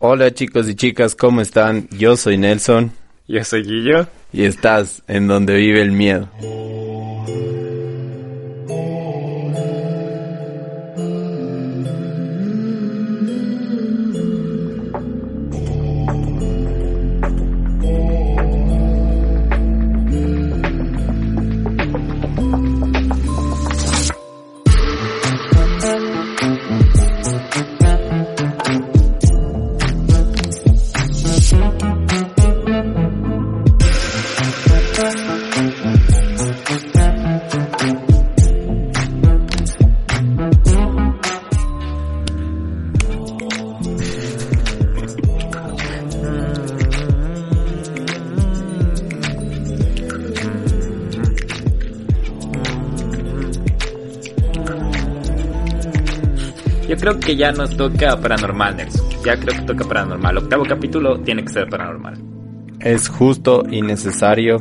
Hola 0.00 0.32
chicos 0.32 0.68
y 0.68 0.76
chicas, 0.76 1.16
¿cómo 1.16 1.40
están? 1.40 1.88
Yo 1.90 2.16
soy 2.16 2.38
Nelson. 2.38 2.92
Yo 3.26 3.42
soy 3.42 3.64
Guillo. 3.64 4.06
Y 4.32 4.44
estás 4.44 5.02
en 5.08 5.26
donde 5.26 5.56
vive 5.56 5.82
el 5.82 5.90
miedo. 5.90 6.28
Creo 57.08 57.20
que 57.20 57.36
ya 57.36 57.52
nos 57.52 57.74
toca 57.76 58.20
paranormal, 58.20 58.76
Nelson. 58.76 59.06
Ya 59.24 59.36
creo 59.38 59.58
que 59.58 59.66
toca 59.66 59.84
paranormal. 59.84 60.38
Octavo 60.38 60.64
capítulo 60.64 61.18
tiene 61.20 61.42
que 61.42 61.48
ser 61.48 61.68
paranormal. 61.68 62.18
Es 62.80 63.08
justo 63.08 63.62
y 63.70 63.80
necesario. 63.80 64.60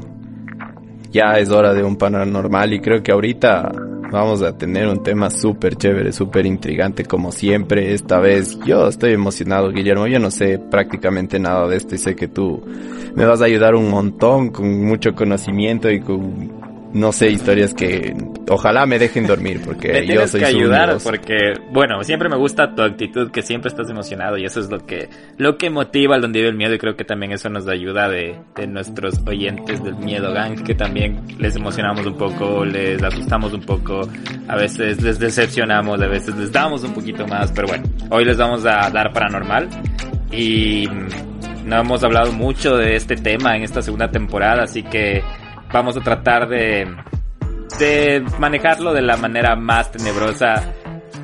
Ya 1.12 1.34
es 1.39 1.50
hora 1.50 1.73
de 1.73 1.84
un 1.84 1.98
paranormal 1.98 2.73
y 2.73 2.80
creo 2.80 3.04
que 3.04 3.12
ahorita 3.12 3.72
vamos 4.12 4.42
a 4.44 4.58
tener 4.58 4.88
un 4.88 5.04
tema 5.04 5.30
súper 5.30 5.76
chévere, 5.76 6.14
súper 6.14 6.45
intrigante 6.45 7.04
como 7.04 7.34
siempre. 7.34 7.94
Esta 7.94 8.20
vez 8.20 8.58
yo 8.66 8.88
estoy 8.88 9.11
emocionado, 9.11 9.72
Guillermo. 9.72 10.08
Yo 10.08 10.20
no 10.20 10.32
sé 10.32 10.58
prácticamente 10.58 11.39
nada 11.39 11.67
de 11.67 11.76
esto 11.76 11.95
y 11.95 11.98
sé 11.98 12.16
que 12.16 12.30
tú 12.30 12.64
me 13.14 13.26
vas 13.26 13.42
a 13.42 13.45
ayudar 13.45 13.76
un 13.76 13.89
montón 13.89 14.52
con 14.52 14.86
mucho 14.86 15.14
conocimiento 15.16 15.89
y 15.89 16.00
con 16.00 16.57
no 16.94 17.12
sé, 17.12 17.30
historias 17.30 17.74
que 17.74 18.16
ojalá 18.50 18.86
me 18.86 18.98
dejen 18.98 19.28
dormir 19.28 19.62
porque 19.64 20.06
yo 20.14 20.28
soy 20.28 20.42
que 20.42 20.46
ayudar 20.48 20.98
porque 21.04 21.54
bueno, 21.72 22.04
siempre 22.04 22.30
me 22.30 22.38
gusta 22.38 22.74
tu 22.74 22.82
actitud 22.82 23.32
que 23.32 23.42
siempre 23.42 23.70
estás 23.70 23.90
emocionado 23.90 24.38
y 24.38 24.46
eso 24.46 24.60
es 24.60 24.70
lo 24.70 24.86
que 24.86 25.10
lo 25.38 25.58
que 25.58 25.70
motiva 25.70 26.16
al 26.16 26.22
donde 26.22 26.40
vive 26.40 26.50
el 26.50 26.56
miedo 26.56 26.74
y 26.74 26.78
creo 26.78 26.96
que 26.96 27.04
también 27.04 27.32
eso 27.34 27.50
nos 27.50 27.68
ayuda 27.68 28.10
de, 28.10 28.40
de 28.56 28.68
nuestros 28.68 29.20
oyentes 29.26 29.84
del 29.84 29.96
miedo 29.96 30.34
gang 30.34 30.64
que 30.64 30.76
también 30.76 31.22
les 31.40 31.56
emocionamos 31.56 32.06
un 32.06 32.18
poco, 32.18 32.66
les 32.66 33.02
asustamos 33.04 33.54
un 33.54 33.62
poco, 33.62 34.02
a 34.48 34.56
veces 34.56 35.02
les 35.02 35.20
decepcionamos, 35.20 36.02
a 36.02 36.08
veces 36.08 36.36
les 36.36 36.52
damos 36.52 36.84
un 36.84 36.94
poquito 36.94 37.28
más, 37.28 37.52
pero 37.52 37.68
bueno, 37.68 37.86
hoy 38.10 38.26
les 38.26 38.38
vamos 38.38 38.66
a 38.66 38.90
dar 38.90 39.12
paranormal 39.12 39.68
y 40.32 40.88
no 41.66 41.80
hemos 41.80 42.04
hablado 42.04 42.32
mucho 42.32 42.78
de 42.78 42.96
este 42.96 43.16
tema 43.16 43.56
en 43.58 43.64
esta 43.64 43.82
segunda 43.82 44.10
temporada, 44.10 44.64
así 44.64 44.84
que 44.84 45.22
vamos 45.72 45.98
a 45.98 46.02
tratar 46.02 46.48
de, 46.48 46.88
de 47.80 48.23
manejarlo 48.40 48.94
de 48.94 49.02
la 49.02 49.18
manera 49.18 49.56
más 49.56 49.92
tenebrosa, 49.92 50.73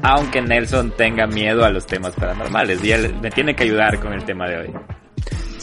aunque 0.02 0.42
Nelson 0.42 0.92
tenga 0.98 1.28
miedo 1.28 1.64
a 1.64 1.70
los 1.70 1.86
temas 1.86 2.14
paranormales 2.14 2.84
y 2.84 2.92
él 2.92 3.16
me 3.22 3.32
tiene 3.32 3.56
que 3.56 3.64
ayudar 3.64 4.00
con 4.00 4.14
el 4.14 4.24
tema 4.24 4.48
de 4.48 4.58
hoy. 4.58 4.74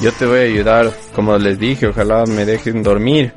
Yo 0.00 0.12
te 0.12 0.24
voy 0.24 0.38
a 0.38 0.42
ayudar, 0.42 0.90
como 1.14 1.36
les 1.36 1.58
dije, 1.58 1.88
ojalá 1.88 2.24
me 2.24 2.46
dejen 2.46 2.82
dormir. 2.82 3.32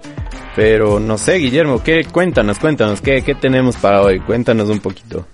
Pero 0.55 0.99
no 0.99 1.17
sé, 1.17 1.37
Guillermo, 1.37 1.83
¿qué? 1.83 2.05
Cuéntanos, 2.05 2.59
cuéntanos, 2.59 3.01
¿qué, 3.01 3.23
qué 3.23 3.33
tenemos 3.33 3.75
para 3.77 4.01
hoy? 4.01 4.19
Cuéntanos 4.19 4.69
un 4.69 4.79
poquito. 4.79 5.25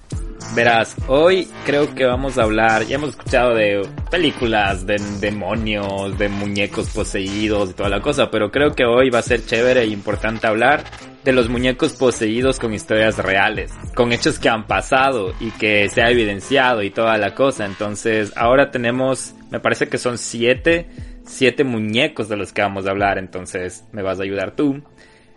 Verás, 0.56 0.96
hoy 1.08 1.48
creo 1.64 1.94
que 1.94 2.06
vamos 2.06 2.40
a 2.40 2.44
hablar, 2.44 2.84
ya 2.86 2.96
hemos 2.96 3.12
escuchado 3.12 3.54
de 3.54 3.88
películas, 4.10 4.86
de 4.86 4.98
demonios, 5.20 6.18
de 6.18 6.28
muñecos 6.28 6.90
poseídos 6.90 7.70
y 7.70 7.74
toda 7.74 7.90
la 7.90 8.02
cosa, 8.02 8.32
pero 8.32 8.52
creo 8.52 8.74
que 8.74 8.84
hoy 8.84 9.12
va 9.12 9.20
a 9.20 9.22
ser 9.22 9.46
chévere 9.46 9.84
e 9.84 9.88
importante 9.88 10.48
hablar 10.48 10.84
de 11.24 11.34
los 11.34 11.50
muñecos 11.50 11.94
poseídos 11.94 12.58
con 12.58 12.74
historias 12.74 13.18
reales, 13.20 13.72
con 13.94 14.12
hechos 14.12 14.40
que 14.40 14.50
han 14.50 14.66
pasado 14.66 15.34
y 15.40 15.52
que 15.52 15.88
se 15.88 16.02
ha 16.02 16.10
evidenciado 16.10 16.82
y 16.82 16.90
toda 16.90 17.18
la 17.20 17.36
cosa. 17.36 17.66
Entonces, 17.66 18.34
ahora 18.36 18.72
tenemos, 18.72 19.36
me 19.52 19.60
parece 19.60 19.88
que 19.88 20.00
son 20.00 20.18
siete, 20.18 20.88
siete 21.26 21.64
muñecos 21.64 22.28
de 22.28 22.38
los 22.38 22.54
que 22.54 22.64
vamos 22.64 22.88
a 22.88 22.90
hablar, 22.90 23.20
entonces 23.20 23.86
me 23.92 24.02
vas 24.02 24.20
a 24.20 24.24
ayudar 24.24 24.56
tú. 24.56 24.82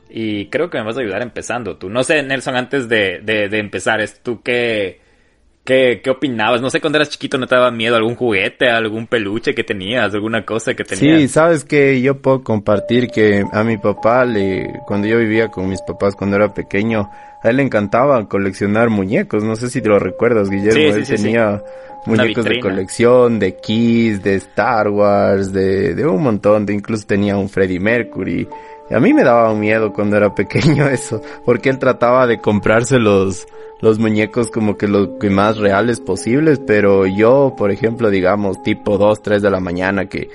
Y 0.08 0.46
creo 0.46 0.70
que 0.70 0.78
me 0.78 0.84
vas 0.84 0.96
a 0.96 1.00
ayudar 1.00 1.22
empezando 1.22 1.76
tú. 1.76 1.90
No 1.90 2.02
sé, 2.02 2.22
Nelson, 2.22 2.56
antes 2.56 2.88
de, 2.88 3.20
de, 3.22 3.48
de 3.48 3.58
empezar, 3.58 4.02
¿tú 4.22 4.42
qué, 4.42 5.01
¿Qué, 5.64 6.00
¿Qué 6.02 6.10
opinabas? 6.10 6.60
No 6.60 6.70
sé, 6.70 6.80
cuando 6.80 6.98
eras 6.98 7.08
chiquito 7.08 7.38
no 7.38 7.46
te 7.46 7.54
daba 7.54 7.70
miedo 7.70 7.94
algún 7.94 8.16
juguete, 8.16 8.68
algún 8.68 9.06
peluche 9.06 9.54
que 9.54 9.62
tenías, 9.62 10.12
alguna 10.12 10.44
cosa 10.44 10.74
que 10.74 10.82
tenías. 10.82 11.20
Sí, 11.20 11.28
sabes 11.28 11.64
que 11.64 12.00
yo 12.02 12.18
puedo 12.18 12.42
compartir 12.42 13.08
que 13.08 13.44
a 13.52 13.62
mi 13.62 13.78
papá 13.78 14.24
le, 14.24 14.80
cuando 14.86 15.06
yo 15.06 15.18
vivía 15.18 15.48
con 15.48 15.68
mis 15.68 15.80
papás 15.82 16.16
cuando 16.16 16.34
era 16.34 16.52
pequeño, 16.52 17.08
a 17.42 17.48
él 17.48 17.58
le 17.58 17.62
encantaba 17.62 18.28
coleccionar 18.28 18.90
muñecos. 18.90 19.44
No 19.44 19.54
sé 19.54 19.70
si 19.70 19.80
te 19.80 19.88
lo 19.88 20.00
recuerdas, 20.00 20.50
Guillermo. 20.50 20.72
Sí, 20.74 20.98
él 20.98 21.06
sí, 21.06 21.14
tenía 21.14 21.62
muñecos 22.06 22.44
de 22.44 22.58
colección, 22.58 23.38
de 23.38 23.54
Kiss, 23.56 24.20
de 24.20 24.34
Star 24.34 24.88
Wars, 24.88 25.52
de, 25.52 25.94
de 25.94 26.06
un 26.06 26.24
montón, 26.24 26.66
de 26.66 26.74
incluso 26.74 27.06
tenía 27.06 27.36
un 27.36 27.48
Freddie 27.48 27.78
Mercury. 27.78 28.48
A 28.90 29.00
mí 29.00 29.14
me 29.14 29.24
daba 29.24 29.54
miedo 29.54 29.92
cuando 29.92 30.16
era 30.16 30.34
pequeño 30.34 30.88
eso, 30.90 31.20
porque 31.44 31.70
él 31.70 31.78
trataba 31.78 32.26
de 32.26 32.40
comprarse 32.40 32.98
los, 32.98 33.46
muñecos 33.98 34.50
como 34.50 34.76
que 34.76 34.86
los 34.86 35.08
que 35.20 35.30
más 35.30 35.56
reales 35.58 36.00
posibles, 36.00 36.60
pero 36.66 37.06
yo, 37.06 37.54
por 37.56 37.70
ejemplo, 37.70 38.10
digamos, 38.10 38.62
tipo 38.62 38.98
2, 38.98 39.22
3 39.22 39.42
de 39.42 39.50
la 39.50 39.60
mañana 39.60 40.06
que 40.06 40.28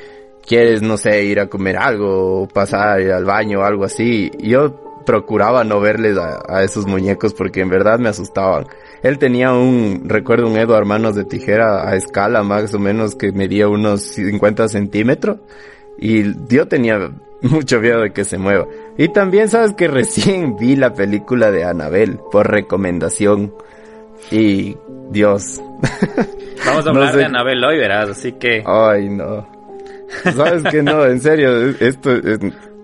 quieres, 0.45 0.81
no 0.81 0.97
sé, 0.97 1.23
ir 1.25 1.39
a 1.39 1.47
comer 1.47 1.77
algo, 1.77 2.47
pasar 2.47 2.99
al 3.01 3.25
baño 3.25 3.59
o 3.59 3.63
algo 3.63 3.83
así, 3.83 4.31
yo 4.39 4.87
procuraba 5.07 5.63
no 5.63 5.79
verles 5.79 6.17
a, 6.17 6.63
esos 6.63 6.85
muñecos 6.85 7.33
porque 7.33 7.61
en 7.61 7.69
verdad 7.69 7.97
me 7.97 8.09
asustaban. 8.09 8.67
Él 9.01 9.17
tenía 9.17 9.53
un, 9.53 10.03
recuerdo 10.05 10.47
un 10.47 10.57
Edward 10.57 10.85
Manos 10.85 11.15
de 11.15 11.23
Tijera 11.23 11.87
a 11.87 11.95
escala 11.95 12.43
más 12.43 12.73
o 12.73 12.79
menos 12.79 13.15
que 13.15 13.31
medía 13.31 13.69
unos 13.69 14.01
50 14.01 14.67
centímetros 14.67 15.37
y 15.97 16.23
yo 16.53 16.67
tenía 16.67 17.09
mucho 17.41 17.79
miedo 17.79 18.01
de 18.01 18.11
que 18.11 18.23
se 18.23 18.37
mueva. 18.37 18.67
Y 18.97 19.09
también 19.09 19.49
sabes 19.49 19.73
que 19.73 19.87
recién 19.87 20.55
vi 20.59 20.75
la 20.75 20.93
película 20.93 21.51
de 21.51 21.63
Anabel 21.63 22.19
por 22.31 22.49
recomendación. 22.49 23.53
Y 24.31 24.75
Dios. 25.11 25.61
Vamos 26.65 26.85
a 26.85 26.89
hablar 26.89 27.05
no 27.05 27.11
sé. 27.11 27.17
de 27.17 27.25
Anabel 27.25 27.63
hoy, 27.63 27.77
verás, 27.77 28.09
así 28.09 28.33
que. 28.33 28.63
Ay, 28.65 29.09
no. 29.09 29.47
Sabes 30.35 30.63
que 30.63 30.81
no, 30.81 31.05
en 31.05 31.19
serio, 31.19 31.69
esto 31.79 32.13
es, 32.13 32.39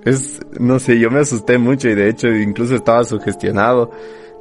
es, 0.06 0.40
no 0.60 0.80
sé, 0.80 1.00
yo 1.00 1.10
me 1.10 1.20
asusté 1.20 1.58
mucho 1.58 1.90
y 1.90 1.96
de 1.96 2.10
hecho 2.10 2.28
incluso 2.28 2.76
estaba 2.76 3.04
sugestionado. 3.04 3.92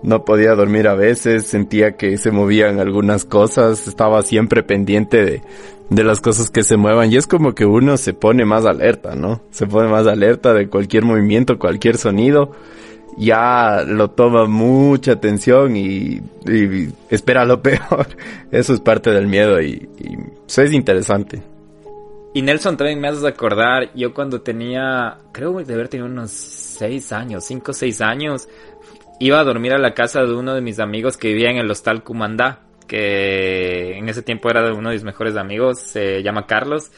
No 0.02 0.24
podía 0.24 0.54
dormir 0.56 0.88
a 0.88 0.94
veces, 0.94 1.46
sentía 1.46 1.96
que 1.96 2.18
se 2.18 2.32
movían 2.32 2.80
algunas 2.80 3.24
cosas, 3.24 3.86
estaba 3.86 4.22
siempre 4.22 4.64
pendiente 4.64 5.24
de, 5.24 5.42
de 5.94 6.04
las 6.04 6.20
cosas 6.20 6.50
que 6.50 6.62
se 6.62 6.76
muevan 6.76 7.12
y 7.12 7.16
es 7.16 7.26
como 7.26 7.54
que 7.54 7.66
uno 7.66 7.96
se 7.96 8.14
pone 8.14 8.44
más 8.44 8.64
alerta, 8.64 9.14
¿no? 9.14 9.42
Se 9.50 9.66
pone 9.66 9.88
más 9.88 10.06
alerta 10.06 10.54
de 10.54 10.68
cualquier 10.68 11.04
movimiento, 11.04 11.58
cualquier 11.58 11.98
sonido, 11.98 12.52
ya 13.18 13.84
lo 13.86 14.10
toma 14.10 14.46
mucha 14.46 15.12
atención 15.12 15.76
y, 15.76 16.20
espera 17.10 17.44
lo 17.44 17.60
peor. 17.62 18.06
Eso 18.50 18.72
es 18.72 18.80
parte 18.80 19.10
del 19.10 19.26
miedo 19.26 19.60
y, 19.60 19.88
eso 20.48 20.62
es 20.62 20.72
interesante. 20.72 21.42
Y 22.34 22.40
Nelson 22.40 22.78
también 22.78 22.98
me 22.98 23.08
haces 23.08 23.24
acordar, 23.24 23.90
yo 23.94 24.14
cuando 24.14 24.40
tenía, 24.40 25.18
creo 25.32 25.52
de 25.62 25.74
haber 25.74 25.88
tenido 25.88 26.08
unos 26.08 26.30
6 26.30 27.12
años, 27.12 27.44
5 27.44 27.70
o 27.70 27.74
6 27.74 28.00
años, 28.00 28.48
iba 29.20 29.38
a 29.38 29.44
dormir 29.44 29.74
a 29.74 29.78
la 29.78 29.92
casa 29.92 30.22
de 30.22 30.32
uno 30.32 30.54
de 30.54 30.62
mis 30.62 30.78
amigos 30.78 31.18
que 31.18 31.28
vivía 31.28 31.50
en 31.50 31.58
el 31.58 31.70
hostal 31.70 32.02
Cumandá 32.02 32.60
que 32.84 33.96
en 33.98 34.08
ese 34.08 34.22
tiempo 34.22 34.50
era 34.50 34.72
uno 34.72 34.90
de 34.90 34.96
mis 34.96 35.04
mejores 35.04 35.36
amigos, 35.36 35.80
se 35.80 36.22
llama 36.22 36.46
Carlos. 36.46 36.90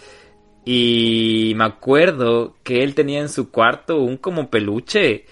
Y 0.65 1.53
me 1.57 1.65
acuerdo 1.65 2.55
que 2.63 2.83
él 2.83 2.95
tenía 2.95 3.21
en 3.21 3.29
su 3.29 3.51
cuarto 3.51 3.99
un 3.99 4.17
como 4.17 4.49
peluche 4.49 5.27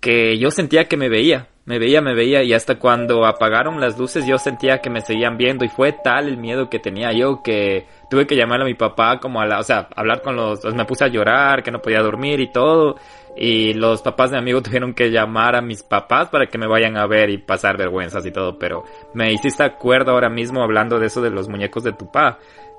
que 0.00 0.38
yo 0.38 0.50
sentía 0.50 0.84
que 0.84 0.96
me 0.96 1.08
veía, 1.08 1.48
me 1.64 1.78
veía, 1.78 2.00
me 2.00 2.14
veía 2.14 2.42
y 2.42 2.52
hasta 2.52 2.78
cuando 2.78 3.26
apagaron 3.26 3.80
las 3.80 3.98
luces 3.98 4.26
yo 4.26 4.38
sentía 4.38 4.78
que 4.78 4.90
me 4.90 5.00
seguían 5.00 5.36
viendo 5.36 5.64
y 5.64 5.68
fue 5.68 5.92
tal 5.92 6.28
el 6.28 6.38
miedo 6.38 6.70
que 6.70 6.78
tenía 6.78 7.12
yo 7.12 7.42
que 7.42 7.86
tuve 8.08 8.26
que 8.26 8.36
llamar 8.36 8.62
a 8.62 8.64
mi 8.64 8.74
papá 8.74 9.18
como 9.20 9.40
a 9.40 9.46
la, 9.46 9.58
o 9.58 9.62
sea, 9.62 9.88
hablar 9.94 10.22
con 10.22 10.36
los, 10.36 10.64
me 10.74 10.84
puse 10.84 11.04
a 11.04 11.08
llorar, 11.08 11.62
que 11.62 11.70
no 11.70 11.82
podía 11.82 12.00
dormir 12.00 12.40
y 12.40 12.50
todo 12.50 12.96
y 13.40 13.72
los 13.74 14.02
papás 14.02 14.30
de 14.30 14.36
mi 14.36 14.42
amigo 14.42 14.62
tuvieron 14.62 14.94
que 14.94 15.10
llamar 15.10 15.54
a 15.54 15.62
mis 15.62 15.82
papás 15.82 16.28
para 16.28 16.46
que 16.46 16.58
me 16.58 16.66
vayan 16.66 16.96
a 16.96 17.06
ver 17.06 17.30
y 17.30 17.38
pasar 17.38 17.76
vergüenzas 17.76 18.26
y 18.26 18.32
todo, 18.32 18.58
pero 18.58 18.84
me 19.14 19.32
hiciste 19.32 19.62
acuerdo 19.62 20.10
ahora 20.10 20.28
mismo 20.28 20.62
hablando 20.62 20.98
de 20.98 21.06
eso 21.06 21.22
de 21.22 21.30
los 21.30 21.48
muñecos 21.48 21.84
de 21.84 21.92
tu 21.92 22.10
pa, 22.10 22.38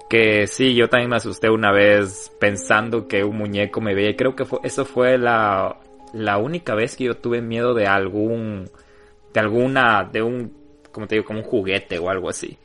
que 0.10 0.48
sí, 0.48 0.74
yo 0.74 0.90
también 0.90 1.12
me 1.12 1.16
asusté 1.16 1.50
una 1.50 1.72
vez 1.72 2.32
pensando 2.40 3.08
que 3.08 3.24
un 3.24 3.38
muñeco 3.38 3.80
me 3.80 3.94
veía. 3.94 4.16
Creo 4.16 4.36
que 4.36 4.44
fue, 4.44 4.60
eso 4.64 4.84
fue 4.84 5.18
la, 5.20 5.78
la 6.14 6.38
única 6.40 6.74
vez 6.74 6.96
que 6.96 7.06
yo 7.06 7.16
tuve 7.16 7.42
miedo 7.42 7.76
de 7.76 7.86
algún, 7.86 8.70
de 9.34 9.40
alguna, 9.40 10.10
de 10.12 10.24
un, 10.24 10.52
como 10.92 11.08
te 11.08 11.16
digo, 11.16 11.26
como 11.26 11.40
un 11.40 11.46
juguete 11.46 12.00
o 12.00 12.10
algo 12.10 12.28
así. 12.28 12.58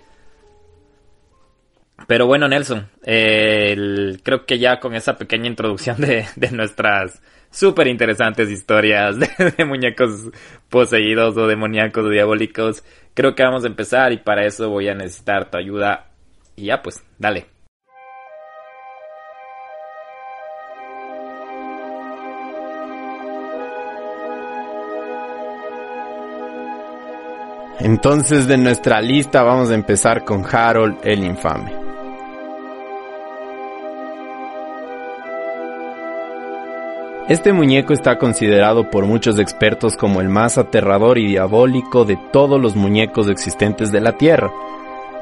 Pero 2.08 2.26
bueno, 2.26 2.48
Nelson, 2.48 2.88
creo 3.02 4.46
que 4.46 4.58
ya 4.58 4.80
con 4.80 4.94
esa 4.94 5.16
pequeña 5.16 5.46
introducción 5.46 5.96
de, 6.00 6.26
de 6.36 6.50
nuestras 6.50 7.22
súper 7.54 7.86
interesantes 7.86 8.50
historias 8.50 9.16
de, 9.56 9.64
muñecos 9.64 10.30
poseídos 10.68 11.36
o 11.36 11.46
demoníacos 11.46 12.04
o 12.04 12.10
diabólicos, 12.10 12.84
creo 13.14 13.34
que 13.34 13.44
vamos 13.44 13.64
a 13.64 13.68
empezar 13.68 14.12
y 14.12 14.18
para 14.18 14.44
eso 14.44 14.68
voy 14.68 14.88
a 14.88 14.94
necesitar 14.94 15.50
tu 15.50 15.56
ayuda. 15.56 16.10
Y 16.56 16.66
ya 16.66 16.82
pues, 16.82 17.02
dale. 17.18 17.46
Entonces 27.80 28.46
de 28.46 28.56
nuestra 28.56 29.00
lista 29.00 29.42
vamos 29.42 29.70
a 29.70 29.74
empezar 29.74 30.24
con 30.24 30.44
Harold 30.44 30.98
el 31.02 31.24
Infame. 31.24 31.83
Este 37.26 37.54
muñeco 37.54 37.94
está 37.94 38.18
considerado 38.18 38.90
por 38.90 39.06
muchos 39.06 39.38
expertos 39.38 39.96
como 39.96 40.20
el 40.20 40.28
más 40.28 40.58
aterrador 40.58 41.16
y 41.16 41.26
diabólico 41.26 42.04
de 42.04 42.18
todos 42.30 42.60
los 42.60 42.76
muñecos 42.76 43.30
existentes 43.30 43.90
de 43.90 44.02
la 44.02 44.12
Tierra. 44.12 44.52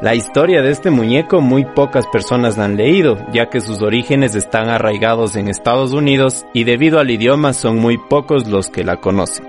La 0.01 0.17
historia 0.17 0.63
de 0.63 0.73
este 0.73 0.91
muñeco 0.91 1.41
muy 1.41 1.65
pocas 1.65 2.09
personas 2.09 2.59
la 2.59 2.65
han 2.65 2.77
leído, 2.77 3.25
ya 3.33 3.49
que 3.51 3.61
sus 3.61 3.83
orígenes 3.83 4.35
están 4.35 4.69
arraigados 4.69 5.37
en 5.37 5.47
Estados 5.47 5.93
Unidos 5.93 6.45
y 6.53 6.65
debido 6.65 6.99
al 6.99 7.09
idioma 7.09 7.53
son 7.53 7.77
muy 7.79 7.99
pocos 7.99 8.49
los 8.49 8.69
que 8.69 8.83
la 8.83 8.97
conocen. 8.97 9.47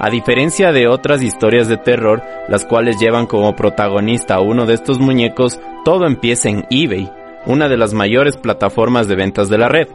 A 0.00 0.10
diferencia 0.10 0.72
de 0.72 0.88
otras 0.88 1.22
historias 1.22 1.68
de 1.68 1.76
terror, 1.76 2.24
las 2.48 2.64
cuales 2.64 2.98
llevan 2.98 3.26
como 3.26 3.54
protagonista 3.54 4.34
a 4.34 4.40
uno 4.40 4.66
de 4.66 4.74
estos 4.74 4.98
muñecos, 4.98 5.60
todo 5.84 6.08
empieza 6.08 6.48
en 6.48 6.64
eBay, 6.70 7.08
una 7.46 7.68
de 7.68 7.76
las 7.76 7.94
mayores 7.94 8.36
plataformas 8.36 9.06
de 9.06 9.14
ventas 9.14 9.48
de 9.48 9.58
la 9.58 9.68
red. 9.68 9.86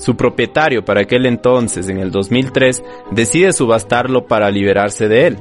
Su 0.00 0.16
propietario 0.16 0.82
para 0.82 1.02
aquel 1.02 1.26
entonces, 1.26 1.90
en 1.90 1.98
el 1.98 2.10
2003, 2.10 2.82
decide 3.10 3.52
subastarlo 3.52 4.26
para 4.26 4.50
liberarse 4.50 5.08
de 5.08 5.26
él. 5.26 5.38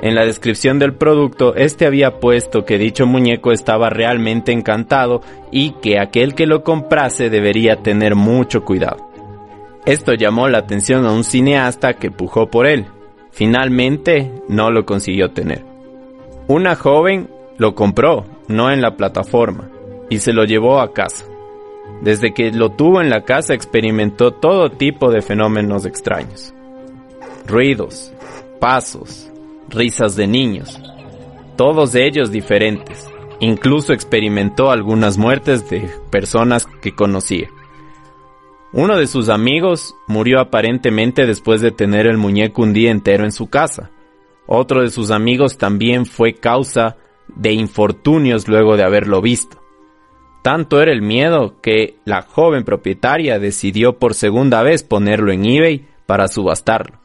En 0.00 0.14
la 0.14 0.24
descripción 0.24 0.78
del 0.78 0.94
producto, 0.94 1.54
este 1.54 1.84
había 1.84 2.18
puesto 2.18 2.64
que 2.64 2.78
dicho 2.78 3.06
muñeco 3.06 3.52
estaba 3.52 3.90
realmente 3.90 4.50
encantado 4.50 5.20
y 5.50 5.72
que 5.82 6.00
aquel 6.00 6.34
que 6.34 6.46
lo 6.46 6.64
comprase 6.64 7.28
debería 7.28 7.82
tener 7.82 8.14
mucho 8.14 8.64
cuidado. 8.64 9.10
Esto 9.84 10.14
llamó 10.14 10.48
la 10.48 10.58
atención 10.58 11.04
a 11.04 11.12
un 11.12 11.22
cineasta 11.22 11.92
que 11.92 12.10
pujó 12.10 12.46
por 12.46 12.66
él. 12.66 12.86
Finalmente, 13.30 14.32
no 14.48 14.70
lo 14.70 14.86
consiguió 14.86 15.32
tener. 15.32 15.66
Una 16.46 16.76
joven 16.76 17.28
lo 17.58 17.74
compró, 17.74 18.24
no 18.48 18.70
en 18.70 18.80
la 18.80 18.96
plataforma, 18.96 19.68
y 20.08 20.20
se 20.20 20.32
lo 20.32 20.44
llevó 20.44 20.80
a 20.80 20.94
casa. 20.94 21.26
Desde 22.02 22.32
que 22.32 22.52
lo 22.52 22.70
tuvo 22.70 23.00
en 23.00 23.10
la 23.10 23.22
casa 23.24 23.54
experimentó 23.54 24.32
todo 24.32 24.70
tipo 24.70 25.10
de 25.10 25.22
fenómenos 25.22 25.84
extraños. 25.84 26.54
Ruidos, 27.46 28.12
pasos, 28.60 29.30
risas 29.68 30.14
de 30.14 30.26
niños, 30.26 30.80
todos 31.56 31.94
ellos 31.94 32.30
diferentes. 32.30 33.08
Incluso 33.40 33.92
experimentó 33.92 34.70
algunas 34.70 35.18
muertes 35.18 35.68
de 35.70 35.90
personas 36.10 36.66
que 36.66 36.94
conocía. 36.94 37.48
Uno 38.72 38.96
de 38.96 39.06
sus 39.06 39.28
amigos 39.28 39.94
murió 40.06 40.40
aparentemente 40.40 41.24
después 41.24 41.60
de 41.60 41.70
tener 41.70 42.06
el 42.06 42.18
muñeco 42.18 42.62
un 42.62 42.74
día 42.74 42.90
entero 42.90 43.24
en 43.24 43.32
su 43.32 43.48
casa. 43.48 43.90
Otro 44.46 44.82
de 44.82 44.90
sus 44.90 45.10
amigos 45.10 45.56
también 45.56 46.04
fue 46.04 46.34
causa 46.34 46.96
de 47.28 47.52
infortunios 47.52 48.46
luego 48.46 48.76
de 48.76 48.82
haberlo 48.82 49.20
visto. 49.20 49.58
Tanto 50.48 50.80
era 50.80 50.92
el 50.92 51.02
miedo 51.02 51.60
que 51.60 51.96
la 52.06 52.22
joven 52.22 52.64
propietaria 52.64 53.38
decidió 53.38 53.98
por 53.98 54.14
segunda 54.14 54.62
vez 54.62 54.82
ponerlo 54.82 55.30
en 55.30 55.44
eBay 55.44 55.84
para 56.06 56.26
subastarlo, 56.26 56.98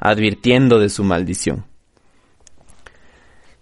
advirtiendo 0.00 0.80
de 0.80 0.88
su 0.88 1.04
maldición. 1.04 1.64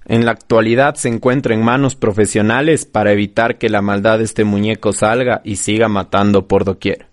En 0.07 0.25
la 0.25 0.31
actualidad 0.31 0.95
se 0.95 1.11
encuentra 1.11 1.55
en 1.55 1.63
manos 1.63 1.97
profesionales 1.97 2.87
para 2.87 3.13
evitar 3.13 3.59
que 3.59 3.69
la 3.69 3.83
maldad 3.83 4.17
de 4.17 4.25
este 4.25 4.45
muñeco 4.45 4.95
salga 4.95 5.43
y 5.45 5.57
siga 5.57 5.87
matando 5.89 6.49
por 6.49 6.65
doquier. 6.65 7.09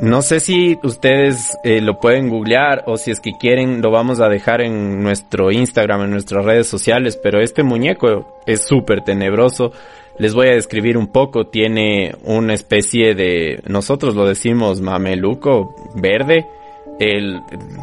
No 0.00 0.22
sé 0.22 0.40
si 0.40 0.76
ustedes 0.82 1.56
eh, 1.62 1.80
lo 1.80 2.00
pueden 2.00 2.28
googlear 2.28 2.82
o 2.86 2.96
si 2.96 3.12
es 3.12 3.20
que 3.20 3.32
quieren 3.38 3.80
lo 3.80 3.90
vamos 3.92 4.20
a 4.20 4.28
dejar 4.28 4.60
en 4.60 5.02
nuestro 5.02 5.52
Instagram, 5.52 6.02
en 6.02 6.10
nuestras 6.10 6.44
redes 6.44 6.66
sociales, 6.66 7.16
pero 7.16 7.40
este 7.40 7.62
muñeco 7.62 8.40
es 8.44 8.66
súper 8.66 9.02
tenebroso. 9.02 9.72
Les 10.18 10.34
voy 10.34 10.48
a 10.48 10.54
describir 10.54 10.96
un 10.96 11.08
poco, 11.08 11.46
tiene 11.46 12.14
una 12.24 12.54
especie 12.54 13.14
de, 13.14 13.60
nosotros 13.66 14.14
lo 14.14 14.26
decimos 14.26 14.80
mameluco 14.80 15.74
verde, 15.94 16.46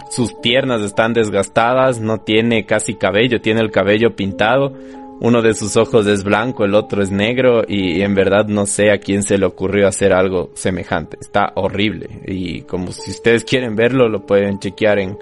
sus 0.10 0.34
piernas 0.34 0.82
están 0.82 1.14
desgastadas, 1.14 2.00
no 2.00 2.20
tiene 2.20 2.66
casi 2.66 2.96
cabello, 2.96 3.42
tiene 3.42 3.62
el 3.62 3.72
cabello 3.72 4.16
pintado, 4.16 4.74
uno 5.22 5.44
de 5.44 5.54
sus 5.54 5.78
ojos 5.78 6.08
es 6.08 6.24
blanco, 6.24 6.66
el 6.66 6.74
otro 6.74 7.04
es 7.04 7.12
negro 7.12 7.62
y 7.68 8.02
en 8.02 8.16
verdad 8.16 8.48
no 8.48 8.66
sé 8.66 8.92
a 8.92 8.98
quién 8.98 9.22
se 9.22 9.38
le 9.38 9.46
ocurrió 9.46 9.88
hacer 9.88 10.14
algo 10.14 10.50
semejante. 10.56 11.18
Está 11.22 11.54
horrible 11.56 12.22
y 12.26 12.64
como 12.64 12.92
si 12.92 13.12
ustedes 13.12 13.46
quieren 13.46 13.76
verlo 13.76 14.10
lo 14.10 14.26
pueden 14.26 14.60
chequear 14.60 14.98
en, 14.98 15.18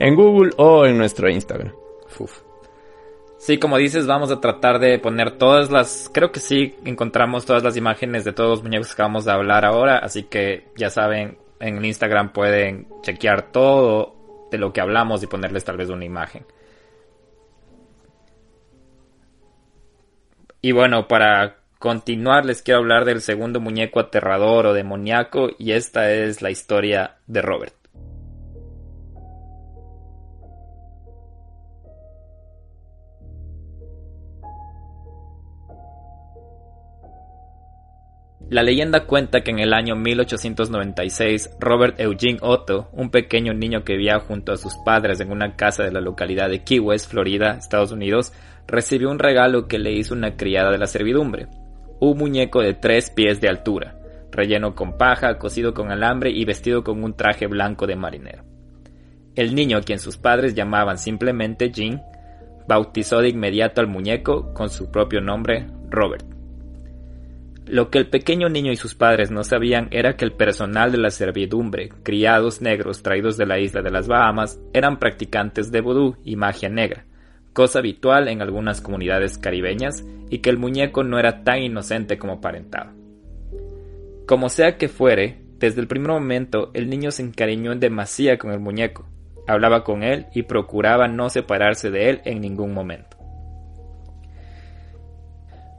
en 0.00 0.14
Google 0.14 0.52
o 0.56 0.86
en 0.86 0.96
nuestro 0.96 1.28
Instagram. 1.28 1.72
Sí, 3.36 3.58
como 3.58 3.76
dices, 3.76 4.06
vamos 4.06 4.30
a 4.30 4.40
tratar 4.40 4.78
de 4.78 4.98
poner 4.98 5.32
todas 5.32 5.70
las, 5.70 6.10
creo 6.10 6.32
que 6.32 6.40
sí 6.40 6.76
encontramos 6.86 7.44
todas 7.44 7.62
las 7.62 7.76
imágenes 7.76 8.24
de 8.24 8.32
todos 8.32 8.48
los 8.48 8.62
muñecos 8.62 8.94
que 8.94 9.02
vamos 9.02 9.28
a 9.28 9.34
hablar 9.34 9.66
ahora, 9.66 9.98
así 9.98 10.22
que 10.22 10.68
ya 10.76 10.88
saben, 10.88 11.36
en 11.60 11.84
Instagram 11.84 12.32
pueden 12.32 12.86
chequear 13.02 13.52
todo 13.52 14.14
de 14.50 14.56
lo 14.56 14.72
que 14.72 14.80
hablamos 14.80 15.22
y 15.22 15.26
ponerles 15.26 15.64
tal 15.64 15.76
vez 15.76 15.90
una 15.90 16.06
imagen. 16.06 16.46
Y 20.64 20.72
bueno, 20.72 21.08
para 21.08 21.56
continuar 21.78 22.46
les 22.46 22.62
quiero 22.62 22.80
hablar 22.80 23.04
del 23.04 23.20
segundo 23.20 23.60
muñeco 23.60 24.00
aterrador 24.00 24.64
o 24.64 24.72
demoníaco 24.72 25.50
y 25.58 25.72
esta 25.72 26.10
es 26.10 26.40
la 26.40 26.50
historia 26.50 27.16
de 27.26 27.42
Robert. 27.42 27.74
La 38.48 38.62
leyenda 38.62 39.04
cuenta 39.04 39.42
que 39.42 39.50
en 39.50 39.58
el 39.58 39.74
año 39.74 39.96
1896 39.96 41.56
Robert 41.60 42.00
Eugene 42.00 42.38
Otto, 42.40 42.88
un 42.92 43.10
pequeño 43.10 43.52
niño 43.52 43.84
que 43.84 43.94
vivía 43.94 44.18
junto 44.20 44.52
a 44.52 44.56
sus 44.56 44.76
padres 44.84 45.20
en 45.20 45.30
una 45.30 45.56
casa 45.56 45.82
de 45.82 45.92
la 45.92 46.00
localidad 46.00 46.48
de 46.48 46.62
Key 46.62 46.78
West, 46.78 47.10
Florida, 47.10 47.56
Estados 47.58 47.92
Unidos, 47.92 48.32
recibió 48.66 49.10
un 49.10 49.18
regalo 49.18 49.66
que 49.66 49.78
le 49.78 49.92
hizo 49.92 50.14
una 50.14 50.36
criada 50.36 50.70
de 50.70 50.78
la 50.78 50.86
servidumbre, 50.86 51.48
un 52.00 52.18
muñeco 52.18 52.60
de 52.60 52.74
tres 52.74 53.10
pies 53.10 53.40
de 53.40 53.48
altura, 53.48 53.96
relleno 54.30 54.74
con 54.74 54.96
paja, 54.98 55.38
cosido 55.38 55.74
con 55.74 55.90
alambre 55.90 56.30
y 56.30 56.44
vestido 56.44 56.82
con 56.82 57.02
un 57.02 57.14
traje 57.14 57.46
blanco 57.46 57.86
de 57.86 57.96
marinero. 57.96 58.44
El 59.34 59.54
niño, 59.54 59.78
a 59.78 59.82
quien 59.82 59.98
sus 59.98 60.16
padres 60.16 60.54
llamaban 60.54 60.98
simplemente 60.98 61.70
Jean, 61.70 62.02
bautizó 62.68 63.20
de 63.20 63.28
inmediato 63.28 63.80
al 63.80 63.88
muñeco 63.88 64.52
con 64.54 64.70
su 64.70 64.90
propio 64.90 65.20
nombre, 65.20 65.66
Robert. 65.90 66.24
Lo 67.66 67.88
que 67.88 67.98
el 67.98 68.08
pequeño 68.08 68.48
niño 68.50 68.72
y 68.72 68.76
sus 68.76 68.94
padres 68.94 69.30
no 69.30 69.42
sabían 69.42 69.88
era 69.90 70.16
que 70.16 70.24
el 70.24 70.32
personal 70.32 70.92
de 70.92 70.98
la 70.98 71.10
servidumbre, 71.10 71.88
criados 72.02 72.60
negros 72.60 73.02
traídos 73.02 73.38
de 73.38 73.46
la 73.46 73.58
isla 73.58 73.80
de 73.80 73.90
las 73.90 74.06
Bahamas, 74.06 74.60
eran 74.74 74.98
practicantes 74.98 75.72
de 75.72 75.80
vudú 75.80 76.16
y 76.24 76.36
magia 76.36 76.68
negra, 76.68 77.06
cosa 77.54 77.78
habitual 77.78 78.28
en 78.28 78.42
algunas 78.42 78.82
comunidades 78.82 79.38
caribeñas, 79.38 80.04
y 80.28 80.38
que 80.38 80.50
el 80.50 80.58
muñeco 80.58 81.04
no 81.04 81.18
era 81.18 81.44
tan 81.44 81.62
inocente 81.62 82.18
como 82.18 82.34
aparentaba. 82.34 82.92
Como 84.26 84.48
sea 84.48 84.76
que 84.76 84.88
fuere, 84.88 85.40
desde 85.58 85.80
el 85.80 85.86
primer 85.86 86.10
momento 86.10 86.70
el 86.74 86.90
niño 86.90 87.10
se 87.10 87.22
encariñó 87.22 87.72
en 87.72 87.80
demasía 87.80 88.36
con 88.36 88.50
el 88.50 88.58
muñeco, 88.58 89.06
hablaba 89.46 89.84
con 89.84 90.02
él 90.02 90.26
y 90.34 90.42
procuraba 90.42 91.08
no 91.08 91.30
separarse 91.30 91.90
de 91.90 92.10
él 92.10 92.20
en 92.24 92.40
ningún 92.40 92.74
momento. 92.74 93.16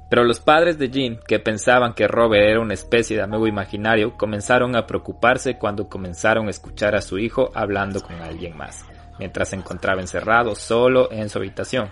Pero 0.10 0.24
los 0.24 0.39
padres 0.39 0.77
de 0.77 0.89
Jean, 0.89 1.20
que 1.27 1.39
pensaban 1.39 1.94
que 1.94 2.08
Robert 2.08 2.48
era 2.48 2.60
una 2.62 2.75
especie 2.75 3.17
de 3.17 3.24
amigo 3.24 3.48
imaginario, 3.48 4.15
comenzaron 4.15 4.75
a 4.75 4.86
preocuparse 4.86 5.58
cuando 5.58 5.89
comenzaron 5.89 6.48
a 6.48 6.51
escuchar 6.51 6.96
a 6.96 7.01
su 7.01 7.17
hijo 7.17 7.51
hablando 7.55 8.00
con 8.01 8.15
alguien 8.22 8.55
más 8.55 8.86
mientras 9.19 9.50
se 9.50 9.55
encontraba 9.55 10.01
encerrado 10.01 10.55
solo 10.55 11.12
en 11.12 11.29
su 11.29 11.39
habitación. 11.39 11.89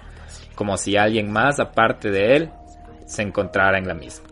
como 0.55 0.77
si 0.77 0.97
alguien 0.97 1.31
más 1.31 1.59
aparte 1.59 2.11
de 2.11 2.35
él 2.35 2.51
se 3.07 3.23
encontrara 3.23 3.79
en 3.79 3.87
la 3.87 3.95
misma. 3.95 4.27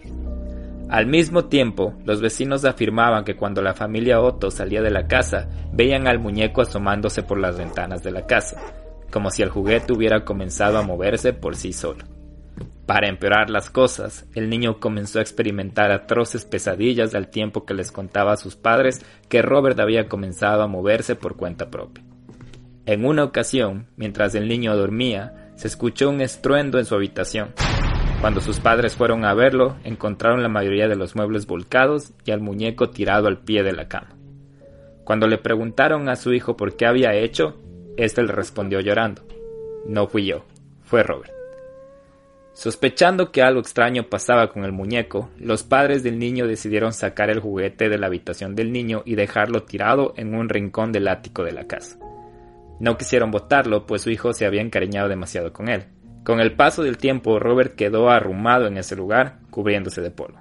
Al 0.91 1.07
mismo 1.07 1.45
tiempo, 1.45 1.93
los 2.03 2.21
vecinos 2.21 2.65
afirmaban 2.65 3.24
que 3.24 3.36
cuando 3.38 3.62
la 3.62 3.74
familia 3.74 4.19
Otto 4.19 4.51
salía 4.51 4.81
de 4.81 4.91
la 4.91 5.07
casa, 5.07 5.48
veían 5.71 6.05
al 6.05 6.19
muñeco 6.19 6.62
asomándose 6.62 7.24
por 7.24 7.39
las 7.39 7.57
ventanas 7.57 8.03
de 8.03 8.12
la 8.12 8.27
casa, 8.27 8.62
como 9.10 9.31
si 9.31 9.41
el 9.41 9.50
juguete 9.50 9.93
hubiera 9.93 10.25
comenzado 10.25 10.77
a 10.77 10.83
moverse 10.83 11.31
por 11.31 11.55
sí 11.55 11.71
solo. 11.71 12.03
Para 12.86 13.07
empeorar 13.07 13.50
las 13.50 13.69
cosas, 13.69 14.25
el 14.36 14.50
niño 14.50 14.81
comenzó 14.81 15.19
a 15.19 15.21
experimentar 15.21 15.91
atroces 15.91 16.43
pesadillas 16.43 17.15
al 17.15 17.29
tiempo 17.29 17.65
que 17.65 17.74
les 17.74 17.89
contaba 17.89 18.33
a 18.33 18.38
sus 18.38 18.57
padres 18.57 19.00
que 19.29 19.41
Robert 19.41 19.79
había 19.79 20.10
comenzado 20.10 20.62
a 20.62 20.67
moverse 20.67 21.15
por 21.15 21.38
cuenta 21.38 21.69
propia. 21.69 22.03
En 22.85 23.05
una 23.05 23.23
ocasión, 23.23 23.88
mientras 23.95 24.33
el 24.33 24.47
niño 24.47 24.75
dormía, 24.75 25.51
se 25.55 25.67
escuchó 25.67 26.09
un 26.09 26.21
estruendo 26.21 26.79
en 26.79 26.85
su 26.85 26.95
habitación. 26.95 27.53
Cuando 28.21 28.41
sus 28.41 28.59
padres 28.59 28.95
fueron 28.95 29.23
a 29.23 29.33
verlo, 29.35 29.77
encontraron 29.83 30.41
la 30.41 30.50
mayoría 30.50 30.88
de 30.88 30.95
los 30.95 31.15
muebles 31.15 31.45
volcados 31.45 32.13
y 32.25 32.31
al 32.31 32.41
muñeco 32.41 32.89
tirado 32.89 33.27
al 33.27 33.39
pie 33.39 33.61
de 33.61 33.73
la 33.73 33.88
cama. 33.88 34.15
Cuando 35.03 35.27
le 35.27 35.38
preguntaron 35.38 36.09
a 36.09 36.15
su 36.15 36.33
hijo 36.33 36.57
por 36.57 36.75
qué 36.75 36.88
había 36.88 37.13
hecho, 37.13 37.61
éste 37.97 38.23
le 38.23 38.31
respondió 38.31 38.79
llorando. 38.79 39.23
No 39.85 40.07
fui 40.07 40.25
yo, 40.25 40.45
fue 40.83 41.03
Robert. 41.03 41.33
Sospechando 42.53 43.31
que 43.31 43.41
algo 43.41 43.59
extraño 43.59 44.09
pasaba 44.09 44.50
con 44.50 44.65
el 44.65 44.71
muñeco, 44.71 45.29
los 45.38 45.63
padres 45.63 46.03
del 46.03 46.19
niño 46.19 46.47
decidieron 46.47 46.93
sacar 46.93 47.29
el 47.29 47.39
juguete 47.39 47.89
de 47.89 47.97
la 47.97 48.07
habitación 48.07 48.55
del 48.55 48.71
niño 48.71 49.03
y 49.05 49.15
dejarlo 49.15 49.63
tirado 49.63 50.13
en 50.17 50.35
un 50.35 50.50
rincón 50.50 50.91
del 50.91 51.07
ático 51.07 51.43
de 51.43 51.53
la 51.53 51.65
casa. 51.65 51.97
No 52.81 52.97
quisieron 52.97 53.29
botarlo, 53.29 53.85
pues 53.85 54.01
su 54.01 54.09
hijo 54.09 54.33
se 54.33 54.47
había 54.47 54.61
encariñado 54.61 55.07
demasiado 55.07 55.53
con 55.53 55.69
él. 55.69 55.85
Con 56.23 56.39
el 56.39 56.55
paso 56.55 56.81
del 56.81 56.97
tiempo, 56.97 57.38
Robert 57.38 57.75
quedó 57.75 58.09
arrumado 58.09 58.65
en 58.65 58.77
ese 58.77 58.95
lugar, 58.95 59.38
cubriéndose 59.51 60.01
de 60.01 60.09
polvo. 60.09 60.39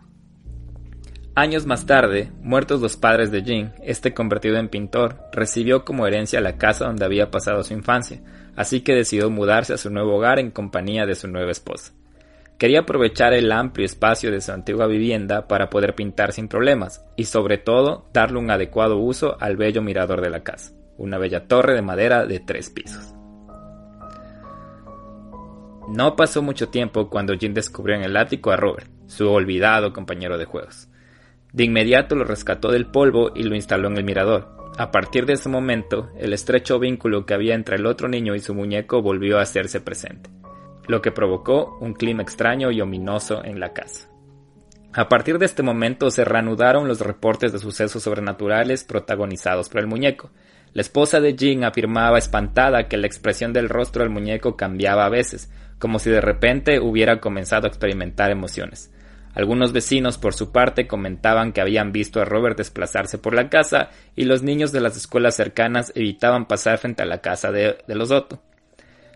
Años 1.34 1.66
más 1.66 1.84
tarde, 1.84 2.32
muertos 2.40 2.80
los 2.80 2.96
padres 2.96 3.30
de 3.30 3.42
Jean, 3.42 3.74
este 3.82 4.14
convertido 4.14 4.56
en 4.56 4.70
pintor, 4.70 5.18
recibió 5.32 5.84
como 5.84 6.06
herencia 6.06 6.40
la 6.40 6.56
casa 6.56 6.86
donde 6.86 7.04
había 7.04 7.30
pasado 7.30 7.62
su 7.62 7.74
infancia, 7.74 8.22
así 8.56 8.80
que 8.80 8.94
decidió 8.94 9.28
mudarse 9.28 9.74
a 9.74 9.76
su 9.78 9.90
nuevo 9.90 10.16
hogar 10.16 10.38
en 10.38 10.50
compañía 10.50 11.04
de 11.04 11.16
su 11.16 11.28
nueva 11.28 11.50
esposa. 11.50 11.92
Quería 12.56 12.80
aprovechar 12.80 13.34
el 13.34 13.52
amplio 13.52 13.84
espacio 13.84 14.30
de 14.30 14.40
su 14.40 14.50
antigua 14.50 14.86
vivienda 14.86 15.46
para 15.46 15.68
poder 15.68 15.94
pintar 15.94 16.32
sin 16.32 16.48
problemas 16.48 17.04
y 17.16 17.24
sobre 17.24 17.58
todo 17.58 18.08
darle 18.14 18.38
un 18.38 18.50
adecuado 18.50 18.96
uso 18.96 19.36
al 19.40 19.58
bello 19.58 19.82
mirador 19.82 20.22
de 20.22 20.30
la 20.30 20.42
casa, 20.42 20.72
una 21.00 21.18
bella 21.18 21.46
torre 21.48 21.74
de 21.74 21.82
madera 21.82 22.26
de 22.26 22.40
tres 22.40 22.70
pisos. 22.70 23.14
No 25.88 26.14
pasó 26.14 26.42
mucho 26.42 26.68
tiempo 26.68 27.10
cuando 27.10 27.36
Jim 27.36 27.52
descubrió 27.52 27.96
en 27.96 28.04
el 28.04 28.16
ático 28.16 28.52
a 28.52 28.56
Robert, 28.56 28.88
su 29.06 29.28
olvidado 29.28 29.92
compañero 29.92 30.38
de 30.38 30.44
juegos. 30.44 30.88
De 31.52 31.64
inmediato 31.64 32.14
lo 32.14 32.24
rescató 32.24 32.70
del 32.70 32.86
polvo 32.86 33.32
y 33.34 33.42
lo 33.42 33.56
instaló 33.56 33.88
en 33.88 33.96
el 33.96 34.04
mirador. 34.04 34.72
A 34.78 34.92
partir 34.92 35.26
de 35.26 35.32
ese 35.32 35.48
momento, 35.48 36.10
el 36.16 36.32
estrecho 36.32 36.78
vínculo 36.78 37.26
que 37.26 37.34
había 37.34 37.54
entre 37.54 37.76
el 37.76 37.86
otro 37.86 38.08
niño 38.08 38.36
y 38.36 38.40
su 38.40 38.54
muñeco 38.54 39.02
volvió 39.02 39.38
a 39.38 39.42
hacerse 39.42 39.80
presente 39.80 40.30
lo 40.90 41.00
que 41.00 41.12
provocó 41.12 41.78
un 41.80 41.94
clima 41.94 42.22
extraño 42.22 42.70
y 42.70 42.80
ominoso 42.80 43.44
en 43.44 43.60
la 43.60 43.72
casa. 43.72 44.08
A 44.92 45.08
partir 45.08 45.38
de 45.38 45.46
este 45.46 45.62
momento 45.62 46.10
se 46.10 46.24
reanudaron 46.24 46.88
los 46.88 47.00
reportes 47.00 47.52
de 47.52 47.60
sucesos 47.60 48.02
sobrenaturales 48.02 48.82
protagonizados 48.84 49.68
por 49.68 49.80
el 49.80 49.86
muñeco. 49.86 50.30
La 50.72 50.82
esposa 50.82 51.20
de 51.20 51.34
Jean 51.34 51.64
afirmaba 51.64 52.18
espantada 52.18 52.86
que 52.86 52.96
la 52.96 53.06
expresión 53.06 53.52
del 53.52 53.68
rostro 53.68 54.02
del 54.02 54.12
muñeco 54.12 54.56
cambiaba 54.56 55.04
a 55.04 55.10
veces, 55.10 55.50
como 55.78 55.98
si 55.98 56.10
de 56.10 56.20
repente 56.20 56.78
hubiera 56.78 57.20
comenzado 57.20 57.66
a 57.66 57.68
experimentar 57.68 58.30
emociones. 58.30 58.92
Algunos 59.34 59.72
vecinos, 59.72 60.18
por 60.18 60.34
su 60.34 60.50
parte, 60.50 60.86
comentaban 60.86 61.52
que 61.52 61.60
habían 61.60 61.92
visto 61.92 62.20
a 62.20 62.24
Robert 62.24 62.56
desplazarse 62.56 63.18
por 63.18 63.34
la 63.34 63.48
casa 63.48 63.90
y 64.16 64.24
los 64.24 64.42
niños 64.42 64.72
de 64.72 64.80
las 64.80 64.96
escuelas 64.96 65.36
cercanas 65.36 65.92
evitaban 65.94 66.46
pasar 66.46 66.78
frente 66.78 67.02
a 67.02 67.06
la 67.06 67.20
casa 67.20 67.52
de, 67.52 67.78
los 67.86 68.10
Otto, 68.10 68.42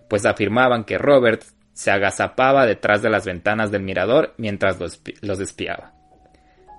pues 0.09 0.25
afirmaban 0.25 0.85
que 0.85 0.99
Robert 0.99 1.43
se 1.73 1.91
agazapaba 1.91 2.67
detrás 2.67 3.03
de 3.03 3.11
las 3.11 3.25
ventanas 3.25 3.73
del 3.73 3.83
mirador 3.83 4.35
mientras 4.39 4.79
los, 4.79 5.41
espiaba. 5.41 5.94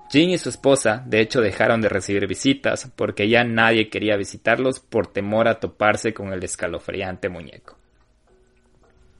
Jean 0.08 0.30
y 0.30 0.38
su 0.38 0.48
esposa, 0.48 1.02
de 1.04 1.20
hecho, 1.20 1.40
dejaron 1.40 1.80
de 1.80 1.88
recibir 1.88 2.26
visitas 2.26 2.90
porque 2.94 3.28
ya 3.28 3.42
nadie 3.42 3.90
quería 3.90 4.16
visitarlos 4.16 4.78
por 4.78 5.08
temor 5.08 5.48
a 5.48 5.58
toparse 5.58 6.14
con 6.14 6.32
el 6.32 6.42
escalofriante 6.44 7.28
muñeco. 7.28 7.76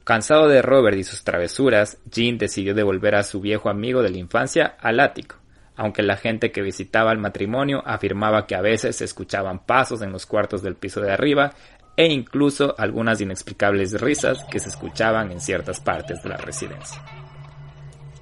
Cansado 0.05 0.47
de 0.47 0.62
Robert 0.62 0.97
y 0.97 1.02
sus 1.02 1.25
travesuras, 1.25 1.99
Jean 2.09 2.38
decidió 2.38 2.75
devolver 2.75 3.16
a 3.16 3.25
su 3.25 3.40
viejo 3.40 3.69
amigo 3.69 4.02
de 4.02 4.11
la 4.11 4.19
infancia 4.19 4.76
al 4.81 5.00
ático, 5.00 5.37
aunque 5.75 6.05
la 6.05 6.16
gente 6.16 6.52
que 6.52 6.62
visitaba 6.62 7.11
el 7.11 7.19
matrimonio 7.19 7.83
afirmaba 7.85 8.47
que 8.47 8.55
a 8.55 8.61
veces 8.61 8.95
se 8.95 9.05
escuchaban 9.05 9.66
pasos 9.66 10.02
en 10.02 10.12
los 10.12 10.25
cuartos 10.25 10.62
del 10.62 10.76
piso 10.76 11.00
de 11.00 11.12
arriba 11.12 11.55
e 11.97 12.07
incluso 12.07 12.76
algunas 12.78 13.21
inexplicables 13.21 14.00
risas 14.00 14.45
que 14.45 14.61
se 14.61 14.69
escuchaban 14.69 15.33
en 15.33 15.40
ciertas 15.40 15.81
partes 15.81 16.23
de 16.23 16.28
la 16.28 16.37
residencia. 16.37 17.02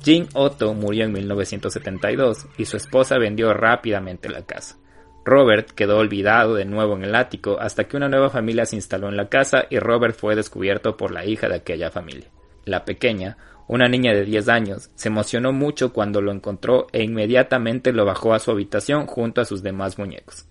Jean 0.04 0.28
Otto 0.34 0.75
murió 0.75 1.04
en 1.04 1.12
1972 1.12 2.46
y 2.58 2.66
su 2.66 2.76
esposa 2.76 3.16
vendió 3.16 3.54
rápidamente 3.54 4.28
la 4.28 4.42
casa. 4.42 4.76
Robert 5.25 5.70
quedó 5.70 5.96
olvidado 5.96 6.56
de 6.56 6.66
nuevo 6.66 6.94
en 6.94 7.04
el 7.04 7.14
ático 7.14 7.58
hasta 7.58 7.84
que 7.84 7.96
una 7.96 8.11
nueva 8.11 8.28
familia 8.28 8.66
se 8.66 8.76
instaló 8.76 9.08
en 9.08 9.16
la 9.16 9.30
casa 9.30 9.64
y 9.70 9.78
Robert 9.78 10.14
fue 10.14 10.37
descubierto 10.37 10.99
por 10.99 11.11
la 11.11 11.25
hija 11.25 11.49
de 11.49 11.54
aquella 11.54 11.90
familia. 11.90 12.28
La 12.66 12.84
pequeña, 12.84 13.38
una 13.66 13.88
niña 13.88 14.12
de 14.12 14.26
10 14.26 14.49
años, 14.50 14.90
se 14.94 15.08
emocionó 15.08 15.54
mucho 15.54 15.94
cuando 15.94 16.20
lo 16.20 16.32
encontró 16.32 16.87
e 16.92 17.02
inmediatamente 17.02 17.90
lo 17.94 18.04
bajó 18.04 18.34
a 18.34 18.40
su 18.40 18.50
habitación 18.50 19.06
junto 19.06 19.40
a 19.40 19.46
sus 19.46 19.62
demás 19.62 19.99
muñecos. 19.99 20.46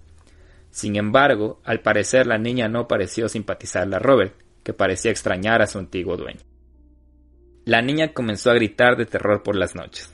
Sin 0.72 0.96
embargo, 0.96 1.60
al 1.64 1.82
parecer 1.82 2.26
la 2.26 2.40
niña 2.40 2.68
no 2.68 2.88
pareció 2.88 3.30
simpatizarle 3.30 3.98
a 3.98 4.00
Robert, 4.00 4.34
que 4.64 4.74
parecía 4.74 5.12
extrañar 5.12 5.62
a 5.62 5.68
su 5.68 5.78
antiguo 5.78 6.18
dueño. 6.18 6.42
La 7.66 7.82
niña 7.82 8.14
comenzó 8.14 8.52
a 8.52 8.56
gritar 8.56 8.98
de 8.98 9.06
terror 9.06 9.42
por 9.42 9.56
las 9.56 9.74
noches, 9.74 10.14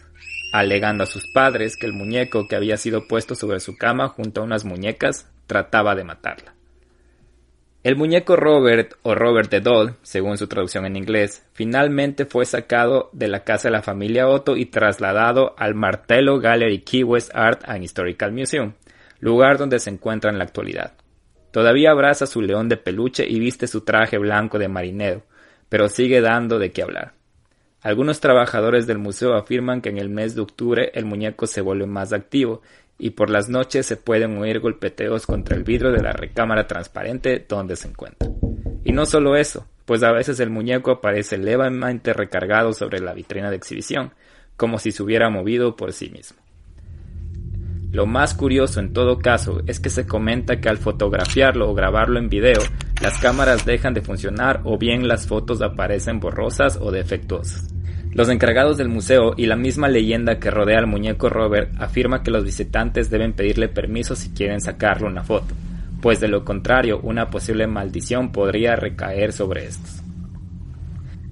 alegando 0.54 1.04
a 1.04 1.08
sus 1.08 1.26
padres 1.34 1.78
que 1.78 1.88
el 1.88 1.94
muñeco 1.94 2.48
que 2.48 2.56
había 2.56 2.78
sido 2.78 3.08
puesto 3.08 3.34
sobre 3.34 3.60
su 3.60 3.76
cama 3.76 4.08
junto 4.08 4.42
a 4.42 4.44
unas 4.44 4.66
muñecas 4.66 5.28
trataba 5.48 5.96
de 5.96 6.04
matarla. 6.04 6.54
El 7.82 7.96
muñeco 7.96 8.36
Robert 8.36 8.94
o 9.02 9.16
Robert 9.16 9.50
the 9.50 9.62
Doll, 9.62 9.96
según 10.04 10.38
su 10.38 10.48
traducción 10.48 10.86
en 10.86 10.96
inglés, 10.96 11.44
finalmente 11.54 12.26
fue 12.26 12.46
sacado 12.46 13.10
de 13.14 13.28
la 13.30 13.44
casa 13.44 13.70
de 13.70 13.72
la 13.72 13.82
familia 13.82 14.28
Otto 14.28 14.56
y 14.56 14.68
trasladado 14.68 15.56
al 15.58 15.74
Martello 15.74 16.40
Gallery 16.40 16.82
Key 16.82 17.04
West 17.04 17.32
Art 17.34 17.64
and 17.66 17.84
Historical 17.84 18.32
Museum, 18.32 18.74
lugar 19.22 19.58
donde 19.58 19.80
se 19.80 19.90
encuentra 19.90 20.30
en 20.30 20.38
la 20.38 20.44
actualidad. 20.44 20.94
Todavía 21.52 21.92
abraza 21.92 22.28
su 22.28 22.44
león 22.44 22.70
de 22.70 22.78
peluche 22.78 23.26
y 23.28 23.40
viste 23.40 23.66
su 23.66 23.82
traje 23.82 24.20
blanco 24.20 24.60
de 24.60 24.68
marinero, 24.68 25.24
pero 25.68 25.88
sigue 25.88 26.22
dando 26.22 26.60
de 26.60 26.72
qué 26.72 26.84
hablar. 26.84 27.19
Algunos 27.82 28.20
trabajadores 28.20 28.88
del 28.88 28.98
museo 28.98 29.36
afirman 29.36 29.82
que 29.82 29.90
en 29.90 29.98
el 29.98 30.10
mes 30.10 30.36
de 30.36 30.42
octubre 30.42 30.92
el 30.94 31.06
muñeco 31.06 31.48
se 31.48 31.62
vuelve 31.62 31.86
más 31.86 32.12
activo 32.12 32.62
y 32.98 33.12
por 33.12 33.30
las 33.30 33.48
noches 33.48 33.86
se 33.86 33.96
pueden 33.96 34.38
oír 34.38 34.60
golpeteos 34.60 35.26
contra 35.26 35.56
el 35.56 35.64
vidrio 35.64 35.92
de 35.92 36.04
la 36.04 36.12
recámara 36.12 36.68
transparente 36.68 37.46
donde 37.48 37.78
se 37.78 37.88
encuentra. 37.88 38.30
Y 38.84 38.92
no 38.92 39.06
solo 39.06 39.38
eso, 39.38 39.66
pues 39.86 40.04
a 40.04 40.12
veces 40.12 40.42
el 40.42 40.50
muñeco 40.50 40.92
aparece 40.92 41.38
levemente 41.38 42.12
recargado 42.12 42.74
sobre 42.74 43.00
la 43.00 43.14
vitrina 43.14 43.50
de 43.50 43.56
exhibición, 43.56 44.12
como 44.58 44.78
si 44.78 44.92
se 44.92 45.02
hubiera 45.02 45.30
movido 45.30 45.78
por 45.78 45.94
sí 45.94 46.10
mismo. 46.10 46.38
Lo 47.92 48.06
más 48.06 48.36
curioso 48.36 48.80
en 48.80 48.94
todo 48.94 49.18
caso 49.18 49.62
es 49.66 49.80
que 49.80 49.90
se 49.90 50.06
comenta 50.06 50.62
que 50.62 50.70
al 50.70 50.78
fotografiarlo 50.78 51.70
o 51.70 51.74
grabarlo 51.74 52.20
en 52.20 52.30
video, 52.30 52.62
las 53.02 53.18
cámaras 53.18 53.66
dejan 53.66 53.96
de 53.96 54.02
funcionar 54.02 54.62
o 54.64 54.78
bien 54.78 55.08
las 55.08 55.26
fotos 55.26 55.62
aparecen 55.62 56.20
borrosas 56.20 56.78
o 56.80 56.92
defectuosas. 56.92 57.74
Los 58.12 58.30
encargados 58.30 58.78
del 58.78 58.90
museo 58.90 59.34
y 59.38 59.48
la 59.48 59.56
misma 59.56 59.88
leyenda 59.88 60.40
que 60.40 60.52
rodea 60.52 60.78
al 60.78 60.88
muñeco 60.88 61.30
Robert 61.30 61.74
afirma 61.80 62.22
que 62.22 62.32
los 62.32 62.44
visitantes 62.44 63.10
deben 63.10 63.34
pedirle 63.34 63.70
permiso 63.70 64.16
si 64.16 64.30
quieren 64.30 64.62
sacarle 64.62 65.08
una 65.08 65.24
foto, 65.24 65.56
pues 66.02 66.20
de 66.20 66.28
lo 66.28 66.46
contrario 66.46 67.00
una 67.02 67.30
posible 67.30 67.66
maldición 67.66 68.32
podría 68.32 68.76
recaer 68.76 69.34
sobre 69.34 69.66
estos. 69.66 69.99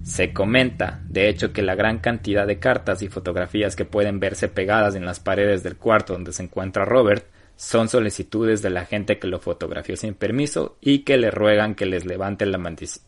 Se 0.07 0.31
comenta, 0.31 1.01
de 1.09 1.27
hecho, 1.27 1.51
que 1.51 1.61
la 1.61 1.75
gran 1.75 1.99
cantidad 1.99 2.47
de 2.47 2.59
cartas 2.59 3.01
y 3.01 3.09
fotografías 3.09 3.75
que 3.75 3.83
pueden 3.83 4.21
verse 4.21 4.47
pegadas 4.47 4.95
en 4.95 5.05
las 5.05 5.19
paredes 5.19 5.63
del 5.63 5.75
cuarto 5.75 6.13
donde 6.13 6.31
se 6.31 6.43
encuentra 6.43 6.85
Robert 6.85 7.25
son 7.57 7.89
solicitudes 7.89 8.61
de 8.61 8.69
la 8.69 8.85
gente 8.85 9.19
que 9.19 9.27
lo 9.27 9.39
fotografió 9.39 9.97
sin 9.97 10.13
permiso 10.13 10.77
y 10.79 10.99
que 10.99 11.17
le 11.17 11.29
ruegan 11.29 11.75
que 11.75 11.85
les 11.85 12.05
levante 12.05 12.45
la, 12.45 12.57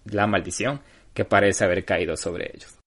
la 0.05 0.27
maldición 0.27 0.81
que 1.13 1.23
parece 1.23 1.63
haber 1.63 1.85
caído 1.85 2.17
sobre 2.17 2.51
ellos. 2.53 2.77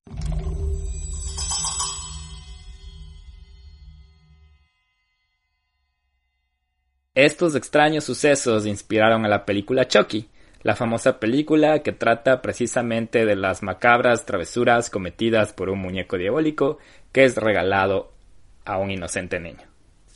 Estos 7.14 7.54
extraños 7.54 8.04
sucesos 8.04 8.66
inspiraron 8.66 9.25
a 9.25 9.28
la 9.28 9.47
película 9.47 9.88
Chucky, 9.88 10.28
la 10.62 10.76
famosa 10.76 11.19
película 11.19 11.81
que 11.81 11.92
trata 11.92 12.42
precisamente 12.42 13.25
de 13.25 13.37
las 13.37 13.62
macabras 13.62 14.26
travesuras 14.26 14.90
cometidas 14.90 15.52
por 15.52 15.71
un 15.71 15.81
muñeco 15.81 16.16
diabólico 16.16 16.78
que 17.12 17.25
es 17.25 17.37
regalado 17.37 18.12
a 18.64 18.78
un 18.78 18.90
inocente 18.90 19.40
niño. 19.40 19.66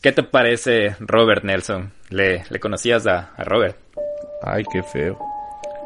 ¿Qué 0.00 0.12
te 0.12 0.22
parece 0.22 0.94
Robert 1.00 1.42
Nelson? 1.42 1.92
¿Le, 2.10 2.44
le 2.48 2.60
conocías 2.60 3.06
a, 3.06 3.32
a 3.36 3.44
Robert? 3.44 3.76
Ay, 4.42 4.62
qué 4.72 4.82
feo. 4.82 5.18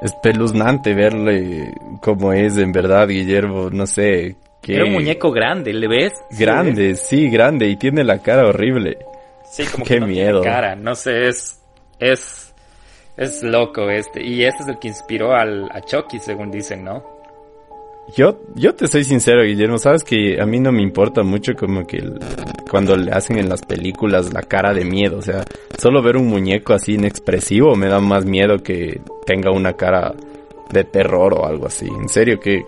Es 0.03 0.13
peluznante 0.23 0.95
verle 0.95 1.73
cómo 2.03 2.33
es 2.33 2.57
en 2.59 2.73
verdad, 2.73 3.09
Guillermo. 3.09 3.71
No 3.71 3.87
sé. 3.87 4.37
Qué... 4.63 4.77
Era 4.77 4.85
un 4.85 4.93
muñeco 4.93 5.31
grande, 5.31 5.73
¿le 5.73 5.89
ves? 5.89 6.13
Grande, 6.39 6.97
sí, 6.97 7.31
grande. 7.31 7.69
Y 7.69 7.77
tiene 7.77 8.05
la 8.05 8.19
cara 8.19 8.47
horrible. 8.47 8.99
Sí, 9.51 9.65
como 9.67 9.85
qué 9.85 9.95
que 9.95 10.01
no 10.01 10.07
miedo. 10.07 10.41
Tiene 10.41 10.55
cara. 10.55 10.77
No 10.77 10.95
sé, 10.95 11.29
es. 11.29 11.61
Es. 11.99 12.50
Es 13.21 13.43
loco 13.43 13.91
este. 13.91 14.25
Y 14.25 14.45
este 14.45 14.63
es 14.63 14.69
el 14.71 14.79
que 14.79 14.89
inspiró 14.89 15.35
al, 15.35 15.69
a 15.73 15.83
Chucky, 15.83 16.19
según 16.19 16.51
dicen, 16.51 16.83
¿no? 16.83 17.05
Yo, 18.17 18.41
yo 18.55 18.75
te 18.75 18.89
soy 18.89 19.05
sincero, 19.05 19.43
Guillermo, 19.43 19.77
sabes 19.77 20.05
que 20.05 20.41
a 20.41 20.47
mí 20.47 20.59
no 20.59 20.73
me 20.73 20.83
importa 20.83 21.23
mucho 21.23 21.53
como 21.55 21.87
que 21.87 22.03
cuando 22.71 22.97
le 22.97 23.13
hacen 23.13 23.39
en 23.39 23.51
las 23.51 23.61
películas 23.61 24.33
la 24.33 24.41
cara 24.41 24.73
de 24.73 24.87
miedo, 24.87 25.19
o 25.19 25.23
sea, 25.23 25.45
solo 25.79 26.03
ver 26.03 26.17
un 26.17 26.29
muñeco 26.29 26.73
así 26.73 26.95
inexpresivo 26.95 27.77
me 27.77 27.89
da 27.89 28.01
más 28.01 28.25
miedo 28.25 28.63
que 28.63 29.03
tenga 29.27 29.53
una 29.53 29.75
cara 29.75 30.15
de 30.73 30.85
terror 30.85 31.35
o 31.35 31.47
algo 31.47 31.67
así. 31.67 31.87
En 31.87 32.09
serio, 32.09 32.41
que 32.41 32.65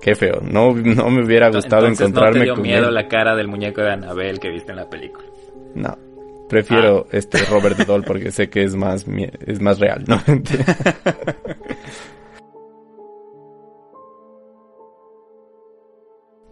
qué 0.00 0.16
feo. 0.16 0.40
No, 0.42 0.74
no 0.74 1.10
me 1.10 1.24
hubiera 1.24 1.48
gustado 1.48 1.86
encontrarme 1.86 2.40
no 2.40 2.54
te 2.54 2.54
dio 2.54 2.56
miedo 2.56 2.90
la 2.90 3.06
cara 3.06 3.36
del 3.36 3.46
muñeco 3.46 3.82
de 3.82 3.92
Annabelle 3.92 4.40
que 4.40 4.50
viste 4.50 4.72
en 4.72 4.78
la 4.78 4.90
película. 4.90 5.28
No. 5.76 6.11
Prefiero 6.52 7.06
ah. 7.06 7.16
este 7.16 7.38
Robert 7.46 7.78
Doll 7.78 8.04
porque 8.06 8.30
sé 8.30 8.50
que 8.50 8.62
es 8.62 8.76
más 8.76 9.06
es 9.46 9.58
más 9.62 9.78
real, 9.78 10.04
¿no? 10.06 10.20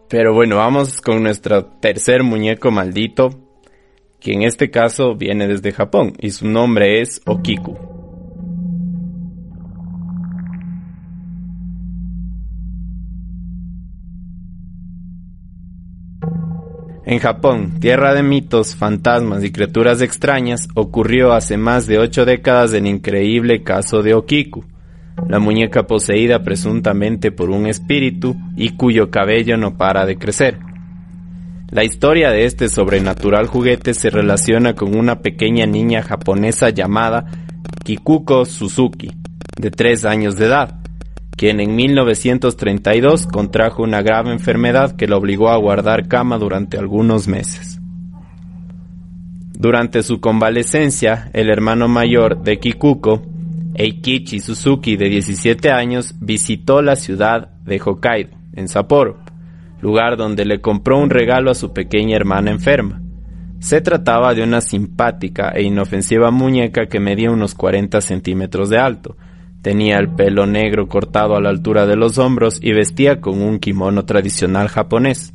Pero 0.08 0.32
bueno, 0.32 0.56
vamos 0.56 1.02
con 1.02 1.22
nuestro 1.22 1.66
tercer 1.66 2.22
muñeco 2.22 2.70
maldito, 2.70 3.28
que 4.18 4.32
en 4.32 4.40
este 4.42 4.70
caso 4.70 5.14
viene 5.16 5.46
desde 5.46 5.70
Japón 5.70 6.14
y 6.18 6.30
su 6.30 6.48
nombre 6.48 7.02
es 7.02 7.20
Okiku. 7.26 7.89
En 17.10 17.18
Japón, 17.18 17.80
tierra 17.80 18.14
de 18.14 18.22
mitos, 18.22 18.76
fantasmas 18.76 19.42
y 19.42 19.50
criaturas 19.50 20.00
extrañas, 20.00 20.68
ocurrió 20.76 21.32
hace 21.32 21.56
más 21.56 21.88
de 21.88 21.98
ocho 21.98 22.24
décadas 22.24 22.72
el 22.72 22.86
increíble 22.86 23.64
caso 23.64 24.04
de 24.04 24.14
Okiku, 24.14 24.64
la 25.28 25.40
muñeca 25.40 25.88
poseída 25.88 26.44
presuntamente 26.44 27.32
por 27.32 27.50
un 27.50 27.66
espíritu 27.66 28.36
y 28.56 28.76
cuyo 28.76 29.10
cabello 29.10 29.56
no 29.56 29.76
para 29.76 30.06
de 30.06 30.18
crecer. 30.18 30.60
La 31.72 31.82
historia 31.82 32.30
de 32.30 32.44
este 32.44 32.68
sobrenatural 32.68 33.48
juguete 33.48 33.92
se 33.92 34.08
relaciona 34.08 34.76
con 34.76 34.96
una 34.96 35.18
pequeña 35.18 35.66
niña 35.66 36.02
japonesa 36.02 36.70
llamada 36.70 37.26
Kikuko 37.82 38.44
Suzuki, 38.44 39.10
de 39.60 39.72
tres 39.72 40.04
años 40.04 40.36
de 40.36 40.46
edad, 40.46 40.79
quien 41.40 41.58
en 41.58 41.74
1932 41.74 43.26
contrajo 43.26 43.82
una 43.82 44.02
grave 44.02 44.30
enfermedad 44.30 44.94
que 44.94 45.08
la 45.08 45.16
obligó 45.16 45.48
a 45.48 45.56
guardar 45.56 46.06
cama 46.06 46.36
durante 46.36 46.76
algunos 46.76 47.28
meses. 47.28 47.80
Durante 49.58 50.02
su 50.02 50.20
convalecencia, 50.20 51.30
el 51.32 51.48
hermano 51.48 51.88
mayor 51.88 52.42
de 52.42 52.58
Kikuko 52.58 53.22
Eikichi 53.74 54.40
Suzuki, 54.40 54.98
de 54.98 55.08
17 55.08 55.70
años, 55.70 56.14
visitó 56.20 56.82
la 56.82 56.94
ciudad 56.94 57.48
de 57.64 57.80
Hokkaido, 57.82 58.36
en 58.52 58.68
Sapporo, 58.68 59.16
lugar 59.80 60.18
donde 60.18 60.44
le 60.44 60.60
compró 60.60 60.98
un 60.98 61.08
regalo 61.08 61.50
a 61.50 61.54
su 61.54 61.72
pequeña 61.72 62.16
hermana 62.16 62.50
enferma. 62.50 63.00
Se 63.60 63.80
trataba 63.80 64.34
de 64.34 64.42
una 64.42 64.60
simpática 64.60 65.52
e 65.54 65.62
inofensiva 65.62 66.30
muñeca 66.30 66.84
que 66.84 67.00
medía 67.00 67.30
unos 67.30 67.54
40 67.54 67.98
centímetros 68.02 68.68
de 68.68 68.76
alto, 68.76 69.16
tenía 69.62 69.98
el 69.98 70.14
pelo 70.14 70.46
negro 70.46 70.88
cortado 70.88 71.36
a 71.36 71.40
la 71.40 71.50
altura 71.50 71.86
de 71.86 71.96
los 71.96 72.18
hombros 72.18 72.58
y 72.62 72.72
vestía 72.72 73.20
con 73.20 73.42
un 73.42 73.58
kimono 73.58 74.04
tradicional 74.04 74.68
japonés. 74.68 75.34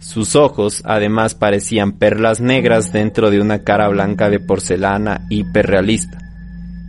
Sus 0.00 0.36
ojos 0.36 0.82
además 0.84 1.34
parecían 1.34 1.92
perlas 1.92 2.40
negras 2.40 2.92
dentro 2.92 3.30
de 3.30 3.40
una 3.40 3.64
cara 3.64 3.88
blanca 3.88 4.30
de 4.30 4.38
porcelana 4.38 5.26
hiperrealista. 5.28 6.18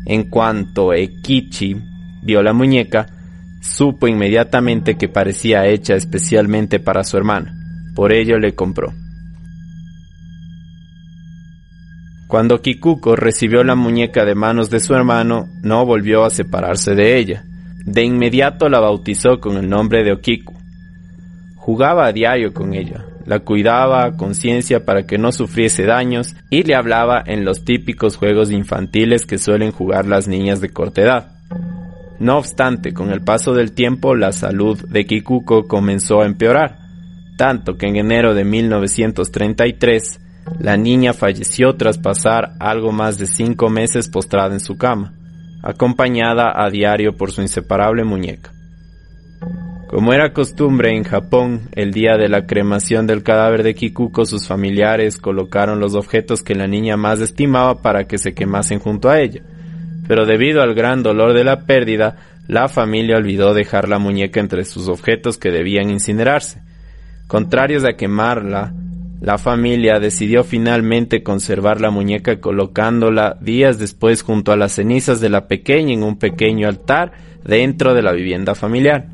En 0.05 0.29
cuanto 0.29 0.93
Ekichi 0.93 1.75
vio 2.23 2.43
la 2.43 2.53
muñeca, 2.53 3.07
supo 3.61 4.07
inmediatamente 4.07 4.95
que 4.95 5.09
parecía 5.09 5.65
hecha 5.65 5.95
especialmente 5.95 6.79
para 6.79 7.03
su 7.03 7.17
hermana. 7.17 7.53
Por 7.95 8.13
ello 8.13 8.37
le 8.37 8.53
compró. 8.53 8.93
Cuando 12.29 12.61
Kikuko 12.61 13.15
recibió 13.15 13.63
la 13.63 13.73
muñeca 13.73 14.23
de 14.23 14.35
manos 14.35 14.69
de 14.69 14.79
su 14.79 14.93
hermano, 14.93 15.49
no 15.63 15.83
volvió 15.83 16.23
a 16.23 16.29
separarse 16.29 16.93
de 16.93 17.17
ella. 17.17 17.43
De 17.85 18.03
inmediato 18.03 18.69
la 18.69 18.79
bautizó 18.79 19.39
con 19.39 19.57
el 19.57 19.67
nombre 19.67 20.03
de 20.03 20.11
Okiku. 20.11 20.53
Jugaba 21.55 22.05
a 22.05 22.11
diario 22.11 22.53
con 22.53 22.75
ella, 22.75 23.03
la 23.25 23.39
cuidaba 23.39 24.05
a 24.05 24.11
conciencia 24.11 24.85
para 24.85 25.07
que 25.07 25.17
no 25.17 25.31
sufriese 25.31 25.87
daños 25.87 26.35
y 26.51 26.61
le 26.61 26.75
hablaba 26.75 27.23
en 27.25 27.45
los 27.45 27.65
típicos 27.65 28.15
juegos 28.15 28.51
infantiles 28.51 29.25
que 29.25 29.39
suelen 29.39 29.71
jugar 29.71 30.05
las 30.05 30.27
niñas 30.27 30.61
de 30.61 30.69
corta 30.69 31.01
edad. 31.01 31.31
No 32.19 32.37
obstante, 32.37 32.93
con 32.93 33.09
el 33.09 33.21
paso 33.21 33.53
del 33.53 33.71
tiempo 33.71 34.13
la 34.13 34.33
salud 34.33 34.77
de 34.87 35.07
Kikuko 35.07 35.67
comenzó 35.67 36.21
a 36.21 36.27
empeorar, 36.27 36.77
tanto 37.37 37.75
que 37.75 37.87
en 37.87 37.95
enero 37.95 38.35
de 38.35 38.45
1933 38.45 40.28
la 40.57 40.77
niña 40.77 41.13
falleció 41.13 41.75
tras 41.75 41.97
pasar 41.97 42.53
algo 42.59 42.91
más 42.91 43.17
de 43.17 43.27
cinco 43.27 43.69
meses 43.69 44.09
postrada 44.09 44.53
en 44.53 44.59
su 44.59 44.77
cama, 44.77 45.13
acompañada 45.61 46.51
a 46.55 46.69
diario 46.69 47.15
por 47.15 47.31
su 47.31 47.41
inseparable 47.41 48.03
muñeca. 48.03 48.51
Como 49.89 50.13
era 50.13 50.33
costumbre 50.33 50.95
en 50.95 51.03
Japón, 51.03 51.69
el 51.73 51.91
día 51.91 52.15
de 52.15 52.29
la 52.29 52.45
cremación 52.45 53.07
del 53.07 53.23
cadáver 53.23 53.63
de 53.63 53.73
Kikuko, 53.73 54.23
sus 54.25 54.47
familiares 54.47 55.17
colocaron 55.17 55.79
los 55.79 55.95
objetos 55.95 56.43
que 56.43 56.53
la 56.53 56.67
niña 56.67 56.95
más 56.95 57.21
estimaba 57.21 57.81
para 57.81 58.03
que 58.03 58.19
se 58.19 58.35
quemasen 58.35 58.79
junto 58.79 59.09
a 59.09 59.19
ella. 59.19 59.41
Pero 60.07 60.27
debido 60.27 60.61
al 60.61 60.75
gran 60.75 61.01
dolor 61.01 61.33
de 61.33 61.43
la 61.43 61.61
pérdida, 61.61 62.17
la 62.47 62.67
familia 62.67 63.17
olvidó 63.17 63.53
dejar 63.53 63.89
la 63.89 63.97
muñeca 63.97 64.39
entre 64.39 64.63
sus 64.63 64.89
objetos 64.89 65.37
que 65.37 65.49
debían 65.49 65.89
incinerarse. 65.89 66.61
Contrarios 67.27 67.83
a 67.83 67.93
quemarla, 67.93 68.73
la 69.21 69.37
familia 69.37 69.99
decidió 69.99 70.43
finalmente 70.43 71.23
conservar 71.23 71.81
la 71.81 71.91
muñeca 71.91 72.39
colocándola 72.39 73.37
días 73.41 73.77
después 73.77 74.21
junto 74.21 74.51
a 74.51 74.57
las 74.57 74.73
cenizas 74.73 75.19
de 75.19 75.29
la 75.29 75.47
pequeña 75.47 75.93
en 75.93 76.03
un 76.03 76.17
pequeño 76.17 76.67
altar 76.67 77.11
dentro 77.43 77.93
de 77.93 78.01
la 78.01 78.13
vivienda 78.13 78.55
familiar. 78.55 79.07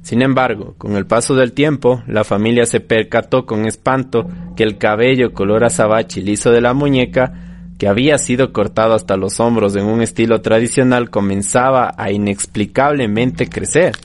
Sin 0.00 0.22
embargo, 0.22 0.76
con 0.78 0.96
el 0.96 1.04
paso 1.04 1.34
del 1.34 1.52
tiempo, 1.52 2.02
la 2.06 2.24
familia 2.24 2.64
se 2.64 2.80
percató 2.80 3.44
con 3.44 3.66
espanto 3.66 4.28
que 4.56 4.62
el 4.62 4.78
cabello 4.78 5.32
color 5.32 5.64
azabache 5.64 6.22
liso 6.22 6.52
de 6.52 6.60
la 6.60 6.74
muñeca, 6.74 7.34
que 7.76 7.88
había 7.88 8.16
sido 8.16 8.52
cortado 8.52 8.94
hasta 8.94 9.16
los 9.16 9.40
hombros 9.40 9.74
en 9.76 9.84
un 9.84 10.00
estilo 10.00 10.40
tradicional, 10.40 11.10
comenzaba 11.10 11.92
a 11.98 12.12
inexplicablemente 12.12 13.48
crecer. 13.48 13.96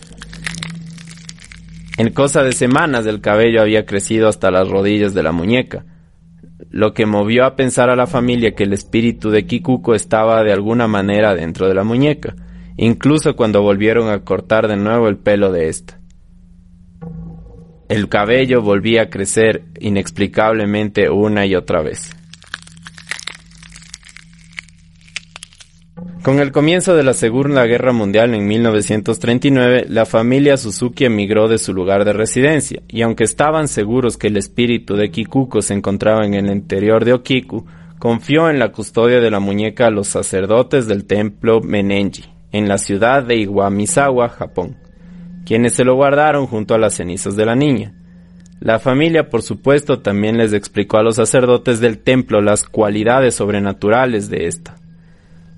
En 2.02 2.14
cosa 2.14 2.42
de 2.42 2.52
semanas 2.52 3.06
el 3.06 3.22
cabello 3.22 3.62
había 3.62 3.86
crecido 3.86 4.28
hasta 4.28 4.50
las 4.50 4.68
rodillas 4.68 5.14
de 5.14 5.22
la 5.22 5.32
muñeca, 5.32 5.86
lo 6.72 6.96
que 6.96 7.06
movió 7.06 7.46
a 7.46 7.56
pensar 7.56 7.92
a 7.92 7.96
la 7.96 8.08
familia 8.08 8.56
que 8.56 8.64
el 8.64 8.74
espíritu 8.74 9.30
de 9.30 9.46
Kikuko 9.46 9.94
estaba 9.94 10.44
de 10.44 10.52
alguna 10.52 10.88
manera 10.88 11.36
dentro 11.36 11.68
de 11.68 11.76
la 11.76 11.84
muñeca 11.84 12.34
incluso 12.76 13.36
cuando 13.36 13.62
volvieron 13.62 14.10
a 14.10 14.24
cortar 14.24 14.68
de 14.68 14.78
nuevo 14.78 15.10
el 15.10 15.18
pelo 15.18 15.52
de 15.52 15.70
ésta. 15.70 16.00
El 17.88 18.10
cabello 18.10 18.64
volvía 18.64 19.04
a 19.04 19.10
crecer 19.12 19.66
inexplicablemente 19.80 21.08
una 21.12 21.46
y 21.46 21.54
otra 21.54 21.84
vez. 21.84 22.10
Con 26.24 26.40
el 26.40 26.52
comienzo 26.52 26.96
de 26.96 27.02
la 27.02 27.16
Segunda 27.16 27.66
Guerra 27.66 27.94
Mundial 27.94 28.36
en 28.36 28.48
1939, 28.48 29.88
la 29.90 30.06
familia 30.06 30.56
Suzuki 30.56 31.06
emigró 31.06 31.48
de 31.48 31.58
su 31.58 31.74
lugar 31.74 32.06
de 32.06 32.14
residencia, 32.14 32.84
y 32.88 33.02
aunque 33.02 33.24
estaban 33.24 33.68
seguros 33.68 34.18
que 34.18 34.28
el 34.28 34.38
espíritu 34.38 34.96
de 34.96 35.10
Kikuko 35.10 35.64
se 35.64 35.74
encontraba 35.74 36.24
en 36.24 36.36
el 36.36 36.52
interior 36.52 37.06
de 37.06 37.14
Okiku, 37.14 37.66
confió 37.98 38.52
en 38.52 38.60
la 38.60 38.72
custodia 38.72 39.20
de 39.20 39.32
la 39.32 39.40
muñeca 39.40 39.88
a 39.88 39.90
los 39.90 40.10
sacerdotes 40.10 40.88
del 40.88 41.06
templo 41.06 41.60
Menenji, 41.60 42.26
en 42.52 42.68
la 42.68 42.78
ciudad 42.78 43.24
de 43.24 43.38
Iwamizawa, 43.38 44.30
Japón, 44.30 44.76
quienes 45.44 45.74
se 45.74 45.86
lo 45.86 45.96
guardaron 45.96 46.46
junto 46.46 46.76
a 46.76 46.78
las 46.78 46.94
cenizas 46.94 47.36
de 47.36 47.48
la 47.48 47.56
niña. 47.56 47.96
La 48.60 48.78
familia, 48.78 49.28
por 49.28 49.42
supuesto, 49.42 50.02
también 50.02 50.38
les 50.38 50.54
explicó 50.54 50.98
a 50.98 51.04
los 51.04 51.16
sacerdotes 51.16 51.80
del 51.80 51.98
templo 51.98 52.42
las 52.42 52.64
cualidades 52.64 53.34
sobrenaturales 53.34 54.30
de 54.30 54.46
esta. 54.46 54.76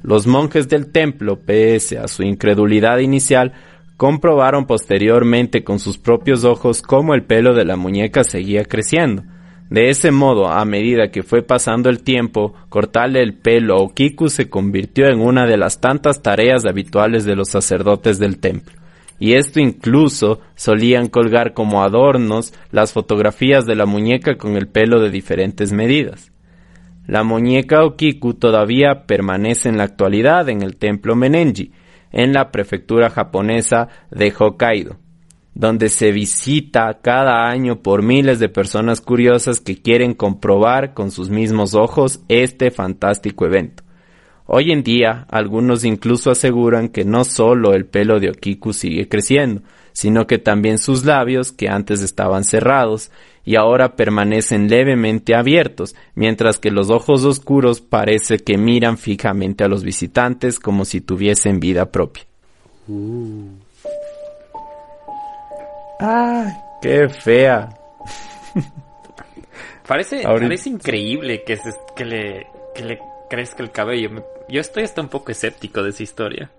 Los 0.03 0.27
monjes 0.27 0.67
del 0.67 0.91
templo, 0.91 1.39
pese 1.39 1.97
a 1.97 2.09
su 2.09 2.23
incredulidad 2.23 2.97
inicial, 2.97 3.53
comprobaron 3.95 4.65
posteriormente 4.65 5.63
con 5.63 5.79
sus 5.79 5.97
propios 5.97 6.43
ojos 6.43 6.81
cómo 6.81 7.13
el 7.13 7.23
pelo 7.23 7.53
de 7.53 7.63
la 7.63 7.77
muñeca 7.77 8.25
seguía 8.25 8.65
creciendo. 8.65 9.23
De 9.69 9.89
ese 9.89 10.11
modo, 10.11 10.49
a 10.49 10.65
medida 10.65 11.09
que 11.09 11.23
fue 11.23 11.41
pasando 11.41 11.89
el 11.89 12.03
tiempo, 12.03 12.53
cortarle 12.67 13.23
el 13.23 13.33
pelo 13.33 13.75
a 13.75 13.81
Okiku 13.81 14.27
se 14.27 14.49
convirtió 14.49 15.07
en 15.07 15.21
una 15.21 15.45
de 15.45 15.55
las 15.55 15.79
tantas 15.79 16.21
tareas 16.21 16.65
habituales 16.65 17.23
de 17.23 17.37
los 17.37 17.49
sacerdotes 17.49 18.19
del 18.19 18.39
templo. 18.39 18.73
Y 19.19 19.35
esto 19.35 19.61
incluso 19.61 20.41
solían 20.55 21.07
colgar 21.07 21.53
como 21.53 21.81
adornos 21.81 22.53
las 22.71 22.91
fotografías 22.91 23.65
de 23.65 23.75
la 23.75 23.85
muñeca 23.85 24.35
con 24.35 24.57
el 24.57 24.67
pelo 24.67 24.99
de 24.99 25.09
diferentes 25.09 25.71
medidas. 25.71 26.32
La 27.05 27.23
muñeca 27.23 27.83
Okiku 27.83 28.33
todavía 28.35 29.05
permanece 29.05 29.67
en 29.67 29.77
la 29.77 29.83
actualidad 29.83 30.47
en 30.47 30.61
el 30.61 30.77
templo 30.77 31.15
Menenji, 31.15 31.71
en 32.11 32.31
la 32.31 32.49
prefectura 32.49 33.09
japonesa 33.09 33.89
de 34.09 34.31
Hokkaido, 34.31 34.97
donde 35.53 35.89
se 35.89 36.11
visita 36.11 36.99
cada 37.01 37.49
año 37.49 37.81
por 37.81 38.03
miles 38.03 38.39
de 38.39 38.47
personas 38.47 39.01
curiosas 39.01 39.59
que 39.59 39.81
quieren 39.81 40.13
comprobar 40.13 40.93
con 40.93 41.11
sus 41.11 41.29
mismos 41.29 41.75
ojos 41.75 42.21
este 42.29 42.71
fantástico 42.71 43.45
evento. 43.45 43.83
Hoy 44.45 44.71
en 44.71 44.83
día, 44.83 45.25
algunos 45.29 45.83
incluso 45.83 46.31
aseguran 46.31 46.89
que 46.89 47.03
no 47.03 47.23
solo 47.23 47.73
el 47.73 47.85
pelo 47.85 48.19
de 48.19 48.29
Okiku 48.29 48.71
sigue 48.71 49.07
creciendo, 49.09 49.61
sino 49.93 50.27
que 50.27 50.37
también 50.37 50.77
sus 50.77 51.05
labios, 51.05 51.51
que 51.51 51.69
antes 51.69 52.01
estaban 52.01 52.43
cerrados, 52.43 53.09
y 53.45 53.55
ahora 53.55 53.95
permanecen 53.95 54.69
levemente 54.69 55.35
abiertos, 55.35 55.95
mientras 56.15 56.59
que 56.59 56.71
los 56.71 56.89
ojos 56.89 57.25
oscuros 57.25 57.81
parece 57.81 58.39
que 58.39 58.57
miran 58.57 58.97
fijamente 58.97 59.63
a 59.63 59.67
los 59.67 59.83
visitantes 59.83 60.59
como 60.59 60.85
si 60.85 61.01
tuviesen 61.01 61.59
vida 61.59 61.91
propia. 61.91 62.23
Uh. 62.87 63.49
¡Ay, 65.99 66.53
qué 66.81 67.09
fea! 67.09 67.69
parece, 69.87 70.23
parece 70.23 70.69
increíble 70.69 71.43
que, 71.45 71.59
que, 71.95 72.05
le, 72.05 72.47
que 72.73 72.83
le 72.83 72.99
crezca 73.29 73.63
el 73.63 73.71
cabello. 73.71 74.09
Yo 74.49 74.61
estoy 74.61 74.83
hasta 74.83 75.01
un 75.01 75.09
poco 75.09 75.31
escéptico 75.31 75.81
de 75.83 75.89
esa 75.89 76.03
historia. 76.03 76.51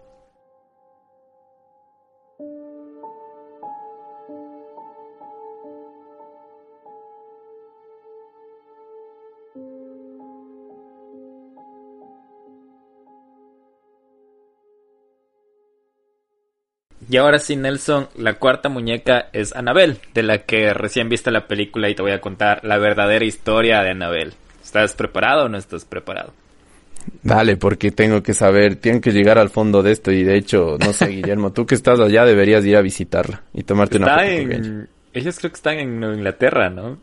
Y 17.14 17.16
ahora 17.16 17.38
sí, 17.38 17.54
Nelson, 17.54 18.08
la 18.16 18.40
cuarta 18.40 18.68
muñeca 18.68 19.28
es 19.32 19.54
Anabel, 19.54 19.98
de 20.14 20.24
la 20.24 20.38
que 20.38 20.74
recién 20.74 21.08
viste 21.08 21.30
la 21.30 21.46
película 21.46 21.88
y 21.88 21.94
te 21.94 22.02
voy 22.02 22.10
a 22.10 22.20
contar 22.20 22.64
la 22.64 22.76
verdadera 22.76 23.24
historia 23.24 23.82
de 23.82 23.90
Anabel. 23.90 24.34
¿Estás 24.60 24.96
preparado 24.96 25.44
o 25.44 25.48
no 25.48 25.56
estás 25.56 25.84
preparado? 25.84 26.32
Dale, 27.22 27.56
porque 27.56 27.92
tengo 27.92 28.20
que 28.20 28.34
saber, 28.34 28.74
tengo 28.74 29.00
que 29.00 29.12
llegar 29.12 29.38
al 29.38 29.50
fondo 29.50 29.80
de 29.80 29.92
esto 29.92 30.10
y 30.10 30.24
de 30.24 30.36
hecho, 30.36 30.76
no 30.84 30.92
sé, 30.92 31.06
Guillermo, 31.10 31.52
tú 31.52 31.64
que 31.66 31.76
estás 31.76 32.00
allá 32.00 32.24
deberías 32.24 32.64
ir 32.64 32.76
a 32.76 32.80
visitarla 32.80 33.44
y 33.52 33.62
tomarte 33.62 33.98
una 33.98 34.18
foto 34.18 34.22
en... 34.24 34.88
Ellos 35.12 35.38
creo 35.38 35.52
que 35.52 35.56
están 35.56 35.78
en 35.78 36.02
Inglaterra, 36.02 36.68
¿no? 36.68 36.98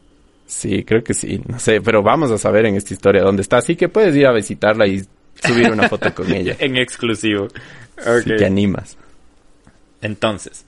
Sí, 0.46 0.84
creo 0.84 1.06
que 1.06 1.14
sí, 1.14 1.42
no 1.48 1.58
sé, 1.58 1.80
pero 1.80 2.04
vamos 2.04 2.32
a 2.32 2.38
saber 2.38 2.66
en 2.66 2.76
esta 2.76 2.94
historia 2.94 3.24
dónde 3.24 3.44
está, 3.44 3.60
así 3.60 3.78
que 3.78 3.88
puedes 3.88 4.14
ir 4.14 4.28
a 4.28 4.34
visitarla 4.34 4.88
y 4.88 5.06
subir 5.42 5.72
una 5.72 5.88
foto 5.88 6.14
con 6.14 6.30
ella. 6.34 6.58
en 6.60 6.76
exclusivo. 6.76 7.48
Okay. 7.98 8.24
Si 8.24 8.36
te 8.36 8.46
animas. 8.46 8.98
Entonces, 10.02 10.66